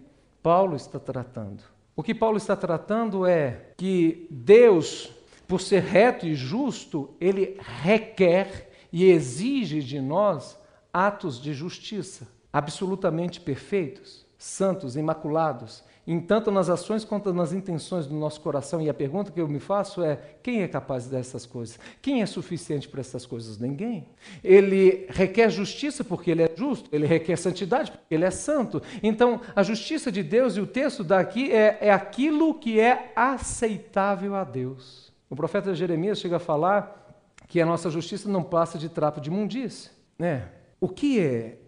Paulo 0.44 0.76
está 0.76 1.00
tratando. 1.00 1.64
O 1.96 2.04
que 2.04 2.14
Paulo 2.14 2.38
está 2.38 2.56
tratando 2.56 3.26
é 3.26 3.72
que 3.76 4.28
Deus, 4.30 5.12
por 5.48 5.60
ser 5.60 5.82
reto 5.82 6.28
e 6.28 6.36
justo, 6.36 7.16
ele 7.20 7.58
requer 7.82 8.67
e 8.92 9.06
exige 9.06 9.82
de 9.82 10.00
nós 10.00 10.58
atos 10.94 11.42
de 11.42 11.54
justiça 11.54 12.28
absolutamente 12.52 13.40
perfeitos, 13.40 14.26
santos, 14.38 14.96
imaculados, 14.96 15.84
em 16.08 16.22
tanto 16.22 16.50
nas 16.50 16.70
ações 16.70 17.04
quanto 17.04 17.34
nas 17.34 17.52
intenções 17.52 18.08
do 18.08 18.16
nosso 18.16 18.40
coração. 18.40 18.82
E 18.82 18.90
a 18.90 18.94
pergunta 18.94 19.32
que 19.32 19.40
eu 19.40 19.48
me 19.48 19.60
faço 19.60 20.02
é: 20.02 20.16
quem 20.42 20.62
é 20.62 20.68
capaz 20.68 21.06
dessas 21.06 21.46
coisas? 21.46 21.78
Quem 22.02 22.22
é 22.22 22.26
suficiente 22.26 22.88
para 22.88 23.02
essas 23.02 23.26
coisas? 23.26 23.60
Ninguém. 23.60 24.08
Ele 24.44 25.06
requer 25.10 25.50
justiça 25.50 26.04
porque 26.04 26.32
ele 26.32 26.44
é 26.44 26.52
justo, 26.56 26.90
ele 26.94 27.06
requer 27.06 27.36
santidade 27.36 27.92
porque 27.92 28.16
ele 28.16 28.24
é 28.26 28.32
santo. 28.32 28.82
Então, 29.04 29.42
a 29.56 29.62
justiça 29.62 30.12
de 30.12 30.24
Deus, 30.24 30.56
e 30.56 30.62
o 30.62 30.68
texto 30.68 31.04
daqui 31.04 31.52
é, 31.52 31.78
é 31.82 31.92
aquilo 31.92 32.56
que 32.56 32.80
é 32.80 33.12
aceitável 33.16 34.34
a 34.34 34.44
Deus. 34.44 35.12
O 35.30 35.36
profeta 35.36 35.76
Jeremias 35.76 36.20
chega 36.20 36.38
a 36.38 36.40
falar 36.40 37.07
que 37.48 37.62
a 37.62 37.66
nossa 37.66 37.90
justiça 37.90 38.30
não 38.30 38.44
passa 38.44 38.78
de 38.78 38.90
trapo 38.90 39.22
de 39.22 39.30
imundície. 39.30 39.90
Né? 40.20 40.52
O 40.80 40.90
que 40.90 41.20
é 41.20 41.60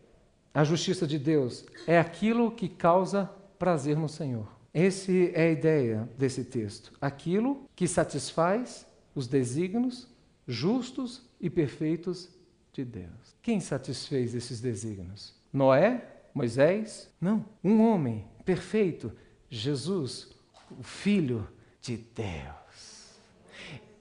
a 0.54 0.64
justiça 0.64 1.08
de 1.08 1.18
Deus? 1.18 1.66
É 1.88 1.98
aquilo 1.98 2.52
que 2.52 2.68
causa 2.68 3.30
prazer 3.58 3.98
no 3.98 4.10
Senhor. 4.10 4.48
Essa 4.74 5.12
é 5.12 5.48
a 5.48 5.52
ideia 5.52 6.10
desse 6.18 6.44
texto. 6.44 6.94
Aquilo 7.02 7.66
que 7.76 7.88
satisfaz 7.88 8.86
os 9.16 9.28
desígnios 9.28 10.08
justos 10.48 11.28
e 11.40 11.50
perfeitos 11.50 12.30
de 12.74 12.86
Deus. 12.86 13.36
Quem 13.42 13.60
satisfez 13.60 14.36
esses 14.36 14.62
desígnios? 14.62 15.34
Noé? 15.52 16.06
Moisés? 16.34 17.10
Não. 17.20 17.46
Um 17.64 17.82
homem 17.82 18.26
perfeito, 18.46 19.12
Jesus, 19.50 20.30
o 20.78 20.84
Filho 20.84 21.48
de 21.82 21.98
Deus. 21.98 22.59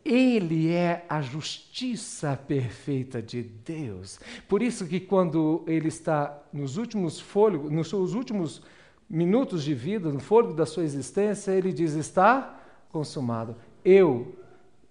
Ele 0.08 0.72
é 0.72 1.04
a 1.06 1.20
justiça 1.20 2.34
perfeita 2.34 3.20
de 3.20 3.42
Deus. 3.42 4.18
Por 4.48 4.62
isso 4.62 4.86
que 4.86 4.98
quando 4.98 5.62
ele 5.66 5.88
está 5.88 6.42
nos 6.50 6.78
últimos 6.78 7.20
fôlegos, 7.20 7.70
nos 7.70 7.90
seus 7.90 8.14
últimos 8.14 8.62
minutos 9.08 9.62
de 9.62 9.74
vida, 9.74 10.10
no 10.10 10.18
fôlego 10.18 10.54
da 10.54 10.64
sua 10.64 10.84
existência, 10.84 11.52
ele 11.52 11.74
diz: 11.74 11.92
está 11.92 12.58
consumado. 12.90 13.54
Eu, 13.84 14.34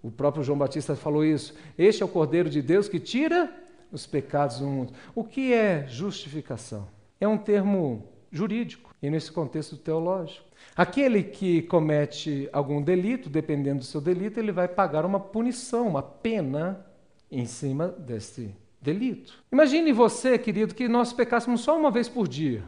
o 0.00 0.08
próprio 0.08 0.44
João 0.44 0.56
Batista 0.56 0.94
falou 0.94 1.24
isso, 1.24 1.52
este 1.76 2.00
é 2.00 2.06
o 2.06 2.08
Cordeiro 2.08 2.48
de 2.48 2.62
Deus 2.62 2.88
que 2.88 3.00
tira 3.00 3.52
os 3.90 4.06
pecados 4.06 4.60
do 4.60 4.68
mundo. 4.68 4.92
O 5.16 5.24
que 5.24 5.52
é 5.52 5.84
justificação? 5.88 6.86
É 7.20 7.26
um 7.26 7.38
termo 7.38 8.06
jurídico 8.30 8.94
e 9.02 9.10
nesse 9.10 9.32
contexto 9.32 9.76
teológico. 9.76 10.47
Aquele 10.76 11.22
que 11.22 11.62
comete 11.62 12.48
algum 12.52 12.80
delito, 12.80 13.28
dependendo 13.28 13.80
do 13.80 13.84
seu 13.84 14.00
delito, 14.00 14.38
ele 14.38 14.52
vai 14.52 14.68
pagar 14.68 15.04
uma 15.04 15.18
punição, 15.18 15.88
uma 15.88 16.02
pena 16.02 16.86
em 17.30 17.46
cima 17.46 17.88
desse 17.88 18.54
delito. 18.80 19.42
Imagine 19.50 19.92
você, 19.92 20.38
querido, 20.38 20.74
que 20.74 20.88
nós 20.88 21.12
pecássemos 21.12 21.60
só 21.60 21.76
uma 21.76 21.90
vez 21.90 22.08
por 22.08 22.28
dia. 22.28 22.62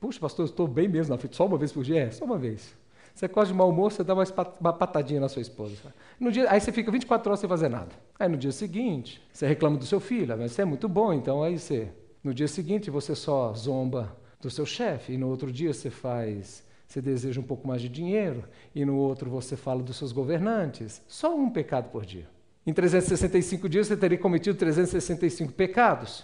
Puxa, 0.00 0.18
pastor, 0.18 0.46
estou 0.46 0.66
bem 0.66 0.88
mesmo 0.88 1.14
na 1.14 1.18
frente, 1.18 1.36
só 1.36 1.46
uma 1.46 1.56
vez 1.56 1.72
por 1.72 1.84
dia? 1.84 2.00
É, 2.00 2.10
só 2.10 2.24
uma 2.24 2.36
vez. 2.36 2.74
Você 3.14 3.28
quase 3.28 3.52
de 3.52 3.56
mau 3.56 3.68
humor, 3.68 3.92
você 3.92 4.02
dá 4.02 4.14
uma 4.14 4.72
patadinha 4.72 5.20
na 5.20 5.28
sua 5.28 5.42
esposa. 5.42 5.76
No 6.18 6.32
dia, 6.32 6.50
aí 6.50 6.60
você 6.60 6.72
fica 6.72 6.90
24 6.90 7.28
horas 7.28 7.40
sem 7.40 7.48
fazer 7.48 7.68
nada. 7.68 7.90
Aí 8.18 8.28
no 8.28 8.36
dia 8.36 8.52
seguinte, 8.52 9.22
você 9.32 9.46
reclama 9.46 9.76
do 9.76 9.84
seu 9.84 10.00
filho, 10.00 10.36
mas 10.36 10.52
você 10.52 10.62
é 10.62 10.64
muito 10.64 10.88
bom, 10.88 11.12
então 11.12 11.42
aí 11.42 11.58
você. 11.58 11.88
No 12.24 12.32
dia 12.32 12.48
seguinte, 12.48 12.90
você 12.90 13.14
só 13.14 13.52
zomba 13.52 14.16
do 14.40 14.50
seu 14.50 14.64
chefe, 14.64 15.12
e 15.12 15.18
no 15.18 15.28
outro 15.28 15.52
dia 15.52 15.72
você 15.72 15.90
faz. 15.90 16.64
Você 16.92 17.00
deseja 17.00 17.40
um 17.40 17.42
pouco 17.42 17.66
mais 17.66 17.80
de 17.80 17.88
dinheiro, 17.88 18.44
e 18.74 18.84
no 18.84 18.96
outro 18.96 19.30
você 19.30 19.56
fala 19.56 19.82
dos 19.82 19.96
seus 19.96 20.12
governantes. 20.12 21.00
Só 21.08 21.34
um 21.34 21.48
pecado 21.48 21.88
por 21.88 22.04
dia. 22.04 22.28
Em 22.66 22.72
365 22.74 23.66
dias 23.66 23.86
você 23.86 23.96
teria 23.96 24.18
cometido 24.18 24.58
365 24.58 25.54
pecados. 25.54 26.22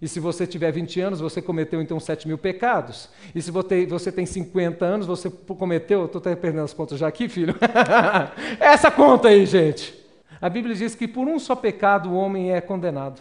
E 0.00 0.08
se 0.08 0.18
você 0.18 0.46
tiver 0.46 0.72
20 0.72 1.02
anos, 1.02 1.20
você 1.20 1.42
cometeu 1.42 1.82
então 1.82 2.00
7 2.00 2.26
mil 2.26 2.38
pecados. 2.38 3.10
E 3.34 3.42
se 3.42 3.50
você 3.50 4.10
tem 4.10 4.24
50 4.24 4.86
anos, 4.86 5.06
você 5.06 5.28
cometeu. 5.28 6.06
Estou 6.06 6.18
até 6.18 6.34
perdendo 6.34 6.64
as 6.64 6.72
contas 6.72 6.98
já 6.98 7.08
aqui, 7.08 7.28
filho. 7.28 7.54
Essa 8.58 8.90
conta 8.90 9.28
aí, 9.28 9.44
gente. 9.44 10.02
A 10.40 10.48
Bíblia 10.48 10.74
diz 10.74 10.94
que 10.94 11.06
por 11.06 11.28
um 11.28 11.38
só 11.38 11.54
pecado 11.54 12.08
o 12.08 12.16
homem 12.16 12.54
é 12.54 12.60
condenado. 12.62 13.20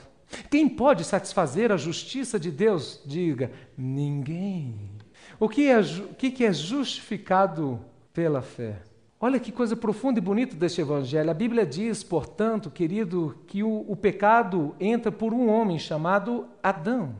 Quem 0.50 0.70
pode 0.70 1.04
satisfazer 1.04 1.74
a 1.74 1.78
justiça 1.78 2.40
de 2.40 2.52
Deus? 2.52 3.02
Diga: 3.06 3.52
ninguém. 3.78 4.95
O 5.40 5.50
que 5.50 5.68
é, 5.68 5.80
o 5.80 6.14
que 6.16 6.46
é 6.46 6.54
justificado 6.54 7.80
pela 8.14 8.42
fé? 8.42 8.82
Olha 9.20 9.40
que 9.40 9.52
coisa 9.52 9.76
profunda 9.76 10.20
e 10.20 10.22
bonita 10.22 10.56
deste 10.56 10.82
evangelho. 10.82 11.30
A 11.30 11.34
Bíblia 11.34 11.66
diz, 11.66 12.04
portanto, 12.04 12.70
querido, 12.70 13.36
que 13.48 13.64
o, 13.64 13.86
o, 13.88 13.96
pecado 13.96 14.76
entra 14.80 15.12
por 15.12 15.34
um 15.34 15.50
homem 15.50 15.80
chamado 15.80 16.48
Adão. 16.62 17.16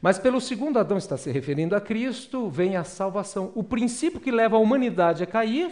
Mas 0.00 0.18
pelo 0.18 0.40
segundo 0.40 0.78
Adão 0.78 0.96
está 0.96 1.16
se 1.16 1.30
referindo 1.30 1.74
a 1.74 1.80
Cristo, 1.80 2.48
vem 2.48 2.76
a 2.76 2.84
salvação. 2.84 3.52
O 3.54 3.64
princípio 3.64 4.20
que 4.20 4.30
leva 4.30 4.56
a 4.56 4.60
humanidade 4.60 5.22
a 5.22 5.26
cair 5.26 5.70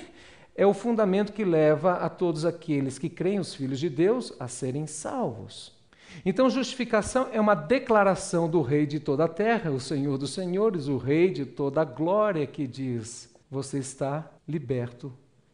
é 0.55 0.67
o 0.67 0.75
fundamento 0.75 1.33
que 1.33 1.45
leva 1.45 1.95
a 1.95 2.09
todos 2.09 2.45
aqueles 2.45 2.99
que 2.99 3.09
creem 3.11 3.39
os 3.39 3.55
filhos 3.55 3.79
de 3.79 3.89
Deus 3.91 4.35
a 4.41 4.49
serem 4.49 4.87
salvos. 4.87 5.76
Então, 6.25 6.51
justificação 6.51 7.29
é 7.33 7.41
uma 7.41 7.55
declaração 7.55 8.49
do 8.49 8.63
Rei 8.63 8.87
de 8.87 8.99
toda 9.01 9.25
a 9.25 9.29
terra, 9.29 9.71
o 9.71 9.81
Senhor 9.81 10.19
dos 10.19 10.33
Senhores, 10.33 10.89
o 10.89 10.97
Rei 10.97 11.31
de 11.31 11.45
toda 11.45 11.83
a 11.83 11.85
glória, 11.85 12.47
que 12.47 12.67
diz: 12.67 13.35
Você 13.51 13.79
está 13.79 14.31
liberto 14.49 15.13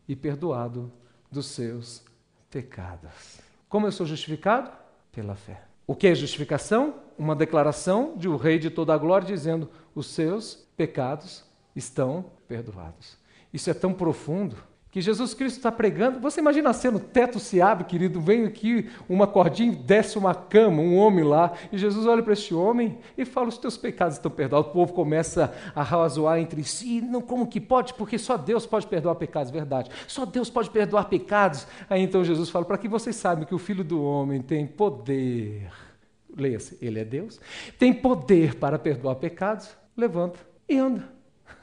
e 0.08 0.14
perdoado 0.14 0.92
dos 1.30 1.46
seus 1.46 2.02
pecados. 2.50 3.38
Como 3.68 3.86
eu 3.86 3.92
sou 3.92 4.06
justificado? 4.06 4.70
Pela 5.10 5.34
fé. 5.34 5.62
O 5.86 5.94
que 5.94 6.06
é 6.06 6.14
justificação? 6.14 6.94
Uma 7.18 7.34
declaração 7.34 8.14
de 8.16 8.28
o 8.28 8.34
um 8.34 8.36
Rei 8.36 8.58
de 8.58 8.70
toda 8.70 8.94
a 8.94 8.98
glória 8.98 9.26
dizendo: 9.26 9.68
os 9.94 10.06
seus 10.06 10.66
pecados 10.76 11.44
estão 11.74 12.26
perdoados. 12.46 13.16
Isso 13.52 13.68
é 13.70 13.74
tão 13.74 13.92
profundo 13.92 14.56
que 14.92 15.00
Jesus 15.00 15.32
Cristo 15.32 15.56
está 15.56 15.72
pregando. 15.72 16.20
Você 16.20 16.38
imagina 16.38 16.68
a 16.68 16.72
cena, 16.74 17.00
teto 17.00 17.40
se 17.40 17.62
abre, 17.62 17.84
querido, 17.84 18.20
vem 18.20 18.44
aqui 18.44 18.90
uma 19.08 19.26
cordinha, 19.26 19.74
desce 19.74 20.18
uma 20.18 20.34
cama, 20.34 20.82
um 20.82 20.98
homem 20.98 21.24
lá, 21.24 21.54
e 21.72 21.78
Jesus 21.78 22.06
olha 22.06 22.22
para 22.22 22.34
este 22.34 22.54
homem 22.54 22.98
e 23.16 23.24
fala: 23.24 23.48
Os 23.48 23.56
teus 23.56 23.78
pecados 23.78 24.16
estão 24.16 24.30
perdoados. 24.30 24.68
O 24.68 24.72
povo 24.72 24.92
começa 24.92 25.52
a 25.74 25.82
razoar 25.82 26.38
entre 26.38 26.62
si: 26.62 27.00
Não, 27.00 27.22
como 27.22 27.46
que 27.46 27.58
pode? 27.58 27.94
Porque 27.94 28.18
só 28.18 28.36
Deus 28.36 28.66
pode 28.66 28.86
perdoar 28.86 29.14
pecados, 29.14 29.50
verdade. 29.50 29.90
Só 30.06 30.26
Deus 30.26 30.50
pode 30.50 30.68
perdoar 30.68 31.06
pecados. 31.06 31.66
Aí 31.88 32.02
então 32.02 32.22
Jesus 32.22 32.50
fala: 32.50 32.66
Para 32.66 32.76
que 32.76 32.86
vocês 32.86 33.16
saibam 33.16 33.46
que 33.46 33.54
o 33.54 33.58
filho 33.58 33.82
do 33.82 34.02
homem 34.04 34.42
tem 34.42 34.66
poder. 34.66 35.72
Leia-se, 36.36 36.76
ele 36.82 37.00
é 37.00 37.04
Deus, 37.04 37.40
tem 37.78 37.94
poder 37.94 38.56
para 38.56 38.78
perdoar 38.78 39.14
pecados, 39.16 39.70
levanta 39.96 40.38
e 40.68 40.76
anda. 40.76 41.08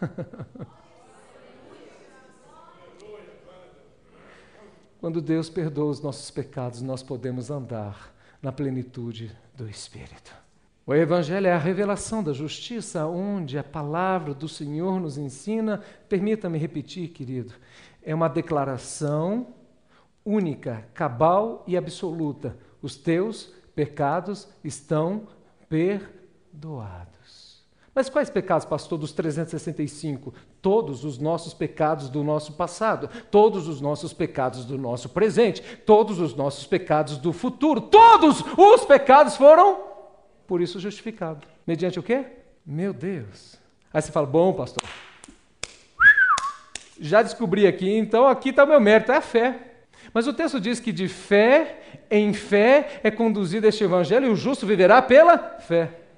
Quando 4.99 5.21
Deus 5.21 5.49
perdoa 5.49 5.91
os 5.91 6.01
nossos 6.01 6.29
pecados, 6.29 6.81
nós 6.81 7.01
podemos 7.01 7.49
andar 7.49 8.13
na 8.41 8.51
plenitude 8.51 9.31
do 9.55 9.69
Espírito. 9.69 10.35
O 10.85 10.93
Evangelho 10.93 11.47
é 11.47 11.53
a 11.53 11.57
revelação 11.57 12.21
da 12.21 12.33
justiça, 12.33 13.05
onde 13.05 13.57
a 13.57 13.63
palavra 13.63 14.33
do 14.33 14.49
Senhor 14.49 14.99
nos 14.99 15.17
ensina. 15.17 15.81
Permita-me 16.09 16.57
repetir, 16.57 17.09
querido, 17.09 17.53
é 18.03 18.13
uma 18.13 18.27
declaração 18.27 19.47
única, 20.25 20.85
cabal 20.93 21.63
e 21.65 21.77
absoluta. 21.77 22.57
Os 22.81 22.97
teus 22.97 23.53
pecados 23.73 24.49
estão 24.63 25.27
perdoados. 25.69 27.18
Mas 27.93 28.09
quais 28.09 28.29
pecados, 28.29 28.65
pastor, 28.65 28.97
dos 28.97 29.11
365? 29.11 30.33
Todos 30.61 31.03
os 31.03 31.17
nossos 31.17 31.53
pecados 31.53 32.09
do 32.09 32.23
nosso 32.23 32.53
passado, 32.53 33.09
todos 33.31 33.67
os 33.67 33.81
nossos 33.81 34.13
pecados 34.13 34.63
do 34.65 34.77
nosso 34.77 35.09
presente, 35.09 35.61
todos 35.85 36.19
os 36.19 36.35
nossos 36.35 36.65
pecados 36.65 37.17
do 37.17 37.33
futuro, 37.33 37.81
todos 37.81 38.43
os 38.57 38.85
pecados 38.85 39.35
foram, 39.35 39.79
por 40.47 40.61
isso, 40.61 40.79
justificados. 40.79 41.47
Mediante 41.65 41.99
o 41.99 42.03
quê? 42.03 42.25
Meu 42.65 42.93
Deus. 42.93 43.57
Aí 43.93 44.01
você 44.01 44.11
fala, 44.11 44.27
bom, 44.27 44.53
pastor, 44.53 44.83
Já 46.99 47.21
descobri 47.21 47.65
aqui, 47.65 47.89
então 47.97 48.27
aqui 48.27 48.49
está 48.49 48.65
o 48.65 48.67
meu 48.67 48.79
mérito, 48.79 49.11
é 49.11 49.17
a 49.17 49.21
fé. 49.21 49.69
Mas 50.13 50.27
o 50.27 50.33
texto 50.33 50.59
diz 50.59 50.79
que 50.79 50.91
de 50.91 51.07
fé 51.07 51.79
em 52.09 52.33
fé 52.33 52.99
é 53.03 53.11
conduzido 53.11 53.67
este 53.67 53.83
evangelho 53.83 54.27
e 54.27 54.29
o 54.29 54.35
justo 54.35 54.65
viverá 54.65 55.01
pela 55.01 55.37
fé. 55.59 56.08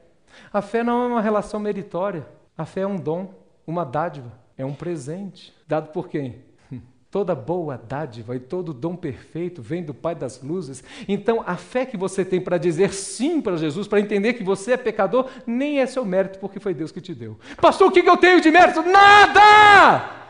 A 0.51 0.61
fé 0.61 0.83
não 0.83 1.03
é 1.03 1.07
uma 1.07 1.21
relação 1.21 1.59
meritória. 1.59 2.25
A 2.57 2.65
fé 2.65 2.81
é 2.81 2.87
um 2.87 2.95
dom, 2.95 3.33
uma 3.65 3.83
dádiva, 3.83 4.31
é 4.57 4.65
um 4.65 4.73
presente. 4.73 5.53
Dado 5.67 5.89
por 5.91 6.07
quem? 6.07 6.43
Toda 7.09 7.35
boa 7.35 7.77
dádiva 7.77 8.35
e 8.35 8.39
todo 8.39 8.73
dom 8.73 8.95
perfeito 8.95 9.61
vem 9.61 9.83
do 9.83 9.93
Pai 9.93 10.15
das 10.15 10.41
luzes. 10.41 10.83
Então, 11.07 11.43
a 11.45 11.57
fé 11.57 11.85
que 11.85 11.97
você 11.97 12.23
tem 12.23 12.39
para 12.39 12.57
dizer 12.57 12.93
sim 12.93 13.41
para 13.41 13.57
Jesus, 13.57 13.87
para 13.87 13.99
entender 13.99 14.33
que 14.33 14.43
você 14.43 14.73
é 14.73 14.77
pecador, 14.77 15.27
nem 15.45 15.79
é 15.79 15.85
seu 15.85 16.05
mérito, 16.05 16.39
porque 16.39 16.59
foi 16.59 16.73
Deus 16.73 16.91
que 16.91 17.01
te 17.01 17.13
deu. 17.13 17.37
Pastor, 17.59 17.89
o 17.89 17.91
que 17.91 17.99
eu 17.99 18.17
tenho 18.17 18.39
de 18.39 18.49
mérito? 18.49 18.81
Nada! 18.81 20.20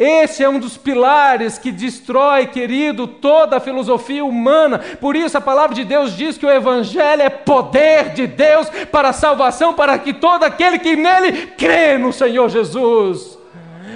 Esse 0.00 0.42
é 0.42 0.48
um 0.48 0.58
dos 0.58 0.78
pilares 0.78 1.58
que 1.58 1.70
destrói, 1.70 2.46
querido, 2.46 3.06
toda 3.06 3.58
a 3.58 3.60
filosofia 3.60 4.24
humana. 4.24 4.78
Por 4.98 5.14
isso 5.14 5.36
a 5.36 5.42
palavra 5.42 5.74
de 5.74 5.84
Deus 5.84 6.16
diz 6.16 6.38
que 6.38 6.46
o 6.46 6.50
Evangelho 6.50 7.20
é 7.20 7.28
poder 7.28 8.14
de 8.14 8.26
Deus 8.26 8.66
para 8.90 9.10
a 9.10 9.12
salvação, 9.12 9.74
para 9.74 9.98
que 9.98 10.14
todo 10.14 10.44
aquele 10.44 10.78
que 10.78 10.96
nele 10.96 11.48
crê 11.48 11.98
no 11.98 12.14
Senhor 12.14 12.48
Jesus. 12.48 13.38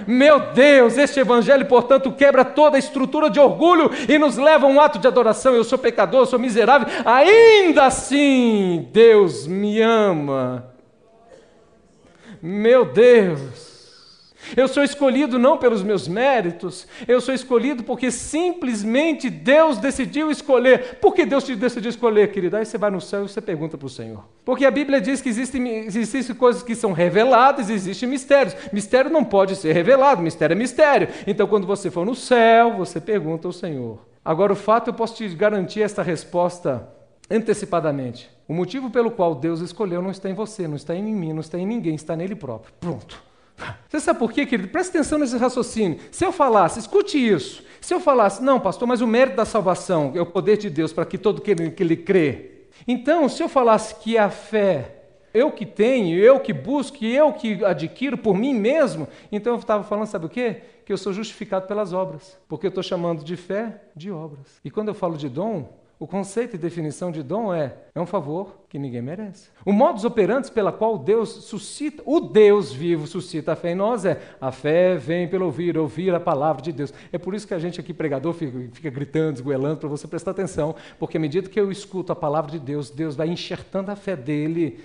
Meu 0.06 0.38
Deus, 0.52 0.98
este 0.98 1.20
evangelho, 1.20 1.64
portanto, 1.64 2.12
quebra 2.12 2.44
toda 2.44 2.76
a 2.76 2.78
estrutura 2.78 3.30
de 3.30 3.40
orgulho 3.40 3.90
e 4.06 4.18
nos 4.18 4.36
leva 4.36 4.66
a 4.66 4.68
um 4.68 4.78
ato 4.78 4.98
de 4.98 5.08
adoração. 5.08 5.54
Eu 5.54 5.64
sou 5.64 5.78
pecador, 5.78 6.20
eu 6.20 6.26
sou 6.26 6.38
miserável, 6.38 6.86
ainda 7.06 7.86
assim, 7.86 8.86
Deus 8.92 9.46
me 9.46 9.80
ama. 9.80 10.66
Meu 12.42 12.84
Deus. 12.84 13.73
Eu 14.56 14.68
sou 14.68 14.82
escolhido 14.82 15.38
não 15.38 15.56
pelos 15.56 15.82
meus 15.82 16.06
méritos, 16.06 16.86
eu 17.06 17.20
sou 17.20 17.34
escolhido 17.34 17.82
porque 17.82 18.10
simplesmente 18.10 19.30
Deus 19.30 19.78
decidiu 19.78 20.30
escolher. 20.30 20.98
Por 21.00 21.14
que 21.14 21.24
Deus 21.24 21.44
te 21.44 21.56
decidiu 21.56 21.90
escolher, 21.90 22.30
querido? 22.30 22.56
Aí 22.56 22.64
você 22.64 22.78
vai 22.78 22.90
no 22.90 23.00
céu 23.00 23.24
e 23.24 23.28
você 23.28 23.40
pergunta 23.40 23.78
para 23.78 23.86
o 23.86 23.90
Senhor. 23.90 24.24
Porque 24.44 24.64
a 24.64 24.70
Bíblia 24.70 25.00
diz 25.00 25.20
que 25.20 25.28
existem, 25.28 25.86
existem 25.86 26.34
coisas 26.34 26.62
que 26.62 26.74
são 26.74 26.92
reveladas, 26.92 27.70
existem 27.70 28.08
mistérios. 28.08 28.54
Mistério 28.72 29.10
não 29.10 29.24
pode 29.24 29.56
ser 29.56 29.72
revelado, 29.72 30.22
mistério 30.22 30.54
é 30.54 30.56
mistério. 30.56 31.08
Então, 31.26 31.46
quando 31.46 31.66
você 31.66 31.90
for 31.90 32.04
no 32.04 32.14
céu, 32.14 32.74
você 32.76 33.00
pergunta 33.00 33.48
ao 33.48 33.52
Senhor. 33.52 33.98
Agora, 34.24 34.52
o 34.52 34.56
fato, 34.56 34.88
eu 34.88 34.94
posso 34.94 35.16
te 35.16 35.28
garantir 35.28 35.82
esta 35.82 36.02
resposta 36.02 36.88
antecipadamente. 37.30 38.30
O 38.46 38.54
motivo 38.54 38.90
pelo 38.90 39.10
qual 39.10 39.34
Deus 39.34 39.60
escolheu 39.60 40.02
não 40.02 40.10
está 40.10 40.28
em 40.28 40.34
você, 40.34 40.68
não 40.68 40.76
está 40.76 40.94
em 40.94 41.02
mim, 41.14 41.32
não 41.32 41.40
está 41.40 41.58
em 41.58 41.66
ninguém, 41.66 41.94
está 41.94 42.14
nele 42.14 42.34
próprio. 42.34 42.74
Pronto. 42.78 43.22
Você 43.88 44.00
sabe 44.00 44.18
por 44.18 44.32
quê, 44.32 44.44
querido? 44.44 44.68
Presta 44.68 44.98
atenção 44.98 45.18
nesse 45.18 45.36
raciocínio. 45.36 46.00
Se 46.10 46.24
eu 46.24 46.32
falasse, 46.32 46.80
escute 46.80 47.16
isso. 47.16 47.62
Se 47.80 47.94
eu 47.94 48.00
falasse, 48.00 48.42
não, 48.42 48.58
pastor, 48.58 48.88
mas 48.88 49.00
o 49.00 49.06
mérito 49.06 49.36
da 49.36 49.44
salvação 49.44 50.12
é 50.14 50.20
o 50.20 50.26
poder 50.26 50.56
de 50.56 50.70
Deus 50.70 50.92
para 50.92 51.04
que 51.04 51.18
todo 51.18 51.38
aquele 51.38 51.70
que 51.70 51.82
ele 51.82 51.96
crê. 51.96 52.50
Então, 52.88 53.28
se 53.28 53.42
eu 53.42 53.48
falasse 53.48 53.94
que 53.96 54.18
a 54.18 54.30
fé, 54.30 55.02
eu 55.32 55.52
que 55.52 55.66
tenho, 55.66 56.18
eu 56.18 56.40
que 56.40 56.52
busco, 56.52 57.04
eu 57.04 57.32
que 57.32 57.64
adquiro 57.64 58.16
por 58.16 58.36
mim 58.36 58.54
mesmo, 58.54 59.06
então 59.30 59.52
eu 59.54 59.58
estava 59.58 59.84
falando, 59.84 60.06
sabe 60.06 60.26
o 60.26 60.28
quê? 60.28 60.62
Que 60.84 60.92
eu 60.92 60.98
sou 60.98 61.12
justificado 61.12 61.66
pelas 61.66 61.92
obras. 61.92 62.38
Porque 62.48 62.66
eu 62.66 62.70
estou 62.70 62.82
chamando 62.82 63.22
de 63.22 63.36
fé 63.36 63.82
de 63.94 64.10
obras. 64.10 64.60
E 64.64 64.70
quando 64.70 64.88
eu 64.88 64.94
falo 64.94 65.16
de 65.16 65.28
dom, 65.28 65.68
o 66.04 66.06
conceito 66.06 66.54
e 66.54 66.58
definição 66.58 67.10
de 67.10 67.22
dom 67.22 67.54
é 67.54 67.76
é 67.94 67.98
um 67.98 68.04
favor 68.04 68.58
que 68.68 68.78
ninguém 68.78 69.00
merece. 69.00 69.48
O 69.64 69.72
modus 69.72 70.04
operandi 70.04 70.52
pela 70.52 70.70
qual 70.70 70.98
Deus 70.98 71.30
suscita, 71.30 72.02
o 72.04 72.20
Deus 72.20 72.70
vivo 72.70 73.06
suscita 73.06 73.52
a 73.52 73.56
fé 73.56 73.70
em 73.70 73.74
nós 73.74 74.04
é 74.04 74.20
a 74.38 74.52
fé 74.52 74.96
vem 74.96 75.26
pelo 75.26 75.46
ouvir, 75.46 75.78
ouvir 75.78 76.14
a 76.14 76.20
palavra 76.20 76.60
de 76.60 76.72
Deus. 76.72 76.92
É 77.10 77.16
por 77.16 77.34
isso 77.34 77.48
que 77.48 77.54
a 77.54 77.58
gente 77.58 77.80
aqui 77.80 77.94
pregador 77.94 78.34
fica, 78.34 78.58
fica 78.72 78.90
gritando, 78.90 79.36
esgoelando 79.36 79.78
para 79.78 79.88
você 79.88 80.06
prestar 80.06 80.32
atenção, 80.32 80.76
porque 80.98 81.16
à 81.16 81.20
medida 81.20 81.48
que 81.48 81.58
eu 81.58 81.72
escuto 81.72 82.12
a 82.12 82.16
palavra 82.16 82.50
de 82.50 82.58
Deus, 82.58 82.90
Deus 82.90 83.16
vai 83.16 83.28
enxertando 83.28 83.90
a 83.90 83.96
fé 83.96 84.14
dele, 84.14 84.80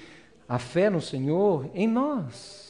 a 0.48 0.58
fé 0.58 0.90
no 0.90 1.02
Senhor 1.02 1.70
em 1.74 1.86
nós. 1.86 2.69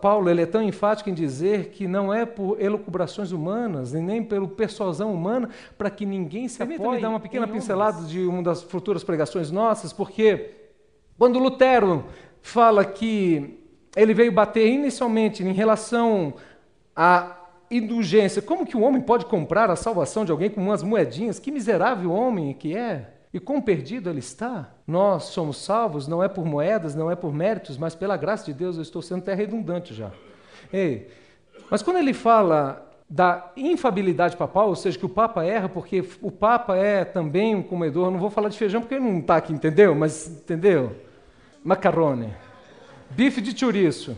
Paulo 0.00 0.30
ele 0.30 0.42
é 0.42 0.46
tão 0.46 0.62
enfático 0.62 1.10
em 1.10 1.14
dizer 1.14 1.68
que 1.68 1.86
não 1.86 2.12
é 2.12 2.24
por 2.24 2.60
elucubrações 2.60 3.32
humanas, 3.32 3.92
e 3.92 4.00
nem 4.00 4.22
pelo 4.22 4.48
persuasão 4.48 5.12
humana, 5.12 5.50
para 5.76 5.90
que 5.90 6.06
ninguém 6.06 6.48
se 6.48 6.62
apoie. 6.62 6.96
me 6.96 7.00
dar 7.00 7.10
uma 7.10 7.20
pequena 7.20 7.46
pincelada 7.46 8.04
de 8.06 8.24
uma 8.24 8.42
das 8.42 8.62
futuras 8.62 9.04
pregações 9.04 9.50
nossas, 9.50 9.92
porque 9.92 10.50
quando 11.18 11.38
Lutero 11.38 12.04
fala 12.40 12.84
que 12.84 13.60
ele 13.94 14.14
veio 14.14 14.32
bater 14.32 14.66
inicialmente 14.68 15.42
em 15.42 15.52
relação 15.52 16.34
à 16.94 17.36
indulgência, 17.70 18.40
como 18.40 18.64
que 18.64 18.76
o 18.76 18.80
homem 18.80 19.02
pode 19.02 19.26
comprar 19.26 19.70
a 19.70 19.76
salvação 19.76 20.24
de 20.24 20.32
alguém 20.32 20.48
com 20.48 20.62
umas 20.62 20.82
moedinhas? 20.82 21.38
Que 21.38 21.50
miserável 21.50 22.10
homem 22.10 22.54
que 22.54 22.76
é! 22.76 23.15
E 23.36 23.38
quão 23.38 23.60
perdido 23.60 24.08
ele 24.08 24.20
está? 24.20 24.70
Nós 24.86 25.24
somos 25.24 25.58
salvos 25.58 26.08
não 26.08 26.24
é 26.24 26.28
por 26.28 26.46
moedas, 26.46 26.94
não 26.94 27.10
é 27.10 27.14
por 27.14 27.34
méritos, 27.34 27.76
mas 27.76 27.94
pela 27.94 28.16
graça 28.16 28.46
de 28.46 28.54
Deus. 28.54 28.76
Eu 28.76 28.82
estou 28.82 29.02
sendo 29.02 29.18
até 29.18 29.34
redundante 29.34 29.92
já. 29.92 30.10
Ei, 30.72 31.10
mas 31.70 31.82
quando 31.82 31.98
ele 31.98 32.14
fala 32.14 32.90
da 33.06 33.52
infabilidade 33.54 34.38
papal, 34.38 34.68
ou 34.68 34.74
seja, 34.74 34.98
que 34.98 35.04
o 35.04 35.08
Papa 35.10 35.44
erra 35.44 35.68
porque 35.68 36.02
o 36.22 36.30
Papa 36.30 36.76
é 36.76 37.04
também 37.04 37.54
um 37.54 37.62
comedor, 37.62 38.10
não 38.10 38.18
vou 38.18 38.30
falar 38.30 38.48
de 38.48 38.56
feijão 38.56 38.80
porque 38.80 38.94
ele 38.94 39.04
não 39.04 39.18
está 39.18 39.36
aqui, 39.36 39.52
entendeu? 39.52 39.94
Mas, 39.94 40.26
entendeu? 40.28 40.96
Macarrone. 41.62 42.32
Bife 43.10 43.42
de 43.42 43.54
chouriço. 43.54 44.16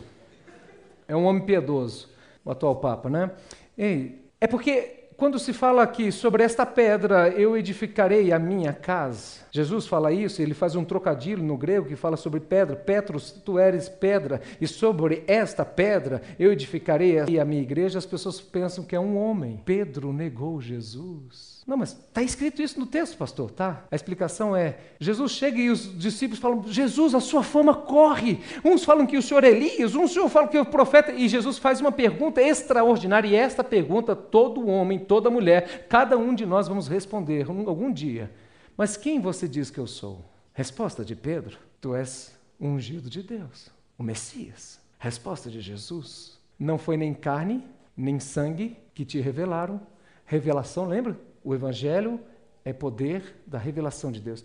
É 1.08 1.16
um 1.16 1.24
homem 1.24 1.44
piedoso, 1.44 2.08
o 2.44 2.52
atual 2.52 2.76
Papa, 2.76 3.10
né? 3.10 3.32
Ei, 3.76 4.30
é 4.40 4.46
porque 4.46 4.97
quando 5.18 5.36
se 5.36 5.52
fala 5.52 5.82
aqui 5.82 6.12
sobre 6.12 6.44
esta 6.44 6.64
pedra 6.64 7.28
eu 7.30 7.56
edificarei 7.56 8.32
a 8.32 8.38
minha 8.38 8.72
casa, 8.72 9.40
Jesus 9.50 9.84
fala 9.84 10.12
isso, 10.12 10.40
ele 10.40 10.54
faz 10.54 10.76
um 10.76 10.84
trocadilho 10.84 11.42
no 11.42 11.56
grego 11.56 11.88
que 11.88 11.96
fala 11.96 12.16
sobre 12.16 12.38
pedra, 12.38 12.76
Petros, 12.76 13.32
tu 13.32 13.58
eres 13.58 13.88
pedra, 13.88 14.40
e 14.60 14.68
sobre 14.68 15.24
esta 15.26 15.64
pedra 15.64 16.22
eu 16.38 16.52
edificarei 16.52 17.18
a 17.18 17.44
minha 17.44 17.62
igreja. 17.62 17.98
As 17.98 18.06
pessoas 18.06 18.40
pensam 18.40 18.84
que 18.84 18.94
é 18.94 19.00
um 19.00 19.18
homem. 19.18 19.60
Pedro 19.64 20.12
negou 20.12 20.60
Jesus. 20.60 21.57
Não, 21.68 21.76
mas 21.76 21.90
está 21.90 22.22
escrito 22.22 22.62
isso 22.62 22.80
no 22.80 22.86
texto, 22.86 23.18
pastor, 23.18 23.50
tá? 23.50 23.84
A 23.90 23.94
explicação 23.94 24.56
é: 24.56 24.78
Jesus 24.98 25.32
chega 25.32 25.58
e 25.58 25.68
os 25.68 25.98
discípulos 25.98 26.38
falam, 26.38 26.64
Jesus, 26.66 27.14
a 27.14 27.20
sua 27.20 27.42
fama 27.42 27.74
corre. 27.74 28.40
Uns 28.64 28.84
falam 28.84 29.06
que 29.06 29.18
o 29.18 29.22
senhor 29.22 29.44
é 29.44 29.50
Elias, 29.50 29.94
uns 29.94 30.14
falam 30.32 30.48
que 30.48 30.56
é 30.56 30.60
o 30.62 30.64
profeta, 30.64 31.12
e 31.12 31.28
Jesus 31.28 31.58
faz 31.58 31.78
uma 31.78 31.92
pergunta 31.92 32.40
extraordinária, 32.40 33.28
e 33.28 33.34
esta 33.34 33.62
pergunta 33.62 34.16
todo 34.16 34.66
homem, 34.66 34.98
toda 34.98 35.28
mulher, 35.28 35.86
cada 35.90 36.16
um 36.16 36.34
de 36.34 36.46
nós 36.46 36.68
vamos 36.68 36.88
responder 36.88 37.46
algum 37.46 37.92
dia. 37.92 38.32
Mas 38.74 38.96
quem 38.96 39.20
você 39.20 39.46
diz 39.46 39.68
que 39.68 39.78
eu 39.78 39.86
sou? 39.86 40.24
Resposta 40.54 41.04
de 41.04 41.14
Pedro: 41.14 41.58
Tu 41.82 41.94
és 41.94 42.34
ungido 42.58 43.10
de 43.10 43.22
Deus, 43.22 43.70
o 43.98 44.02
Messias. 44.02 44.80
Resposta 44.98 45.50
de 45.50 45.60
Jesus: 45.60 46.40
Não 46.58 46.78
foi 46.78 46.96
nem 46.96 47.12
carne, 47.12 47.62
nem 47.94 48.18
sangue 48.18 48.74
que 48.94 49.04
te 49.04 49.20
revelaram. 49.20 49.78
Revelação, 50.24 50.86
lembra? 50.86 51.27
O 51.44 51.54
Evangelho 51.54 52.20
é 52.64 52.72
poder 52.72 53.40
da 53.46 53.58
revelação 53.58 54.12
de 54.12 54.20
Deus. 54.20 54.44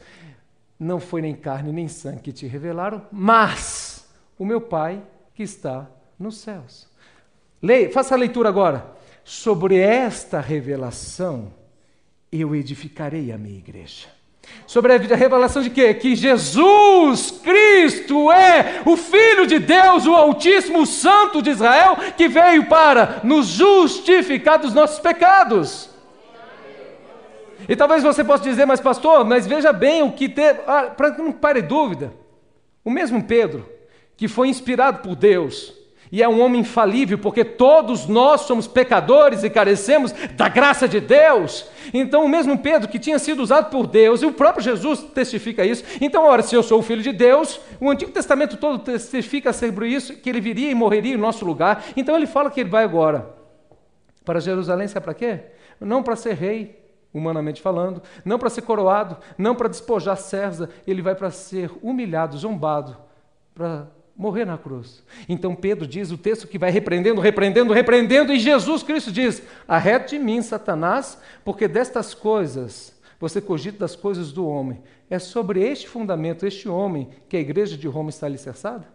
Não 0.80 1.00
foi 1.00 1.22
nem 1.22 1.36
carne 1.36 1.72
nem 1.72 1.88
sangue 1.88 2.22
que 2.22 2.32
te 2.32 2.48
revelaram, 2.48 3.06
mas 3.12 4.08
o 4.38 4.46
meu 4.46 4.62
Pai 4.62 5.02
que 5.34 5.44
está 5.44 5.88
nos 6.18 6.38
céus. 6.38 6.88
Leia, 7.62 7.92
faça 7.92 8.16
a 8.16 8.18
leitura 8.18 8.50
agora. 8.50 8.86
Sobre 9.24 9.78
esta 9.78 10.40
revelação 10.42 11.54
eu 12.32 12.56
edificarei 12.56 13.32
a 13.32 13.38
minha 13.38 13.58
igreja. 13.58 14.08
Sobre 14.68 14.94
a 14.94 14.98
revelação 14.98 15.62
de 15.62 15.70
quê? 15.70 15.94
Que 15.94 16.16
Jesus 16.16 17.32
Cristo 17.32 18.32
é 18.32 18.82
o 18.86 18.98
Filho 18.98 19.48
de 19.48 19.60
Deus, 19.60 20.06
o 20.06 20.14
Altíssimo, 20.14 20.82
o 20.82 20.86
Santo 20.86 21.42
de 21.42 21.52
Israel, 21.52 21.96
que 22.18 22.28
veio 22.28 22.66
para 22.66 23.22
nos 23.24 23.48
justificar 23.48 24.60
dos 24.60 24.74
nossos 24.74 25.00
pecados. 25.00 25.93
E 27.68 27.76
talvez 27.76 28.04
você 28.04 28.24
possa 28.24 28.44
dizer, 28.44 28.66
mas 28.66 28.80
pastor, 28.80 29.26
mas 29.26 29.48
veja 29.48 29.72
bem 29.72 30.04
o 30.04 30.12
que 30.12 30.28
teve. 30.30 30.60
Ah, 30.68 30.84
para 30.84 31.12
que 31.12 31.22
não 31.22 31.32
pare 31.32 31.62
dúvida. 31.62 32.14
O 32.84 32.90
mesmo 32.90 33.24
Pedro, 33.24 33.70
que 34.18 34.28
foi 34.28 34.50
inspirado 34.50 35.00
por 35.00 35.16
Deus, 35.16 35.74
e 36.12 36.22
é 36.22 36.30
um 36.30 36.42
homem 36.42 36.62
infalível, 36.62 37.18
porque 37.18 37.44
todos 37.44 38.06
nós 38.06 38.42
somos 38.42 38.68
pecadores 38.68 39.44
e 39.44 39.50
carecemos 39.50 40.12
da 40.36 40.48
graça 40.48 40.88
de 40.88 41.00
Deus. 41.00 41.66
Então, 41.92 42.24
o 42.24 42.30
mesmo 42.30 42.56
Pedro 42.56 42.88
que 42.88 43.00
tinha 43.00 43.18
sido 43.18 43.42
usado 43.42 43.72
por 43.72 43.88
Deus, 43.88 44.22
e 44.22 44.26
o 44.28 44.32
próprio 44.32 44.64
Jesus 44.64 45.02
testifica 45.02 45.66
isso. 45.66 45.84
Então, 46.00 46.26
ora, 46.26 46.44
se 46.44 46.54
eu 46.54 46.62
sou 46.62 46.78
o 46.78 46.84
filho 46.84 47.02
de 47.02 47.12
Deus, 47.12 47.60
o 47.80 47.90
Antigo 47.90 48.12
Testamento 48.12 48.58
todo 48.58 48.78
testifica 48.78 49.52
sobre 49.52 49.88
isso, 49.88 50.16
que 50.18 50.30
ele 50.30 50.40
viria 50.40 50.70
e 50.70 50.76
morreria 50.76 51.16
em 51.16 51.18
nosso 51.18 51.44
lugar. 51.46 51.84
Então, 51.98 52.16
ele 52.16 52.28
fala 52.28 52.52
que 52.52 52.60
ele 52.60 52.70
vai 52.70 52.84
agora 52.84 53.34
para 54.24 54.40
Jerusalém, 54.40 54.88
sabe 54.88 55.06
para 55.06 55.16
quê? 55.16 55.40
Não 55.80 56.04
para 56.04 56.16
ser 56.16 56.36
rei, 56.36 56.83
humanamente 57.14 57.62
falando, 57.62 58.02
não 58.26 58.40
para 58.40 58.50
ser 58.50 58.64
coroado, 58.64 59.18
não 59.38 59.56
para 59.56 59.70
despojar 59.70 60.18
César, 60.18 60.70
ele 60.88 61.02
vai 61.02 61.16
para 61.16 61.30
ser 61.30 61.72
humilhado, 61.82 62.38
zombado, 62.38 62.98
para 63.54 63.88
morrer 64.16 64.46
na 64.46 64.58
cruz. 64.58 65.04
Então 65.28 65.56
Pedro 65.56 65.86
diz 65.88 66.12
o 66.12 66.18
texto 66.18 66.48
que 66.48 66.58
vai 66.58 66.72
repreendendo, 66.72 67.22
repreendendo, 67.22 67.74
repreendendo, 67.74 68.34
e 68.34 68.40
Jesus 68.40 68.84
Cristo 68.84 69.12
diz: 69.12 69.44
Arrete 69.68 70.18
de 70.18 70.24
mim, 70.24 70.42
Satanás, 70.42 71.18
porque 71.44 71.68
destas 71.68 72.14
coisas 72.14 72.94
você 73.20 73.40
cogita 73.40 73.80
das 73.80 73.96
coisas 73.96 74.32
do 74.32 74.46
homem. 74.46 74.82
É 75.10 75.18
sobre 75.18 75.62
este 75.66 75.88
fundamento, 75.88 76.46
este 76.46 76.68
homem, 76.68 77.10
que 77.30 77.38
a 77.38 77.40
igreja 77.40 77.78
de 77.78 77.88
Roma 77.88 78.10
está 78.10 78.26
alicerçada? 78.26 78.86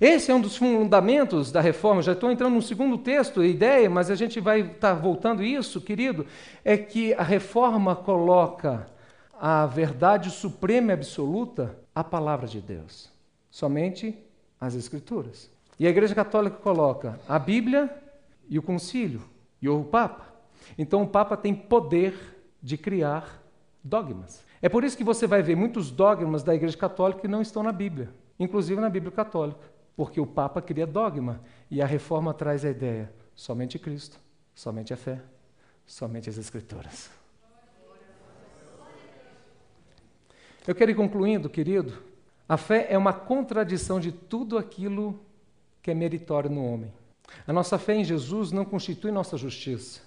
Esse 0.00 0.30
é 0.30 0.34
um 0.34 0.40
dos 0.40 0.56
fundamentos 0.56 1.52
da 1.52 1.60
reforma. 1.60 2.02
Já 2.02 2.12
estou 2.12 2.30
entrando 2.30 2.54
no 2.54 2.62
segundo 2.62 2.98
texto, 2.98 3.44
ideia, 3.44 3.88
mas 3.88 4.10
a 4.10 4.14
gente 4.14 4.40
vai 4.40 4.60
estar 4.60 4.94
voltando 4.94 5.42
isso, 5.42 5.80
querido, 5.80 6.26
é 6.64 6.76
que 6.76 7.14
a 7.14 7.22
reforma 7.22 7.94
coloca 7.94 8.86
a 9.38 9.66
verdade 9.66 10.30
suprema 10.30 10.92
e 10.92 10.94
absoluta, 10.94 11.78
a 11.94 12.02
palavra 12.02 12.46
de 12.46 12.60
Deus. 12.60 13.10
Somente 13.50 14.18
as 14.60 14.74
Escrituras. 14.74 15.50
E 15.78 15.86
a 15.86 15.90
Igreja 15.90 16.14
Católica 16.14 16.56
coloca 16.56 17.20
a 17.28 17.38
Bíblia 17.38 17.90
e 18.48 18.58
o 18.58 18.62
concílio 18.62 19.22
e 19.60 19.68
o 19.68 19.84
Papa. 19.84 20.24
Então 20.76 21.02
o 21.02 21.06
Papa 21.06 21.36
tem 21.36 21.54
poder 21.54 22.14
de 22.62 22.76
criar 22.76 23.42
dogmas. 23.84 24.42
É 24.60 24.68
por 24.68 24.84
isso 24.84 24.96
que 24.96 25.04
você 25.04 25.26
vai 25.26 25.42
ver 25.42 25.54
muitos 25.54 25.90
dogmas 25.90 26.42
da 26.42 26.54
Igreja 26.54 26.76
Católica 26.76 27.20
que 27.20 27.28
não 27.28 27.42
estão 27.42 27.62
na 27.62 27.72
Bíblia, 27.72 28.10
inclusive 28.38 28.80
na 28.80 28.88
Bíblia 28.88 29.12
Católica, 29.12 29.60
porque 29.96 30.20
o 30.20 30.26
Papa 30.26 30.60
cria 30.60 30.86
dogma 30.86 31.40
e 31.70 31.80
a 31.80 31.86
reforma 31.86 32.34
traz 32.34 32.64
a 32.64 32.70
ideia: 32.70 33.12
somente 33.34 33.78
Cristo, 33.78 34.20
somente 34.54 34.92
a 34.92 34.96
fé, 34.96 35.22
somente 35.86 36.28
as 36.28 36.36
Escrituras. 36.36 37.10
Eu 40.66 40.74
quero 40.74 40.90
ir 40.90 40.96
concluindo, 40.96 41.48
querido, 41.48 42.02
a 42.48 42.56
fé 42.56 42.88
é 42.90 42.98
uma 42.98 43.12
contradição 43.12 43.98
de 43.98 44.10
tudo 44.10 44.58
aquilo 44.58 45.20
que 45.80 45.92
é 45.92 45.94
meritório 45.94 46.50
no 46.50 46.64
homem. 46.64 46.92
A 47.46 47.52
nossa 47.52 47.78
fé 47.78 47.94
em 47.94 48.04
Jesus 48.04 48.50
não 48.50 48.64
constitui 48.64 49.12
nossa 49.12 49.36
justiça. 49.36 50.00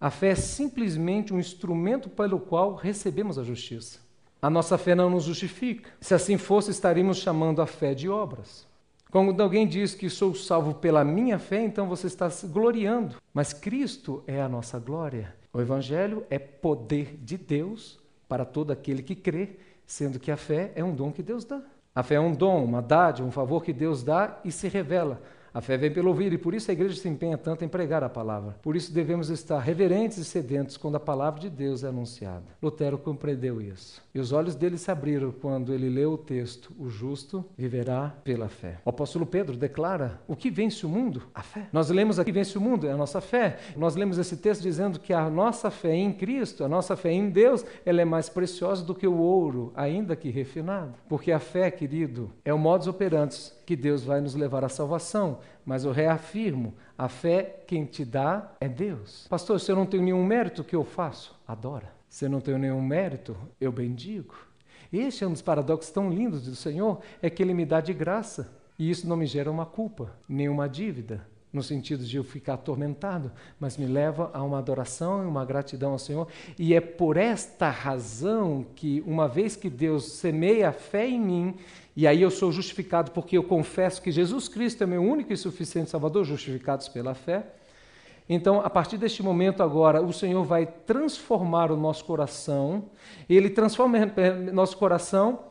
A 0.00 0.10
fé 0.10 0.28
é 0.28 0.34
simplesmente 0.34 1.32
um 1.32 1.40
instrumento 1.40 2.08
pelo 2.08 2.38
qual 2.38 2.74
recebemos 2.74 3.38
a 3.38 3.42
justiça. 3.42 3.98
A 4.40 4.48
nossa 4.48 4.78
fé 4.78 4.94
não 4.94 5.10
nos 5.10 5.24
justifica. 5.24 5.90
Se 6.00 6.14
assim 6.14 6.36
fosse, 6.36 6.70
estaríamos 6.70 7.16
chamando 7.16 7.60
a 7.60 7.66
fé 7.66 7.94
de 7.94 8.08
obras. 8.08 8.67
Quando 9.10 9.42
alguém 9.42 9.66
diz 9.66 9.94
que 9.94 10.10
sou 10.10 10.34
salvo 10.34 10.74
pela 10.74 11.04
minha 11.04 11.38
fé, 11.38 11.62
então 11.62 11.88
você 11.88 12.06
está 12.06 12.28
se 12.28 12.46
gloriando. 12.46 13.16
Mas 13.32 13.52
Cristo 13.52 14.22
é 14.26 14.40
a 14.40 14.48
nossa 14.48 14.78
glória. 14.78 15.34
O 15.52 15.60
Evangelho 15.60 16.26
é 16.28 16.38
poder 16.38 17.16
de 17.22 17.38
Deus 17.38 17.98
para 18.28 18.44
todo 18.44 18.70
aquele 18.70 19.02
que 19.02 19.14
crê 19.14 19.56
sendo 19.88 20.20
que 20.20 20.30
a 20.30 20.36
fé 20.36 20.70
é 20.76 20.84
um 20.84 20.94
dom 20.94 21.10
que 21.10 21.22
Deus 21.22 21.46
dá. 21.46 21.62
A 21.94 22.02
fé 22.02 22.16
é 22.16 22.20
um 22.20 22.32
dom, 22.32 22.62
uma 22.62 22.82
dádiva, 22.82 23.26
um 23.26 23.32
favor 23.32 23.64
que 23.64 23.72
Deus 23.72 24.04
dá 24.04 24.38
e 24.44 24.52
se 24.52 24.68
revela. 24.68 25.20
A 25.52 25.60
fé 25.60 25.76
vem 25.76 25.90
pelo 25.90 26.08
ouvir 26.08 26.32
e 26.32 26.38
por 26.38 26.54
isso 26.54 26.70
a 26.70 26.74
igreja 26.74 27.00
se 27.00 27.08
empenha 27.08 27.38
tanto 27.38 27.64
em 27.64 27.68
pregar 27.68 28.04
a 28.04 28.08
palavra. 28.08 28.56
Por 28.62 28.76
isso 28.76 28.92
devemos 28.92 29.30
estar 29.30 29.58
reverentes 29.58 30.18
e 30.18 30.24
sedentos 30.24 30.76
quando 30.76 30.96
a 30.96 31.00
palavra 31.00 31.40
de 31.40 31.50
Deus 31.50 31.84
é 31.84 31.88
anunciada. 31.88 32.44
Lutero 32.62 32.98
compreendeu 32.98 33.60
isso. 33.60 34.02
E 34.14 34.20
os 34.20 34.32
olhos 34.32 34.54
dele 34.54 34.76
se 34.76 34.90
abriram 34.90 35.32
quando 35.32 35.72
ele 35.72 35.88
leu 35.88 36.12
o 36.12 36.18
texto: 36.18 36.72
O 36.78 36.88
justo 36.88 37.44
viverá 37.56 38.14
pela 38.24 38.48
fé. 38.48 38.78
O 38.84 38.90
apóstolo 38.90 39.26
Pedro 39.26 39.56
declara: 39.56 40.20
O 40.26 40.36
que 40.36 40.50
vence 40.50 40.84
o 40.84 40.88
mundo? 40.88 41.22
A 41.34 41.42
fé. 41.42 41.68
Nós 41.72 41.88
lemos 41.90 42.18
aqui: 42.18 42.32
vence 42.32 42.56
o 42.56 42.60
mundo? 42.60 42.86
É 42.86 42.92
a 42.92 42.96
nossa 42.96 43.20
fé. 43.20 43.58
Nós 43.76 43.96
lemos 43.96 44.18
esse 44.18 44.36
texto 44.36 44.62
dizendo 44.62 45.00
que 45.00 45.12
a 45.12 45.28
nossa 45.30 45.70
fé 45.70 45.94
em 45.94 46.12
Cristo, 46.12 46.64
a 46.64 46.68
nossa 46.68 46.96
fé 46.96 47.12
em 47.12 47.30
Deus, 47.30 47.64
ela 47.84 48.00
é 48.00 48.04
mais 48.04 48.28
preciosa 48.28 48.84
do 48.84 48.94
que 48.94 49.06
o 49.06 49.18
ouro, 49.18 49.72
ainda 49.74 50.16
que 50.16 50.30
refinado. 50.30 50.94
Porque 51.08 51.32
a 51.32 51.38
fé, 51.38 51.70
querido, 51.70 52.30
é 52.44 52.52
o 52.52 52.58
modus 52.58 52.86
operandi 52.86 53.57
que 53.68 53.76
Deus 53.76 54.02
vai 54.02 54.18
nos 54.18 54.34
levar 54.34 54.64
à 54.64 54.68
salvação. 54.70 55.40
Mas 55.62 55.84
eu 55.84 55.92
reafirmo: 55.92 56.72
a 56.96 57.06
fé 57.06 57.60
quem 57.66 57.84
te 57.84 58.02
dá 58.02 58.50
é 58.58 58.66
Deus. 58.66 59.26
Pastor, 59.28 59.60
se 59.60 59.70
eu 59.70 59.76
não 59.76 59.84
tenho 59.84 60.02
nenhum 60.02 60.24
mérito, 60.24 60.62
o 60.62 60.64
que 60.64 60.74
eu 60.74 60.82
faço? 60.82 61.38
Adora. 61.46 61.92
Se 62.08 62.24
eu 62.24 62.30
não 62.30 62.40
tenho 62.40 62.56
nenhum 62.56 62.80
mérito, 62.80 63.36
eu 63.60 63.70
bendigo. 63.70 64.34
Este 64.90 65.22
é 65.22 65.26
um 65.26 65.32
dos 65.32 65.42
paradoxos 65.42 65.92
tão 65.92 66.08
lindos 66.08 66.46
do 66.46 66.56
Senhor, 66.56 67.02
é 67.20 67.28
que 67.28 67.42
Ele 67.42 67.52
me 67.52 67.66
dá 67.66 67.82
de 67.82 67.92
graça. 67.92 68.50
E 68.78 68.88
isso 68.88 69.06
não 69.06 69.18
me 69.18 69.26
gera 69.26 69.50
uma 69.50 69.66
culpa, 69.66 70.14
nem 70.26 70.48
uma 70.48 70.66
dívida, 70.66 71.26
no 71.52 71.62
sentido 71.62 72.04
de 72.04 72.16
eu 72.16 72.24
ficar 72.24 72.54
atormentado, 72.54 73.32
mas 73.58 73.76
me 73.76 73.86
leva 73.86 74.30
a 74.34 74.42
uma 74.42 74.58
adoração 74.58 75.22
e 75.22 75.26
uma 75.26 75.44
gratidão 75.44 75.92
ao 75.92 75.98
Senhor. 75.98 76.28
E 76.58 76.74
é 76.74 76.80
por 76.80 77.16
esta 77.16 77.70
razão 77.70 78.66
que, 78.74 79.02
uma 79.06 79.26
vez 79.26 79.56
que 79.56 79.70
Deus 79.70 80.12
semeia 80.12 80.68
a 80.68 80.72
fé 80.72 81.08
em 81.08 81.20
mim, 81.20 81.54
e 81.96 82.06
aí 82.06 82.20
eu 82.20 82.30
sou 82.30 82.52
justificado 82.52 83.10
porque 83.12 83.36
eu 83.36 83.42
confesso 83.42 84.02
que 84.02 84.10
Jesus 84.10 84.48
Cristo 84.48 84.84
é 84.84 84.86
meu 84.86 85.02
único 85.02 85.32
e 85.32 85.36
suficiente 85.36 85.90
Salvador, 85.90 86.24
justificados 86.24 86.88
pela 86.88 87.14
fé, 87.14 87.44
então, 88.28 88.60
a 88.60 88.68
partir 88.68 88.98
deste 88.98 89.22
momento 89.22 89.62
agora, 89.62 90.02
o 90.02 90.12
Senhor 90.12 90.44
vai 90.44 90.66
transformar 90.66 91.72
o 91.72 91.76
nosso 91.76 92.04
coração, 92.04 92.84
ele 93.28 93.48
transforma 93.48 93.98
nosso 94.52 94.76
coração 94.76 95.47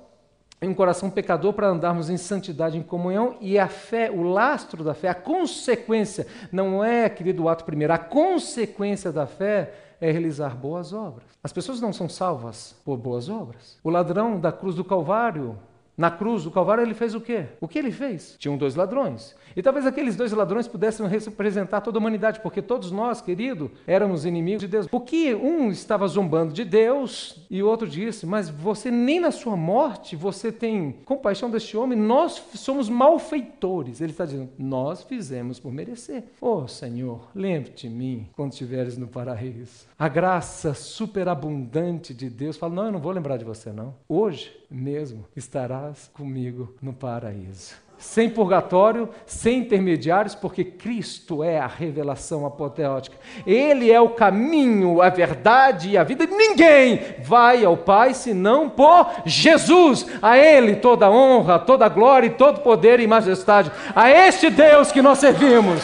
em 0.62 0.70
um 0.70 0.74
coração 0.74 1.10
pecador 1.10 1.54
para 1.54 1.68
andarmos 1.68 2.10
em 2.10 2.18
santidade, 2.18 2.78
em 2.78 2.84
comunhão, 2.84 3.36
e 3.40 3.60
a 3.60 3.68
fé, 3.68 4.10
o 4.10 4.24
lastro 4.24 4.84
da 4.84 4.94
fé, 4.94 5.10
a 5.10 5.16
consequência, 5.16 6.26
não 6.52 6.84
é, 6.84 7.08
querido, 7.10 7.44
o 7.44 7.50
ato 7.50 7.64
primeiro, 7.64 7.94
a 7.94 7.98
consequência 7.98 9.12
da 9.12 9.28
fé 9.28 9.74
é 10.02 10.12
realizar 10.12 10.56
boas 10.56 10.94
obras. 10.94 11.26
As 11.44 11.54
pessoas 11.54 11.80
não 11.80 11.94
são 11.94 12.10
salvas 12.10 12.76
por 12.84 12.98
boas 12.98 13.30
obras. 13.30 13.78
O 13.84 13.90
ladrão 13.90 14.40
da 14.40 14.52
cruz 14.52 14.76
do 14.76 14.84
Calvário, 14.84 15.58
na 15.98 16.12
cruz 16.12 16.44
do 16.44 16.52
Calvário, 16.52 16.84
ele 16.84 16.94
fez 16.94 17.16
o 17.16 17.20
quê? 17.20 17.46
O 17.60 17.68
que 17.68 17.80
ele 17.80 17.92
fez? 17.92 18.36
Tinham 18.38 18.56
dois 18.56 18.76
ladrões. 18.76 19.36
E 19.56 19.64
talvez 19.64 19.88
aqueles 19.88 20.16
dois 20.16 20.32
ladrões 20.32 20.68
pudessem 20.68 21.08
representar 21.08 21.82
toda 21.82 21.98
a 21.98 22.00
humanidade, 22.00 22.40
porque 22.42 22.62
todos 22.62 22.92
nós, 22.92 23.20
querido, 23.20 23.72
éramos 23.88 24.24
inimigos 24.24 24.62
de 24.62 24.68
Deus. 24.68 24.86
Porque 24.86 25.34
um 25.34 25.72
estava 25.72 26.08
zombando 26.08 26.54
de 26.54 26.64
Deus 26.64 27.48
e 27.50 27.64
o 27.64 27.68
outro 27.68 27.88
disse: 27.88 28.28
Mas 28.28 28.48
você 28.48 28.92
nem 28.92 29.20
na 29.20 29.32
sua 29.32 29.58
morte 29.58 30.16
você 30.16 30.52
tem 30.52 30.98
compaixão 31.04 31.50
deste 31.50 31.76
homem, 31.76 31.98
nós 31.98 32.44
somos 32.54 32.90
malfeitores. 32.90 34.00
Ele 34.00 34.12
está 34.12 34.26
dizendo: 34.26 34.50
Nós 34.60 35.02
fizemos 35.02 35.60
por 35.60 35.72
merecer. 35.72 36.26
Oh 36.40 36.68
Senhor, 36.68 37.30
lembre-te 37.34 37.88
de 37.88 37.94
mim 37.94 38.28
quando 38.36 38.52
estiveres 38.52 38.98
no 38.98 39.08
paraíso. 39.08 39.88
A 40.00 40.08
graça 40.08 40.74
superabundante 40.74 42.14
de 42.14 42.30
Deus 42.30 42.56
fala: 42.56 42.76
Não, 42.76 42.86
eu 42.86 42.92
não 42.92 43.00
vou 43.00 43.12
lembrar 43.12 43.38
de 43.38 43.46
você, 43.46 43.72
não. 43.72 43.96
Hoje 44.08 44.56
mesmo 44.70 45.26
estarás 45.36 46.10
comigo 46.14 46.76
no 46.82 46.94
paraíso 46.94 47.88
sem 47.98 48.30
purgatório, 48.30 49.10
sem 49.26 49.60
intermediários, 49.60 50.36
porque 50.36 50.64
Cristo 50.64 51.44
é 51.44 51.60
a 51.60 51.68
revelação 51.68 52.46
apoteótica. 52.46 53.18
Ele 53.46 53.92
é 53.92 54.00
o 54.00 54.10
caminho, 54.10 55.02
a 55.02 55.10
verdade 55.10 55.90
e 55.90 55.98
a 55.98 56.04
vida. 56.04 56.26
Ninguém 56.26 57.00
vai 57.24 57.66
ao 57.66 57.76
Pai 57.76 58.14
senão 58.14 58.70
por 58.70 59.10
Jesus. 59.26 60.06
A 60.22 60.38
Ele 60.38 60.76
toda 60.76 61.10
honra, 61.10 61.60
toda 61.60 61.90
glória 61.90 62.28
e 62.28 62.32
todo 62.32 62.62
poder 62.62 63.00
e 63.00 63.08
majestade. 63.08 63.72
A 63.96 64.10
este 64.10 64.50
Deus 64.50 64.92
que 64.92 65.02
nós 65.02 65.18
servimos. 65.18 65.82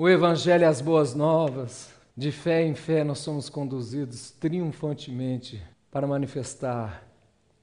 O 0.00 0.08
Evangelho 0.08 0.64
é 0.64 0.66
as 0.66 0.80
boas 0.80 1.14
novas 1.14 1.92
de 2.16 2.32
fé 2.32 2.64
em 2.64 2.74
fé, 2.74 3.04
nós 3.04 3.18
somos 3.18 3.50
conduzidos 3.50 4.30
triunfantemente 4.30 5.62
para 5.90 6.06
manifestar 6.06 7.06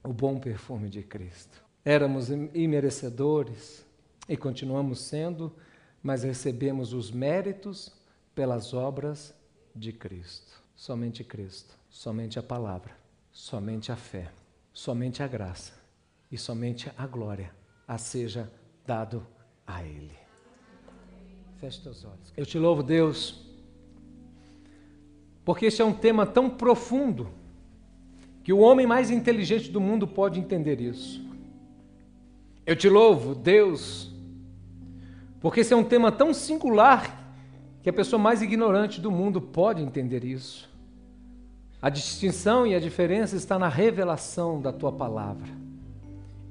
o 0.04 0.12
bom 0.12 0.38
perfume 0.38 0.88
de 0.88 1.02
Cristo. 1.02 1.60
Éramos 1.84 2.28
imerecedores 2.54 3.84
e 4.28 4.36
continuamos 4.36 5.00
sendo, 5.00 5.52
mas 6.00 6.22
recebemos 6.22 6.92
os 6.92 7.10
méritos 7.10 7.92
pelas 8.36 8.72
obras 8.72 9.34
de 9.74 9.92
Cristo. 9.92 10.62
Somente 10.76 11.24
Cristo, 11.24 11.76
somente 11.90 12.38
a 12.38 12.42
palavra, 12.44 12.92
somente 13.32 13.90
a 13.90 13.96
fé, 13.96 14.30
somente 14.72 15.24
a 15.24 15.26
graça 15.26 15.72
e 16.30 16.38
somente 16.38 16.88
a 16.96 17.04
glória 17.04 17.50
a 17.84 17.98
seja 17.98 18.48
dado 18.86 19.26
a 19.66 19.82
Ele. 19.82 20.27
Feche 21.60 21.80
teus 21.80 22.04
olhos. 22.04 22.32
Eu 22.36 22.46
te 22.46 22.58
louvo, 22.58 22.82
Deus 22.82 23.48
porque 25.48 25.64
este 25.64 25.80
é 25.80 25.84
um 25.86 25.94
tema 25.94 26.26
tão 26.26 26.50
profundo 26.50 27.30
que 28.44 28.52
o 28.52 28.58
homem 28.58 28.86
mais 28.86 29.10
inteligente 29.10 29.70
do 29.70 29.80
mundo 29.80 30.06
pode 30.06 30.38
entender 30.38 30.78
isso. 30.78 31.24
Eu 32.66 32.76
te 32.76 32.86
louvo, 32.86 33.34
Deus, 33.34 34.12
porque 35.40 35.60
esse 35.60 35.72
é 35.72 35.76
um 35.76 35.84
tema 35.84 36.12
tão 36.12 36.34
singular 36.34 37.32
que 37.82 37.88
a 37.88 37.92
pessoa 37.94 38.20
mais 38.20 38.42
ignorante 38.42 39.00
do 39.00 39.10
mundo 39.10 39.40
pode 39.40 39.82
entender 39.82 40.22
isso. 40.22 40.68
A 41.80 41.88
distinção 41.88 42.66
e 42.66 42.74
a 42.74 42.78
diferença 42.78 43.34
está 43.34 43.58
na 43.58 43.68
revelação 43.68 44.60
da 44.60 44.70
tua 44.70 44.92
palavra. 44.92 45.48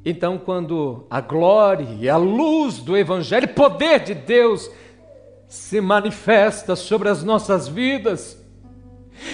Então, 0.04 0.40
quando 0.40 1.06
a 1.08 1.22
glória 1.22 1.88
e 2.00 2.10
a 2.10 2.18
luz 2.18 2.80
do 2.80 2.98
Evangelho, 2.98 3.48
poder 3.50 4.00
de 4.00 4.16
Deus, 4.16 4.72
se 5.48 5.80
manifesta 5.80 6.76
sobre 6.76 7.10
as 7.10 7.24
nossas 7.24 7.68
vidas, 7.68 8.38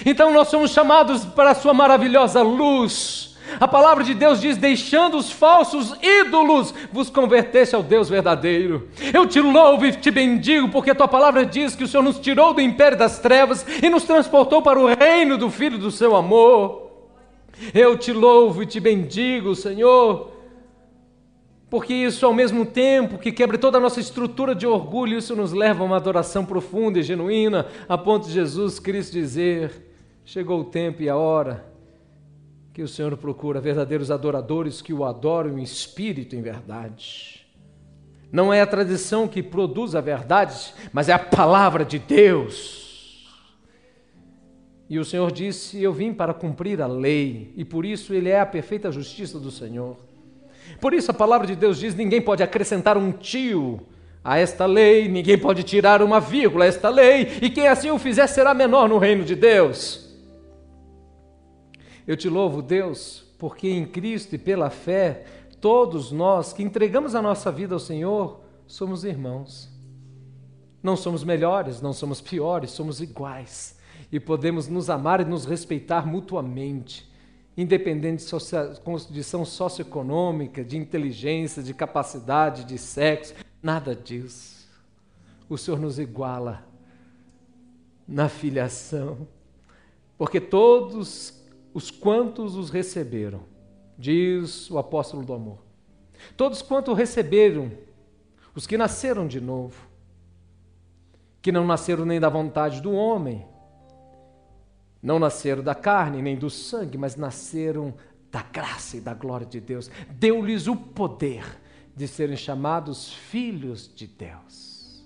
Então 0.06 0.32
nós 0.32 0.48
somos 0.48 0.70
chamados 0.70 1.24
para 1.24 1.50
a 1.50 1.54
sua 1.54 1.74
maravilhosa 1.74 2.42
luz. 2.42 3.36
A 3.60 3.68
palavra 3.68 4.02
de 4.02 4.14
Deus 4.14 4.40
diz: 4.40 4.56
deixando 4.56 5.16
os 5.16 5.30
falsos 5.30 5.94
ídolos, 6.02 6.74
vos 6.90 7.10
converteste 7.10 7.74
ao 7.74 7.82
Deus 7.82 8.08
verdadeiro. 8.08 8.88
Eu 9.12 9.26
te 9.26 9.40
louvo 9.40 9.86
e 9.86 9.92
te 9.92 10.10
bendigo, 10.10 10.70
porque 10.70 10.94
tua 10.94 11.06
palavra 11.06 11.44
diz 11.44 11.76
que 11.76 11.84
o 11.84 11.88
Senhor 11.88 12.02
nos 12.02 12.18
tirou 12.18 12.54
do 12.54 12.60
império 12.60 12.96
das 12.96 13.18
trevas 13.18 13.64
e 13.82 13.88
nos 13.90 14.04
transportou 14.04 14.62
para 14.62 14.80
o 14.80 14.86
reino 14.86 15.36
do 15.36 15.50
Filho 15.50 15.78
do 15.78 15.90
seu 15.90 16.16
amor. 16.16 16.82
Eu 17.72 17.96
te 17.96 18.12
louvo 18.12 18.62
e 18.62 18.66
te 18.66 18.80
bendigo, 18.80 19.54
Senhor, 19.54 20.32
porque 21.74 21.92
isso, 21.92 22.24
ao 22.24 22.32
mesmo 22.32 22.64
tempo 22.64 23.18
que 23.18 23.32
quebra 23.32 23.58
toda 23.58 23.78
a 23.78 23.80
nossa 23.80 23.98
estrutura 23.98 24.54
de 24.54 24.64
orgulho, 24.64 25.18
isso 25.18 25.34
nos 25.34 25.50
leva 25.50 25.82
a 25.82 25.84
uma 25.84 25.96
adoração 25.96 26.46
profunda 26.46 27.00
e 27.00 27.02
genuína, 27.02 27.66
a 27.88 27.98
ponto 27.98 28.28
de 28.28 28.32
Jesus 28.32 28.78
Cristo 28.78 29.14
dizer: 29.14 29.84
chegou 30.24 30.60
o 30.60 30.64
tempo 30.64 31.02
e 31.02 31.08
a 31.08 31.16
hora 31.16 31.66
que 32.72 32.80
o 32.80 32.86
Senhor 32.86 33.16
procura 33.16 33.60
verdadeiros 33.60 34.12
adoradores 34.12 34.80
que 34.80 34.92
o 34.92 35.04
adoram 35.04 35.58
em 35.58 35.64
espírito 35.64 36.36
em 36.36 36.42
verdade. 36.42 37.44
Não 38.30 38.54
é 38.54 38.60
a 38.60 38.66
tradição 38.68 39.26
que 39.26 39.42
produz 39.42 39.96
a 39.96 40.00
verdade, 40.00 40.72
mas 40.92 41.08
é 41.08 41.12
a 41.12 41.18
palavra 41.18 41.84
de 41.84 41.98
Deus. 41.98 43.28
E 44.88 44.96
o 44.96 45.04
Senhor 45.04 45.32
disse: 45.32 45.82
Eu 45.82 45.92
vim 45.92 46.14
para 46.14 46.32
cumprir 46.32 46.80
a 46.80 46.86
lei, 46.86 47.52
e 47.56 47.64
por 47.64 47.84
isso 47.84 48.14
ele 48.14 48.28
é 48.28 48.38
a 48.38 48.46
perfeita 48.46 48.92
justiça 48.92 49.40
do 49.40 49.50
Senhor. 49.50 50.13
Por 50.80 50.92
isso 50.92 51.10
a 51.10 51.14
palavra 51.14 51.46
de 51.46 51.56
Deus 51.56 51.78
diz: 51.78 51.94
ninguém 51.94 52.20
pode 52.20 52.42
acrescentar 52.42 52.96
um 52.96 53.12
tio 53.12 53.80
a 54.22 54.38
esta 54.38 54.64
lei, 54.66 55.08
ninguém 55.08 55.38
pode 55.38 55.62
tirar 55.62 56.02
uma 56.02 56.18
vírgula 56.18 56.64
a 56.64 56.68
esta 56.68 56.88
lei, 56.88 57.38
e 57.42 57.50
quem 57.50 57.68
assim 57.68 57.90
o 57.90 57.98
fizer 57.98 58.26
será 58.26 58.54
menor 58.54 58.88
no 58.88 58.98
reino 58.98 59.24
de 59.24 59.34
Deus. 59.34 60.14
Eu 62.06 62.16
te 62.16 62.28
louvo, 62.28 62.62
Deus, 62.62 63.24
porque 63.38 63.68
em 63.68 63.84
Cristo 63.84 64.34
e 64.34 64.38
pela 64.38 64.70
fé, 64.70 65.24
todos 65.60 66.10
nós 66.12 66.52
que 66.52 66.62
entregamos 66.62 67.14
a 67.14 67.22
nossa 67.22 67.50
vida 67.50 67.74
ao 67.74 67.78
Senhor 67.78 68.40
somos 68.66 69.04
irmãos. 69.04 69.70
Não 70.82 70.96
somos 70.96 71.24
melhores, 71.24 71.80
não 71.80 71.94
somos 71.94 72.20
piores, 72.20 72.70
somos 72.70 73.00
iguais 73.00 73.78
e 74.12 74.20
podemos 74.20 74.68
nos 74.68 74.90
amar 74.90 75.20
e 75.20 75.24
nos 75.24 75.44
respeitar 75.44 76.06
mutuamente, 76.06 77.10
independente 77.56 78.24
de 78.24 78.80
condição 78.80 79.44
socioeconômica, 79.44 80.64
de 80.64 80.76
inteligência, 80.76 81.62
de 81.62 81.72
capacidade, 81.72 82.64
de 82.64 82.76
sexo, 82.76 83.34
nada 83.62 83.94
disso. 83.94 84.68
O 85.48 85.56
Senhor 85.56 85.78
nos 85.78 85.98
iguala 85.98 86.66
na 88.06 88.28
filiação, 88.28 89.26
porque 90.18 90.40
todos 90.40 91.42
os 91.72 91.90
quantos 91.90 92.56
os 92.56 92.70
receberam, 92.70 93.42
diz 93.96 94.70
o 94.70 94.78
apóstolo 94.78 95.24
do 95.24 95.32
amor. 95.32 95.58
Todos 96.36 96.62
quantos 96.62 96.96
receberam, 96.96 97.70
os 98.54 98.66
que 98.66 98.76
nasceram 98.76 99.26
de 99.26 99.40
novo, 99.40 99.88
que 101.40 101.52
não 101.52 101.66
nasceram 101.66 102.04
nem 102.04 102.18
da 102.18 102.28
vontade 102.28 102.80
do 102.80 102.92
homem, 102.92 103.46
não 105.04 105.18
nasceram 105.18 105.62
da 105.62 105.74
carne 105.74 106.22
nem 106.22 106.34
do 106.34 106.48
sangue, 106.48 106.96
mas 106.96 107.14
nasceram 107.14 107.92
da 108.32 108.42
graça 108.42 108.96
e 108.96 109.00
da 109.02 109.12
glória 109.12 109.46
de 109.46 109.60
Deus. 109.60 109.90
Deu-lhes 110.12 110.66
o 110.66 110.74
poder 110.74 111.44
de 111.94 112.08
serem 112.08 112.38
chamados 112.38 113.12
filhos 113.12 113.88
de 113.94 114.06
Deus. 114.06 115.04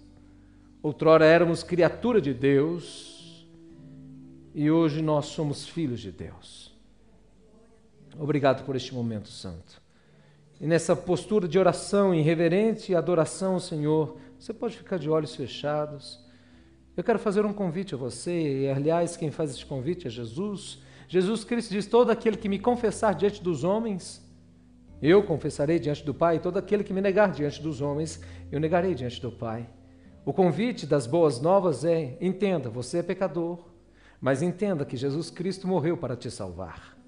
Outrora 0.81 1.27
éramos 1.27 1.65
criatura 1.65 2.21
de 2.21 2.33
Deus 2.33 3.45
e 4.55 4.71
hoje 4.71 5.03
nós 5.03 5.27
somos 5.27 5.69
filhos 5.69 5.99
de 5.99 6.13
Deus. 6.13 6.73
Obrigado 8.17 8.65
por 8.65 8.77
este 8.77 8.95
momento 8.95 9.29
santo. 9.29 9.83
E 10.61 10.67
nessa 10.67 10.95
postura 10.95 11.49
de 11.49 11.59
oração 11.59 12.15
irreverente 12.15 12.93
e 12.93 12.95
adoração 12.95 13.55
ao 13.55 13.61
Senhor, 13.61 14.17
você 14.39 14.55
pode 14.55 14.77
ficar 14.77 14.97
de 14.97 15.11
olhos 15.11 15.35
fechados. 15.35 16.25
Eu 16.99 17.05
quero 17.05 17.21
fazer 17.21 17.47
um 17.47 17.53
convite 17.53 17.95
a 17.95 17.97
você, 17.97 18.65
e 18.65 18.69
aliás, 18.69 19.17
quem 19.17 19.31
faz 19.31 19.53
este 19.53 19.65
convite 19.65 20.09
é 20.09 20.11
Jesus. 20.11 20.83
Jesus 21.07 21.45
Cristo 21.45 21.71
diz: 21.71 21.87
Todo 21.87 22.11
aquele 22.11 22.37
que 22.37 22.49
me 22.49 22.59
confessar 22.59 23.15
diante 23.15 23.41
dos 23.41 23.63
homens, 23.63 24.21
eu 25.01 25.23
confessarei 25.23 25.79
diante 25.79 26.05
do 26.05 26.13
Pai, 26.13 26.41
todo 26.41 26.57
aquele 26.57 26.83
que 26.83 26.93
me 26.93 27.01
negar 27.01 27.31
diante 27.31 27.63
dos 27.63 27.81
homens, 27.81 28.21
eu 28.51 28.59
negarei 28.59 28.97
diante 28.97 29.23
do 29.23 29.31
Pai. 29.31 29.71
O 30.25 30.33
convite 30.33 30.87
das 30.87 31.07
boas 31.07 31.41
novas 31.41 31.85
é: 31.85 32.19
entenda, 32.21 32.69
você 32.69 32.99
é 32.99 33.03
pecador, 33.05 33.61
mas 34.21 34.43
entenda 34.43 34.85
que 34.85 34.97
Jesus 34.97 35.31
Cristo 35.31 35.69
morreu 35.69 35.97
para 35.97 36.17
te 36.17 36.33
salvar. 36.33 36.99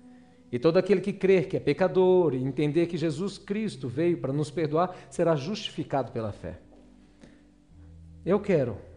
E 0.53 0.59
todo 0.61 0.76
aquele 0.76 1.01
que 1.01 1.12
crer 1.12 1.49
que 1.49 1.57
é 1.57 1.61
pecador 1.61 2.32
e 2.32 2.45
entender 2.45 2.86
que 2.86 2.97
Jesus 2.97 3.38
Cristo 3.38 3.88
veio 3.88 4.18
para 4.18 4.32
nos 4.32 4.53
perdoar, 4.53 4.97
será 5.11 5.34
justificado 5.34 6.12
pela 6.12 6.30
fé. 6.30 6.61
Eu 8.24 8.38
quero 8.38 8.88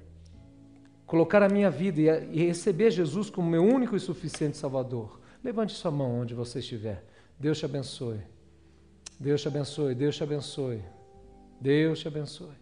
colocar 1.13 1.43
a 1.43 1.47
minha 1.47 1.69
vida 1.69 2.27
e 2.31 2.43
receber 2.43 2.89
Jesus 2.89 3.29
como 3.29 3.47
meu 3.47 3.63
único 3.63 3.95
e 3.95 3.99
suficiente 3.99 4.57
Salvador, 4.57 5.19
levante 5.43 5.71
sua 5.73 5.91
mão 5.91 6.21
onde 6.21 6.33
você 6.33 6.57
estiver. 6.57 7.05
Deus 7.37 7.59
te 7.59 7.65
abençoe. 7.65 8.19
Deus 9.19 9.39
te 9.39 9.47
abençoe. 9.47 9.93
Deus 9.93 10.15
te 10.15 10.23
abençoe. 10.23 10.81
Deus 11.61 11.99
te 11.99 12.07
abençoe. 12.07 12.55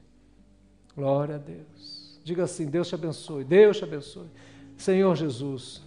Glória 0.93 1.35
a 1.35 1.37
Deus. 1.37 2.19
Diga 2.25 2.43
assim: 2.43 2.65
Deus 2.65 2.89
te 2.89 2.95
abençoe. 2.95 3.45
Deus 3.45 3.77
te 3.77 3.85
abençoe. 3.85 4.27
Senhor 4.75 5.15
Jesus, 5.15 5.81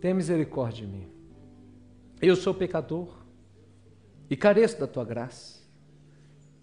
tenha 0.00 0.14
misericórdia 0.14 0.86
de 0.86 0.90
mim. 0.90 1.06
Eu 2.22 2.34
sou 2.34 2.54
pecador 2.54 3.14
e 4.30 4.34
careço 4.38 4.80
da 4.80 4.86
tua 4.86 5.04
graça, 5.04 5.60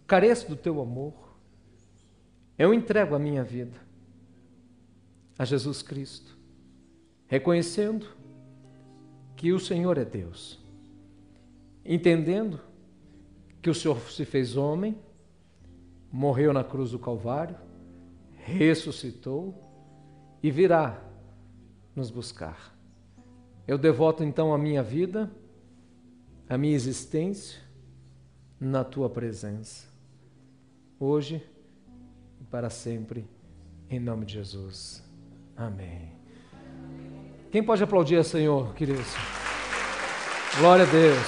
careço 0.08 0.50
do 0.50 0.56
teu 0.56 0.82
amor. 0.82 1.14
Eu 2.58 2.74
entrego 2.74 3.14
a 3.14 3.20
minha 3.20 3.44
vida 3.44 3.88
a 5.40 5.46
Jesus 5.46 5.82
Cristo, 5.82 6.38
reconhecendo 7.26 8.06
que 9.38 9.54
o 9.54 9.60
Senhor 9.60 9.98
é 9.98 10.04
Deus, 10.04 10.60
entendendo 11.86 12.60
que 13.62 13.70
o 13.70 13.74
Senhor 13.74 13.98
se 14.12 14.26
fez 14.26 14.58
homem, 14.58 15.00
morreu 16.12 16.52
na 16.52 16.62
cruz 16.62 16.92
do 16.92 17.00
Calvário, 17.00 17.56
ressuscitou 18.36 19.56
e 20.44 20.52
virá 20.52 21.02
nos 21.96 22.12
buscar. 22.12 22.78
Eu 23.66 23.78
devoto 23.78 24.26
então 24.26 24.54
a 24.54 24.58
minha 24.58 24.84
vida, 24.84 25.32
a 26.50 26.58
minha 26.58 26.76
existência 26.76 27.62
na 28.60 28.84
tua 28.84 29.10
presença, 29.10 29.88
hoje 31.00 31.42
e 32.42 32.44
para 32.44 32.70
sempre, 32.70 33.26
em 33.90 34.02
nome 34.02 34.26
de 34.26 34.34
Jesus. 34.34 35.09
Amém. 35.60 36.10
Quem 37.52 37.62
pode 37.62 37.84
aplaudir 37.84 38.16
ao 38.16 38.24
Senhor, 38.24 38.74
queridos? 38.76 39.14
Glória 40.58 40.86
a 40.86 40.88
Deus. 40.88 41.28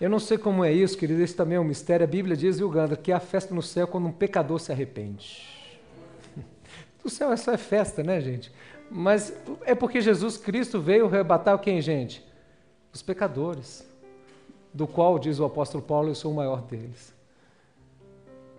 Eu 0.00 0.08
não 0.08 0.20
sei 0.20 0.38
como 0.38 0.64
é 0.64 0.72
isso, 0.72 0.96
querido, 0.96 1.20
esse 1.20 1.34
também 1.34 1.56
é 1.56 1.60
um 1.60 1.64
mistério. 1.64 2.04
A 2.04 2.06
Bíblia 2.06 2.36
diz, 2.36 2.58
viu, 2.58 2.70
Gandra, 2.70 2.96
que 2.96 3.10
é 3.10 3.16
a 3.16 3.20
festa 3.20 3.52
no 3.52 3.62
céu 3.62 3.88
quando 3.88 4.06
um 4.06 4.12
pecador 4.12 4.60
se 4.60 4.70
arrepende. 4.70 5.48
O 7.02 7.10
céu 7.10 7.32
é 7.32 7.36
só 7.36 7.52
é 7.52 7.56
festa, 7.56 8.02
né, 8.02 8.20
gente? 8.20 8.52
Mas 8.90 9.32
é 9.64 9.74
porque 9.74 10.00
Jesus 10.00 10.36
Cristo 10.36 10.80
veio 10.80 11.06
arrebatar 11.06 11.58
quem, 11.58 11.80
gente? 11.80 12.24
Os 12.92 13.02
pecadores, 13.02 13.88
do 14.74 14.86
qual, 14.86 15.18
diz 15.18 15.40
o 15.40 15.44
apóstolo 15.44 15.82
Paulo, 15.82 16.10
eu 16.10 16.14
sou 16.14 16.30
o 16.30 16.34
maior 16.34 16.60
deles. 16.62 17.17